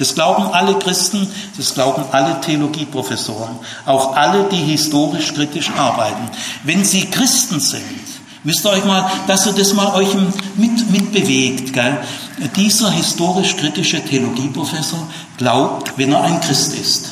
Das 0.00 0.14
glauben 0.14 0.44
alle 0.54 0.78
Christen, 0.78 1.28
das 1.58 1.74
glauben 1.74 2.02
alle 2.10 2.40
Theologieprofessoren, 2.40 3.58
auch 3.84 4.16
alle, 4.16 4.44
die 4.44 4.56
historisch 4.56 5.34
kritisch 5.34 5.70
arbeiten. 5.76 6.30
Wenn 6.64 6.86
sie 6.86 7.04
Christen 7.04 7.60
sind, 7.60 7.84
müsst 8.42 8.64
ihr 8.64 8.70
euch 8.70 8.84
mal, 8.86 9.12
dass 9.26 9.44
ihr 9.44 9.52
das 9.52 9.74
mal 9.74 9.94
euch 9.94 10.08
mit, 10.56 10.90
mit 10.90 11.12
bewegt. 11.12 11.74
Gell? 11.74 11.98
Dieser 12.56 12.90
historisch 12.90 13.54
kritische 13.58 14.02
Theologieprofessor 14.02 15.06
glaubt, 15.36 15.92
wenn 15.98 16.12
er 16.12 16.22
ein 16.22 16.40
Christ 16.40 16.78
ist, 16.78 17.10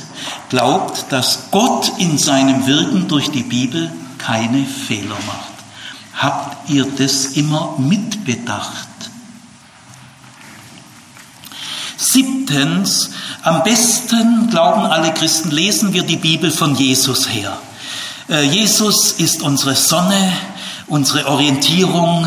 glaubt, 0.48 1.04
dass 1.10 1.50
Gott 1.50 1.92
in 1.98 2.16
seinem 2.16 2.66
Wirken 2.66 3.06
durch 3.06 3.30
die 3.30 3.42
Bibel 3.42 3.92
keine 4.16 4.64
Fehler 4.64 5.18
macht. 5.26 5.52
Habt 6.14 6.70
ihr 6.70 6.86
das 6.96 7.26
immer 7.26 7.74
mitbedacht? 7.76 8.87
Siebtens, 12.00 13.10
am 13.42 13.64
besten, 13.64 14.48
glauben 14.50 14.82
alle 14.82 15.12
Christen, 15.12 15.50
lesen 15.50 15.92
wir 15.92 16.04
die 16.04 16.16
Bibel 16.16 16.52
von 16.52 16.76
Jesus 16.76 17.28
her. 17.28 17.58
Äh, 18.28 18.44
Jesus 18.44 19.12
ist 19.12 19.42
unsere 19.42 19.74
Sonne, 19.74 20.32
unsere 20.86 21.26
Orientierung. 21.26 22.24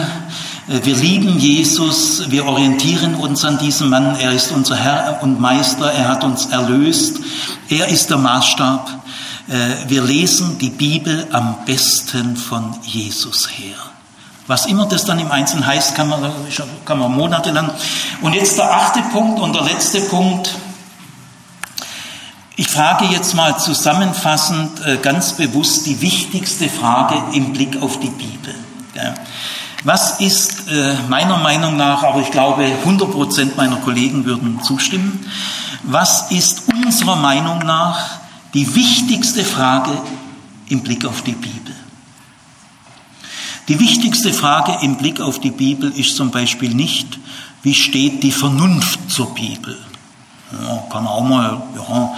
Äh, 0.68 0.82
wir 0.84 0.98
lieben 0.98 1.40
Jesus, 1.40 2.30
wir 2.30 2.48
orientieren 2.48 3.16
uns 3.16 3.46
an 3.46 3.60
diesem 3.60 3.90
Mann. 3.90 4.18
Er 4.18 4.34
ist 4.34 4.52
unser 4.52 4.76
Herr 4.76 5.24
und 5.24 5.40
Meister, 5.40 5.90
er 5.90 6.10
hat 6.10 6.26
uns 6.26 6.48
erlöst. 6.48 7.22
Er 7.70 7.88
ist 7.88 8.10
der 8.10 8.18
Maßstab. 8.18 8.90
Äh, 9.48 9.90
wir 9.90 10.04
lesen 10.04 10.58
die 10.60 10.70
Bibel 10.70 11.28
am 11.32 11.64
besten 11.66 12.36
von 12.36 12.76
Jesus 12.84 13.48
her. 13.50 13.78
Was 14.48 14.66
immer 14.66 14.86
das 14.88 15.06
dann 15.06 15.20
im 15.20 15.32
Einzelnen 15.32 15.66
heißt, 15.66 15.96
kann 15.96 16.10
man, 16.10 16.32
kann 16.86 17.00
man 17.00 17.12
monatelang. 17.12 17.70
Und 18.22 18.34
jetzt 18.34 18.58
der 18.58 18.72
achte 18.72 19.02
Punkt 19.14 19.40
und 19.40 19.56
der 19.56 19.64
letzte 19.64 20.02
Punkt. 20.02 20.56
Ich 22.56 22.68
frage 22.68 23.06
jetzt 23.06 23.34
mal 23.34 23.58
zusammenfassend 23.58 24.86
äh, 24.86 24.98
ganz 24.98 25.34
bewusst 25.34 25.86
die 25.88 26.02
wichtigste 26.02 26.70
Frage 26.70 27.16
im 27.34 27.54
Blick 27.54 27.82
auf 27.82 28.00
die 28.00 28.10
Bibel. 28.10 28.54
Was 29.84 30.20
ist 30.20 30.68
äh, 30.70 30.96
meiner 31.10 31.38
Meinung 31.38 31.76
nach, 31.76 32.04
aber 32.04 32.22
ich 32.22 32.30
glaube 32.30 32.66
100 32.66 33.12
Prozent 33.12 33.58
meiner 33.58 33.78
Kollegen 33.78 34.26
würden 34.26 34.62
zustimmen, 34.62 35.26
was 35.84 36.30
ist 36.30 36.64
unserer 36.72 37.16
Meinung 37.16 37.60
nach 37.60 38.20
die 38.54 38.76
wichtigste 38.76 39.44
Frage 39.44 39.92
im 40.70 40.82
Blick 40.82 41.06
auf 41.06 41.24
die 41.24 41.32
Bibel? 41.32 41.74
Die 43.72 43.80
wichtigste 43.80 44.34
Frage 44.34 44.80
im 44.82 44.98
Blick 44.98 45.22
auf 45.22 45.40
die 45.40 45.50
Bibel 45.50 45.94
ist 45.96 46.18
zum 46.18 46.30
Beispiel 46.30 46.74
nicht, 46.74 47.08
wie 47.64 47.74
steht 47.74 48.22
die 48.22 48.34
Vernunft 48.34 49.10
zur 49.10 49.34
Bibel? 49.34 49.78
Ja, 50.52 50.84
kann 50.92 51.08
auch 51.08 51.24
mal, 51.24 51.64
ja. 51.78 52.14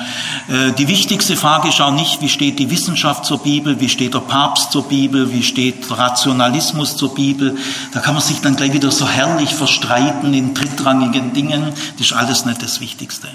Äh, 0.48 0.72
die 0.72 0.88
wichtigste 0.88 1.36
Frage 1.36 1.70
ist 1.70 1.80
auch 1.80 1.92
nicht, 1.92 2.24
wie 2.24 2.30
steht 2.30 2.58
die 2.58 2.72
Wissenschaft 2.72 3.26
zur 3.26 3.38
Bibel, 3.38 3.80
wie 3.80 3.88
steht 3.88 4.16
der 4.16 4.22
Papst 4.22 4.72
zur 4.72 4.86
Bibel, 4.86 5.32
wie 5.32 5.44
steht 5.44 5.86
Rationalismus 5.92 6.98
zur 6.98 7.14
Bibel. 7.14 7.56
Da 7.92 8.00
kann 8.00 8.16
man 8.16 8.24
sich 8.24 8.42
dann 8.42 8.56
gleich 8.56 8.74
wieder 8.74 8.90
so 8.90 9.08
herrlich 9.08 9.54
verstreiten 9.54 10.34
in 10.34 10.56
drittrangigen 10.56 11.34
Dingen. 11.34 11.66
Das 12.00 12.08
ist 12.08 12.14
alles 12.14 12.46
nicht 12.46 12.64
das 12.64 12.82
Wichtigste. 12.82 13.28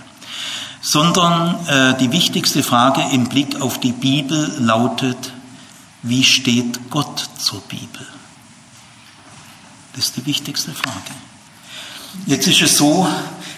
Sondern 0.80 1.54
äh, 1.68 1.94
die 2.00 2.10
wichtigste 2.10 2.64
Frage 2.64 3.00
im 3.12 3.28
Blick 3.28 3.60
auf 3.60 3.78
die 3.78 3.92
Bibel 3.92 4.56
lautet, 4.58 5.34
wie 6.02 6.24
steht 6.24 6.90
Gott 6.90 7.28
zur 7.38 7.60
Bibel? 7.62 8.06
Das 9.94 10.06
ist 10.06 10.16
die 10.16 10.26
wichtigste 10.26 10.72
Frage. 10.72 11.10
Jetzt 12.26 12.46
ist 12.46 12.62
es 12.62 12.76
so, 12.76 13.06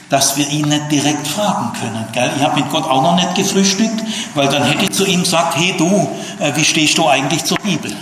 dass 0.09 0.37
wir 0.37 0.49
ihn 0.49 0.69
nicht 0.69 0.91
direkt 0.91 1.27
fragen 1.27 1.73
können. 1.81 2.05
Gell? 2.13 2.31
Ich 2.37 2.43
habe 2.43 2.61
mit 2.61 2.71
Gott 2.71 2.85
auch 2.85 3.03
noch 3.03 3.15
nicht 3.15 3.35
gefrühstückt, 3.35 4.03
weil 4.35 4.49
dann 4.49 4.65
hätte 4.65 4.85
ich 4.85 4.91
zu 4.91 5.07
ihm 5.07 5.23
gesagt, 5.23 5.57
hey 5.57 5.75
du, 5.79 6.09
äh, 6.41 6.55
wie 6.57 6.65
stehst 6.65 6.99
du 6.99 7.09
eigentlich 7.09 7.45
zur 7.45 7.59
Bibel? 7.59 7.95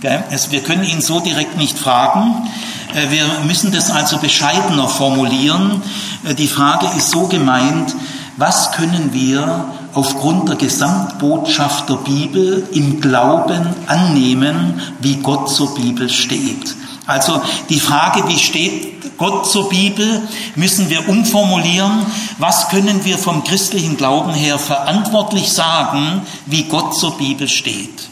Gell? 0.00 0.24
Also 0.30 0.50
wir 0.50 0.62
können 0.62 0.84
ihn 0.84 1.00
so 1.00 1.20
direkt 1.20 1.56
nicht 1.56 1.78
fragen. 1.78 2.48
Äh, 2.94 3.10
wir 3.10 3.26
müssen 3.46 3.70
das 3.70 3.90
also 3.90 4.18
bescheidener 4.18 4.88
formulieren. 4.88 5.80
Äh, 6.24 6.34
die 6.34 6.48
Frage 6.48 6.86
ist 6.96 7.10
so 7.10 7.28
gemeint, 7.28 7.94
was 8.36 8.72
können 8.72 9.12
wir 9.12 9.66
aufgrund 9.94 10.48
der 10.48 10.56
Gesamtbotschaft 10.56 11.88
der 11.88 11.96
Bibel 11.96 12.68
im 12.72 13.00
Glauben 13.00 13.74
annehmen, 13.86 14.80
wie 15.00 15.16
Gott 15.16 15.50
zur 15.50 15.74
Bibel 15.74 16.08
steht? 16.08 16.74
Also 17.06 17.40
die 17.68 17.80
Frage, 17.80 18.26
wie 18.28 18.38
steht 18.38 19.18
Gott 19.18 19.50
zur 19.50 19.68
Bibel, 19.68 20.22
müssen 20.56 20.90
wir 20.90 21.08
umformulieren. 21.08 22.04
Was 22.38 22.68
können 22.68 23.04
wir 23.04 23.18
vom 23.18 23.44
christlichen 23.44 23.96
Glauben 23.96 24.32
her 24.32 24.58
verantwortlich 24.58 25.52
sagen, 25.52 26.22
wie 26.46 26.64
Gott 26.64 26.98
zur 26.98 27.16
Bibel 27.16 27.48
steht? 27.48 28.08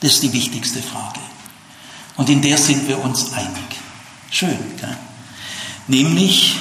Das 0.00 0.12
ist 0.12 0.22
die 0.22 0.32
wichtigste 0.32 0.80
Frage. 0.82 1.20
Und 2.16 2.28
in 2.28 2.42
der 2.42 2.58
sind 2.58 2.88
wir 2.88 3.02
uns 3.02 3.32
einig. 3.32 3.78
Schön, 4.30 4.58
gell? 4.80 4.96
Nämlich, 5.86 6.56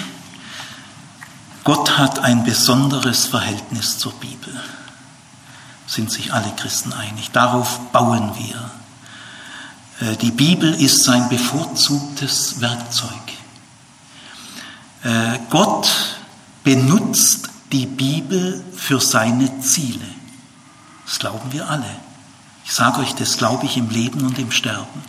Gott 1.68 1.98
hat 1.98 2.20
ein 2.20 2.46
besonderes 2.46 3.26
Verhältnis 3.26 3.98
zur 3.98 4.14
Bibel. 4.14 4.58
Sind 5.86 6.10
sich 6.10 6.32
alle 6.32 6.50
Christen 6.56 6.94
einig. 6.94 7.32
Darauf 7.32 7.92
bauen 7.92 8.32
wir. 8.38 8.72
Äh, 10.00 10.16
die 10.16 10.32
Bibel 10.32 10.74
ist 10.74 11.04
sein 11.04 11.28
bevorzugtes 11.28 12.62
Werkzeug. 12.62 13.12
Äh, 15.04 15.40
Gott 15.50 15.90
benutzt 16.64 17.50
die 17.74 17.86
Bibel 17.86 18.64
für 18.74 19.02
seine 19.02 19.60
Ziele. 19.60 20.08
Das 21.06 21.20
glauben 21.20 21.52
wir 21.52 21.68
alle. 21.70 21.94
Ich 22.64 22.72
sage 22.72 23.02
euch, 23.02 23.14
das 23.16 23.38
glaube 23.38 23.66
ich 23.66 23.76
im 23.76 23.90
Leben 23.90 24.22
und 24.26 24.40
im 24.40 24.54
Sterben, 24.54 25.04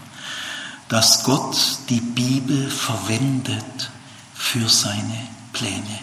dass 0.89 1.23
Gott 1.23 1.57
die 1.89 2.01
Bibel 2.01 2.69
verwendet 2.69 3.93
für 4.35 4.69
seine 4.69 5.29
Pläne, 5.53 6.01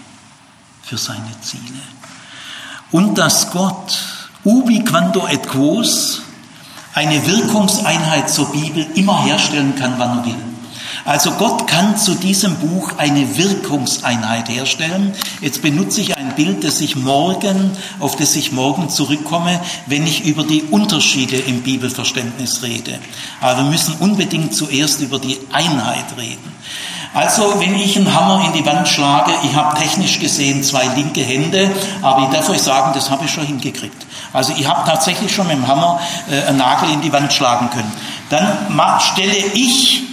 für 0.86 0.98
seine 0.98 1.32
Ziele. 1.42 1.82
Und 2.92 3.18
dass 3.18 3.52
Gott, 3.52 3.98
ubi 4.44 4.84
quando 4.84 5.28
et 5.28 5.48
quos, 5.48 6.22
eine 6.94 7.26
Wirkungseinheit 7.28 8.30
zur 8.30 8.52
Bibel 8.52 8.86
immer 8.96 9.26
herstellen 9.26 9.76
kann, 9.76 9.96
wann 9.98 10.20
er 10.20 10.26
will. 10.26 10.36
Also 11.04 11.32
Gott 11.34 11.68
kann 11.68 11.98
zu 11.98 12.16
diesem 12.16 12.56
Buch 12.56 12.94
eine 12.98 13.38
Wirkungseinheit 13.38 14.50
herstellen. 14.50 15.14
Jetzt 15.40 15.62
benutze 15.62 16.02
ich 16.02 16.18
ein 16.18 16.36
Bild, 16.36 16.64
das 16.64 16.82
ich 16.82 16.96
morgen, 16.96 17.72
auf 18.00 18.16
das 18.16 18.36
ich 18.36 18.52
morgen 18.52 18.90
zurückkomme, 18.90 19.60
wenn 19.86 20.08
ich 20.08 20.26
über 20.26 20.44
die 20.44 20.64
Unterschiede 20.64 21.38
im 21.38 21.62
Bibelverständnis 21.62 22.64
rede. 22.64 22.98
Aber 23.40 23.64
wir 23.64 23.70
müssen 23.70 23.96
unbedingt 24.00 24.56
zuerst 24.56 25.02
über 25.02 25.20
die 25.20 25.38
Einheit 25.52 26.18
reden. 26.18 26.56
Also, 27.16 27.62
wenn 27.62 27.76
ich 27.76 27.96
einen 27.96 28.14
Hammer 28.14 28.44
in 28.46 28.52
die 28.52 28.66
Wand 28.66 28.90
schlage, 28.90 29.32
ich 29.42 29.56
habe 29.56 29.80
technisch 29.80 30.20
gesehen 30.20 30.62
zwei 30.64 30.86
linke 30.96 31.22
Hände, 31.22 31.72
aber 32.02 32.24
ich 32.24 32.30
darf 32.30 32.50
euch 32.50 32.62
sagen, 32.62 32.92
das 32.94 33.10
habe 33.10 33.24
ich 33.24 33.32
schon 33.32 33.46
hingekriegt. 33.46 34.06
Also 34.34 34.52
ich 34.58 34.68
habe 34.68 34.86
tatsächlich 34.86 35.34
schon 35.34 35.48
mit 35.48 35.56
dem 35.56 35.66
Hammer 35.66 36.02
äh, 36.30 36.46
einen 36.46 36.58
Nagel 36.58 36.90
in 36.92 37.00
die 37.00 37.14
Wand 37.14 37.32
schlagen 37.32 37.70
können. 37.70 37.90
Dann 38.30 38.46
stelle 39.00 39.38
ich 39.54 40.04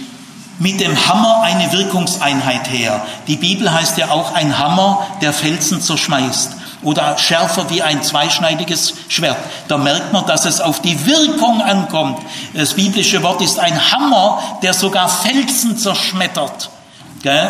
mit 0.59 0.79
dem 0.79 0.95
Hammer 1.09 1.41
eine 1.43 1.73
Wirkungseinheit 1.73 2.69
her. 2.69 3.01
Die 3.27 3.35
Bibel 3.35 3.73
heißt 3.73 3.97
ja 3.97 4.09
auch 4.09 4.33
ein 4.33 4.57
Hammer, 4.57 5.05
der 5.21 5.33
Felsen 5.33 5.81
zerschmeißt 5.81 6.53
oder 6.83 7.17
schärfer 7.17 7.69
wie 7.69 7.81
ein 7.81 8.01
zweischneidiges 8.01 8.93
Schwert. 9.09 9.37
Da 9.67 9.77
merkt 9.77 10.13
man, 10.13 10.25
dass 10.25 10.45
es 10.45 10.61
auf 10.61 10.79
die 10.79 11.05
Wirkung 11.05 11.61
ankommt. 11.61 12.19
Das 12.53 12.75
biblische 12.75 13.23
Wort 13.23 13.41
ist 13.41 13.59
ein 13.59 13.91
Hammer, 13.91 14.41
der 14.61 14.73
sogar 14.73 15.09
Felsen 15.09 15.77
zerschmettert. 15.77 16.69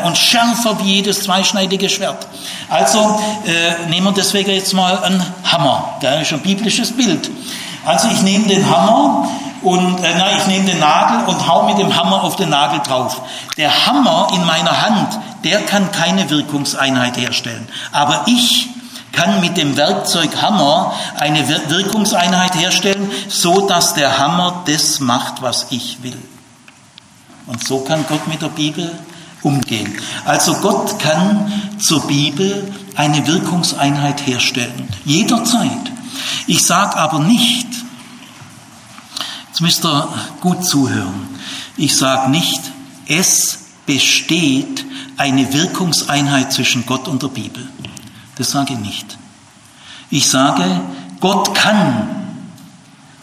Und 0.05 0.17
schärfer 0.17 0.77
wie 0.79 0.95
jedes 0.95 1.23
zweischneidige 1.23 1.89
Schwert. 1.89 2.27
Also 2.69 3.19
äh, 3.45 3.89
nehmen 3.89 4.07
wir 4.07 4.13
deswegen 4.13 4.51
jetzt 4.51 4.73
mal 4.73 5.03
einen 5.03 5.25
Hammer. 5.51 5.95
Gell? 5.99 6.21
Ist 6.21 6.31
ein 6.31 6.41
biblisches 6.41 6.95
Bild. 6.95 7.29
Also 7.83 8.07
ich 8.09 8.21
nehme 8.21 8.47
den 8.47 8.69
Hammer 8.69 9.27
und 9.63 10.03
äh, 10.03 10.13
na, 10.17 10.37
ich 10.37 10.45
nehme 10.45 10.65
den 10.65 10.79
Nagel 10.79 11.25
und 11.25 11.47
hau 11.47 11.63
mit 11.63 11.79
dem 11.79 11.95
Hammer 11.95 12.23
auf 12.23 12.35
den 12.35 12.49
Nagel 12.49 12.81
drauf. 12.81 13.21
Der 13.57 13.87
Hammer 13.87 14.27
in 14.33 14.45
meiner 14.45 14.81
Hand, 14.81 15.19
der 15.43 15.61
kann 15.61 15.91
keine 15.91 16.29
Wirkungseinheit 16.29 17.17
herstellen. 17.17 17.67
Aber 17.91 18.25
ich 18.27 18.67
kann 19.11 19.41
mit 19.41 19.57
dem 19.57 19.75
Werkzeug 19.77 20.41
Hammer 20.41 20.93
eine 21.17 21.47
Wirkungseinheit 21.47 22.55
herstellen, 22.55 23.09
so 23.27 23.67
dass 23.67 23.93
der 23.93 24.19
Hammer 24.19 24.63
das 24.65 24.99
macht, 24.99 25.41
was 25.41 25.67
ich 25.69 26.03
will. 26.03 26.17
Und 27.45 27.65
so 27.65 27.79
kann 27.79 28.05
Gott 28.07 28.27
mit 28.27 28.41
der 28.41 28.49
Bibel 28.49 28.91
umgehen. 29.43 29.93
Also 30.25 30.53
Gott 30.55 30.97
kann 30.99 31.51
zur 31.79 32.07
Bibel 32.07 32.71
eine 32.95 33.27
Wirkungseinheit 33.27 34.25
herstellen, 34.25 34.87
jederzeit. 35.05 35.91
Ich 36.47 36.63
sage 36.65 36.95
aber 36.97 37.19
nicht, 37.19 37.67
Jetzt 39.53 39.61
müsst 39.61 39.85
ihr 39.85 40.07
gut 40.41 40.65
zuhören. 40.65 41.27
Ich 41.77 41.95
sage 41.95 42.31
nicht, 42.31 42.59
es 43.05 43.59
besteht 43.85 44.83
eine 45.15 45.53
Wirkungseinheit 45.53 46.51
zwischen 46.51 46.87
Gott 46.87 47.07
und 47.07 47.21
der 47.21 47.27
Bibel. 47.27 47.69
Das 48.35 48.49
sage 48.49 48.73
ich 48.73 48.79
nicht. 48.79 49.15
Ich 50.09 50.27
sage, 50.27 50.81
Gott 51.19 51.53
kann 51.53 52.09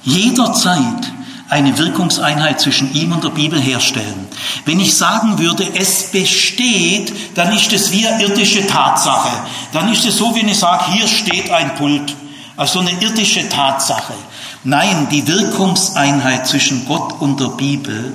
jederzeit 0.04 1.10
eine 1.50 1.76
Wirkungseinheit 1.76 2.60
zwischen 2.60 2.94
ihm 2.94 3.12
und 3.12 3.24
der 3.24 3.30
Bibel 3.30 3.60
herstellen. 3.60 4.28
Wenn 4.64 4.78
ich 4.78 4.96
sagen 4.96 5.38
würde, 5.38 5.68
es 5.74 6.10
besteht, 6.12 7.12
dann 7.36 7.52
ist 7.52 7.72
es 7.72 7.90
wie 7.90 8.06
eine 8.06 8.22
irdische 8.22 8.66
Tatsache. 8.66 9.30
Dann 9.72 9.92
ist 9.92 10.06
es 10.06 10.16
so, 10.16 10.34
wenn 10.34 10.48
ich 10.48 10.58
sage, 10.58 10.92
hier 10.92 11.08
steht 11.08 11.50
ein 11.50 11.74
Pult. 11.74 12.14
Also 12.56 12.80
eine 12.80 12.92
irdische 12.92 13.48
Tatsache. 13.48 14.14
Nein, 14.62 15.08
die 15.10 15.26
Wirkungseinheit 15.26 16.46
zwischen 16.46 16.86
Gott 16.86 17.20
und 17.20 17.40
der 17.40 17.48
Bibel 17.48 18.12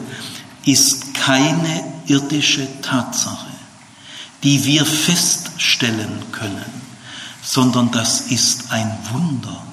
ist 0.64 1.14
keine 1.14 1.84
irdische 2.06 2.68
Tatsache, 2.82 3.48
die 4.44 4.64
wir 4.64 4.86
feststellen 4.86 6.24
können, 6.32 6.84
sondern 7.42 7.92
das 7.92 8.22
ist 8.22 8.72
ein 8.72 8.98
Wunder, 9.12 9.65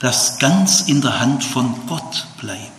das 0.00 0.38
ganz 0.38 0.82
in 0.82 1.00
der 1.00 1.20
Hand 1.20 1.44
von 1.44 1.74
Gott 1.86 2.26
bleibt. 2.40 2.70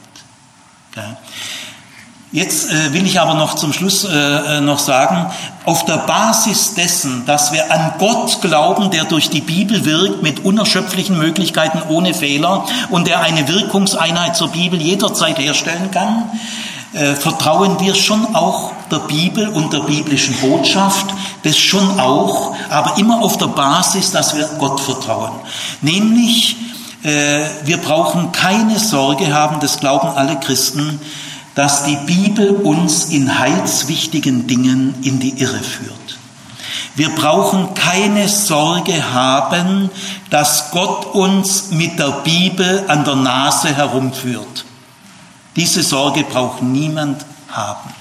Jetzt 2.34 2.72
äh, 2.72 2.94
will 2.94 3.06
ich 3.06 3.20
aber 3.20 3.34
noch 3.34 3.56
zum 3.56 3.74
Schluss 3.74 4.06
äh, 4.06 4.10
äh, 4.10 4.62
noch 4.62 4.80
sagen, 4.80 5.30
auf 5.66 5.84
der 5.84 5.98
Basis 5.98 6.76
dessen, 6.76 7.26
dass 7.26 7.52
wir 7.52 7.70
an 7.72 7.94
Gott 8.00 8.42
glauben, 8.42 8.90
der 8.90 9.04
durch 9.04 9.30
die 9.30 9.42
Bibel 9.42 9.84
wirkt 9.84 10.24
mit 10.24 10.46
unerschöpflichen 10.46 11.18
Möglichkeiten 11.18 11.82
ohne 11.90 12.14
Fehler 12.14 12.66
und 12.90 13.08
der 13.08 13.20
eine 13.20 13.50
Wirkungseinheit 13.50 14.38
zur 14.38 14.48
Bibel 14.48 14.82
jederzeit 14.82 15.38
herstellen 15.40 15.92
kann, 15.92 16.32
vertrauen 16.94 17.80
wir 17.80 17.96
schon 17.96 18.36
auch 18.36 18.74
der 18.92 19.00
Bibel 19.00 19.48
und 19.48 19.72
der 19.72 19.80
biblischen 19.80 20.36
Botschaft, 20.42 21.06
das 21.44 21.58
schon 21.58 22.00
auch, 22.00 22.54
aber 22.70 22.98
immer 22.98 23.22
auf 23.22 23.38
der 23.38 23.48
Basis, 23.48 24.12
dass 24.12 24.36
wir 24.36 24.46
Gott 24.60 24.82
vertrauen. 24.82 25.32
Nämlich, 25.82 26.58
wir 27.04 27.78
brauchen 27.78 28.32
keine 28.32 28.78
Sorge 28.78 29.34
haben, 29.34 29.60
das 29.60 29.80
glauben 29.80 30.10
alle 30.10 30.39
Christen, 30.39 30.99
dass 31.56 31.84
die 31.84 31.97
Bibel 32.06 32.52
uns 32.52 33.06
in 33.06 33.39
heilswichtigen 33.39 34.47
Dingen 34.47 34.95
in 35.04 35.20
die 35.20 35.41
Irre 35.41 35.60
führt. 35.60 36.20
Wir 36.95 37.10
brauchen 37.10 37.74
keine 37.74 38.28
Sorge 38.28 39.14
haben, 39.14 39.89
dass 40.30 40.72
Gott 40.72 41.06
uns 41.14 41.72
mit 41.72 41.97
der 41.97 42.22
Bibel 42.24 42.84
an 42.88 43.06
der 43.06 43.16
Nase 43.16 43.74
herumführt. 43.74 44.66
Diese 45.56 45.84
Sorge 45.84 46.24
braucht 46.24 46.62
niemand 46.62 47.26
haben. 47.49 47.93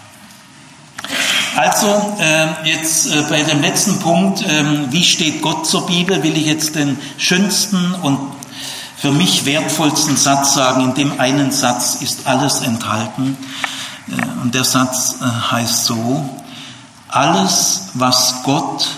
Also 1.56 2.16
äh, 2.20 2.68
jetzt 2.68 3.06
äh, 3.12 3.22
bei 3.28 3.42
dem 3.42 3.60
letzten 3.60 3.98
Punkt, 3.98 4.42
äh, 4.42 4.64
wie 4.90 5.02
steht 5.02 5.42
Gott 5.42 5.66
zur 5.66 5.86
Bibel, 5.86 6.22
will 6.22 6.36
ich 6.36 6.46
jetzt 6.46 6.76
den 6.76 6.96
schönsten 7.18 7.94
und 8.02 8.18
für 9.00 9.12
mich 9.12 9.46
wertvollsten 9.46 10.16
Satz 10.18 10.54
sagen. 10.54 10.84
In 10.84 10.94
dem 10.94 11.20
einen 11.20 11.50
Satz 11.50 12.02
ist 12.02 12.26
alles 12.26 12.60
enthalten. 12.60 13.36
Äh, 14.08 14.42
und 14.42 14.54
der 14.54 14.64
Satz 14.64 15.16
äh, 15.20 15.52
heißt 15.52 15.86
so, 15.86 16.28
alles, 17.08 17.88
was 17.94 18.42
Gott 18.42 18.88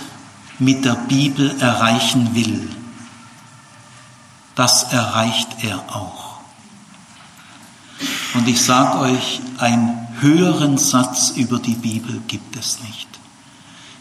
mit 0.58 0.84
der 0.84 0.94
Bibel 0.94 1.56
erreichen 1.60 2.34
will, 2.34 2.68
das 4.56 4.92
erreicht 4.92 5.48
er 5.62 5.78
auch. 5.94 6.40
Und 8.34 8.48
ich 8.48 8.62
sage 8.62 8.98
euch, 8.98 9.40
einen 9.58 10.08
höheren 10.20 10.78
Satz 10.78 11.30
über 11.36 11.58
die 11.58 11.74
Bibel 11.74 12.20
gibt 12.26 12.56
es 12.56 12.80
nicht. 12.80 13.08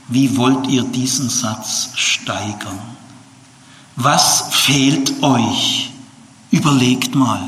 Wie 0.08 0.36
wollt 0.36 0.68
ihr 0.68 0.84
diesen 0.84 1.30
Satz 1.30 1.90
steigern? 1.96 2.80
Was 3.96 4.46
fehlt 4.52 5.22
euch? 5.22 5.91
Überlegt 6.52 7.16
mal, 7.16 7.42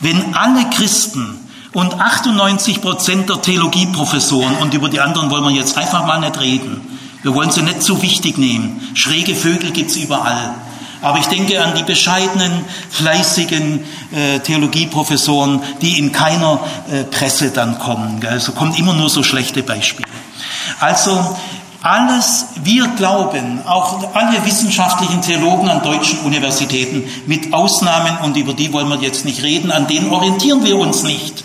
wenn 0.00 0.34
alle 0.34 0.68
Christen 0.70 1.38
Und 1.72 2.00
98 2.00 2.80
Prozent 2.80 3.28
der 3.28 3.40
Theologieprofessoren, 3.40 4.56
und 4.56 4.74
über 4.74 4.88
die 4.88 5.00
anderen 5.00 5.30
wollen 5.30 5.44
wir 5.44 5.52
jetzt 5.52 5.78
einfach 5.78 6.04
mal 6.04 6.18
nicht 6.18 6.40
reden, 6.40 6.80
wir 7.22 7.34
wollen 7.34 7.50
sie 7.50 7.62
nicht 7.62 7.82
so 7.82 8.02
wichtig 8.02 8.38
nehmen. 8.38 8.80
Schräge 8.94 9.34
Vögel 9.34 9.70
gibt's 9.70 9.96
überall. 9.96 10.54
Aber 11.02 11.18
ich 11.18 11.26
denke 11.26 11.62
an 11.62 11.74
die 11.74 11.82
bescheidenen, 11.82 12.64
fleißigen 12.90 13.84
äh, 14.10 14.40
Theologieprofessoren, 14.40 15.62
die 15.80 15.98
in 15.98 16.12
keiner 16.12 16.60
äh, 16.90 17.04
Presse 17.04 17.50
dann 17.50 17.78
kommen. 17.78 18.20
Also 18.26 18.52
kommen 18.52 18.74
immer 18.74 18.92
nur 18.92 19.08
so 19.08 19.22
schlechte 19.22 19.62
Beispiele. 19.62 20.08
Also 20.78 21.36
alles, 21.82 22.46
wir 22.62 22.88
glauben, 22.88 23.66
auch 23.66 24.14
alle 24.14 24.44
wissenschaftlichen 24.44 25.22
Theologen 25.22 25.68
an 25.68 25.82
deutschen 25.82 26.20
Universitäten, 26.20 27.04
mit 27.26 27.52
Ausnahmen, 27.54 28.18
und 28.18 28.36
über 28.36 28.52
die 28.52 28.72
wollen 28.72 28.88
wir 28.88 28.98
jetzt 28.98 29.24
nicht 29.24 29.42
reden, 29.42 29.70
an 29.70 29.86
denen 29.86 30.10
orientieren 30.10 30.64
wir 30.64 30.76
uns 30.76 31.02
nicht. 31.02 31.44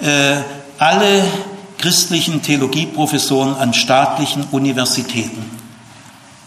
Äh, 0.00 0.36
alle 0.78 1.24
christlichen 1.78 2.42
Theologieprofessoren 2.42 3.56
an 3.56 3.74
staatlichen 3.74 4.44
Universitäten 4.52 5.50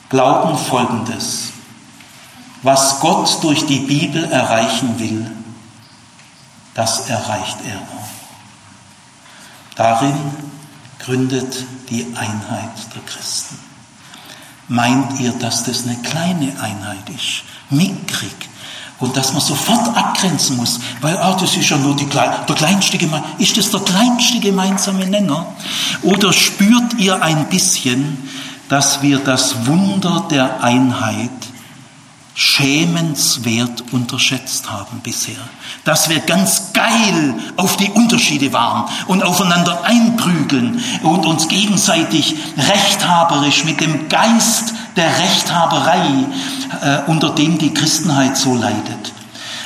glauben 0.10 0.58
Folgendes. 0.58 1.52
Was 2.64 3.02
Gott 3.02 3.44
durch 3.44 3.66
die 3.66 3.80
Bibel 3.80 4.24
erreichen 4.24 4.98
will, 4.98 5.30
das 6.74 7.10
erreicht 7.10 7.58
er. 7.68 7.82
Darin 9.76 10.14
gründet 11.06 11.66
die 11.90 12.06
Einheit 12.16 12.72
der 12.94 13.02
Christen. 13.06 13.58
Meint 14.68 15.20
ihr, 15.20 15.32
dass 15.34 15.64
das 15.64 15.84
eine 15.84 15.98
kleine 15.98 16.60
Einheit 16.60 17.08
ist? 17.10 17.44
Mickrig. 17.70 18.50
Und 19.00 19.16
dass 19.16 19.34
man 19.34 19.42
sofort 19.42 19.96
abgrenzen 19.96 20.56
muss, 20.56 20.80
weil 21.02 21.18
ah, 21.18 21.38
das 21.40 21.56
ist 21.58 21.70
ja 21.70 21.78
nur 21.78 21.96
die, 21.96 22.06
der 22.06 22.56
kleinste 22.56 22.98
Ist 23.38 23.58
das 23.58 23.70
der 23.70 23.82
kleinste 23.82 24.40
gemeinsame 24.40 25.06
Nenner? 25.06 25.54
Oder 26.02 26.32
spürt 26.32 26.94
ihr 26.98 27.22
ein 27.22 27.50
bisschen, 27.50 28.18
dass 28.70 29.02
wir 29.02 29.20
das 29.20 29.68
Wunder 29.68 30.26
der 30.32 30.64
Einheit 30.64 31.30
schämenswert 32.56 33.84
unterschätzt 33.92 34.72
haben 34.72 35.02
bisher. 35.02 35.36
Dass 35.84 36.10
wir 36.10 36.20
ganz 36.20 36.72
geil 36.74 37.36
auf 37.58 37.76
die 37.76 37.90
Unterschiede 37.90 38.54
waren 38.54 38.90
und 39.08 39.24
aufeinander 39.24 39.84
einprügeln 39.84 40.82
und 41.04 41.26
uns 41.26 41.48
gegenseitig 41.48 42.36
rechthaberisch 42.58 43.66
mit 43.66 43.82
dem 43.82 44.08
Geist 44.08 44.74
der 44.96 45.20
Rechthaberei, 45.20 46.08
äh, 46.82 47.00
unter 47.08 47.32
dem 47.32 47.58
die 47.58 47.74
Christenheit 47.74 48.38
so 48.38 48.56
leidet. 48.56 49.14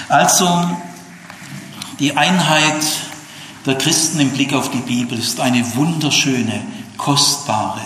Also 0.08 0.70
die 2.00 2.18
Einheit 2.18 2.82
der 3.68 3.78
Christen 3.78 4.20
im 4.20 4.32
Blick 4.32 4.54
auf 4.54 4.72
die 4.72 4.78
Bibel 4.80 5.20
ist 5.20 5.40
eine 5.40 5.76
wunderschöne, 5.76 6.62
kostbare, 6.98 7.82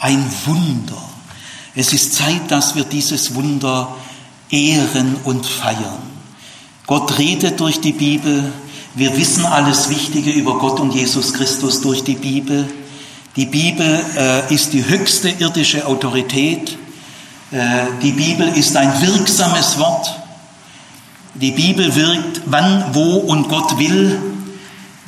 ein 0.00 0.24
Wunder. 0.46 1.00
Es 1.76 1.92
ist 1.92 2.14
Zeit, 2.14 2.50
dass 2.50 2.74
wir 2.74 2.82
dieses 2.82 3.34
Wunder 3.36 3.94
ehren 4.50 5.16
und 5.24 5.46
feiern. 5.46 6.02
Gott 6.86 7.18
redet 7.18 7.60
durch 7.60 7.80
die 7.80 7.92
Bibel. 7.92 8.52
Wir 8.94 9.16
wissen 9.16 9.46
alles 9.46 9.90
Wichtige 9.90 10.30
über 10.30 10.58
Gott 10.58 10.80
und 10.80 10.94
Jesus 10.94 11.32
Christus 11.32 11.80
durch 11.80 12.02
die 12.02 12.16
Bibel. 12.16 12.68
Die 13.36 13.46
Bibel 13.46 14.00
äh, 14.16 14.52
ist 14.52 14.72
die 14.72 14.84
höchste 14.84 15.28
irdische 15.28 15.86
Autorität. 15.86 16.76
Äh, 17.52 17.84
die 18.02 18.10
Bibel 18.10 18.48
ist 18.48 18.76
ein 18.76 19.00
wirksames 19.00 19.78
Wort. 19.78 20.16
Die 21.34 21.52
Bibel 21.52 21.94
wirkt 21.94 22.42
wann, 22.46 22.86
wo 22.92 23.18
und 23.18 23.48
Gott 23.48 23.78
will. 23.78 24.18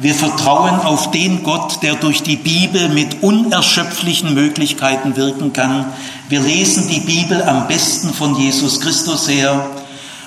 Wir 0.03 0.17
vertrauen 0.17 0.81
auf 0.81 1.13
den 1.13 1.45
Gott, 1.45 1.81
der 1.85 1.95
durch 1.95 2.25
die 2.25 2.35
Bibel 2.35 2.89
mit 2.89 3.23
unerschöpflichen 3.23 4.35
Möglichkeiten 4.35 5.15
wirken 5.15 5.53
kann. 5.53 5.93
Wir 6.29 6.41
lesen 6.41 6.89
die 6.89 6.99
Bibel 6.99 7.41
am 7.41 7.69
besten 7.69 8.13
von 8.13 8.35
Jesus 8.35 8.81
Christus 8.81 9.29
her. 9.29 9.65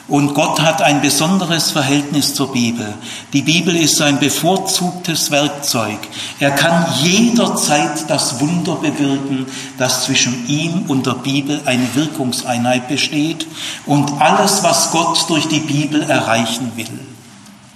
Und 0.08 0.34
Gott 0.34 0.62
hat 0.62 0.82
ein 0.82 1.02
besonderes 1.02 1.72
Verhältnis 1.72 2.36
zur 2.36 2.54
Bibel. 2.54 2.94
Die 3.34 3.42
Bibel 3.42 3.76
ist 3.76 3.98
sein 3.98 4.18
bevorzugtes 4.18 5.30
Werkzeug. 5.30 5.98
Er 6.40 6.52
kann 6.52 6.86
jederzeit 7.02 8.10
das 8.10 8.40
Wunder 8.40 8.76
bewirken, 8.76 9.46
dass 9.78 10.06
zwischen 10.06 10.48
ihm 10.48 10.84
und 10.88 11.06
der 11.06 11.16
Bibel 11.16 11.60
eine 11.66 11.94
Wirkungseinheit 11.96 12.88
besteht. 12.88 13.46
Und 13.86 14.22
alles, 14.22 14.64
was 14.64 14.92
Gott 14.92 15.26
durch 15.28 15.50
die 15.50 15.60
Bibel 15.60 16.02
erreichen 16.02 16.72
will, 16.78 17.00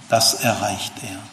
das 0.08 0.36
erreicht 0.36 0.94
er. 1.04 1.29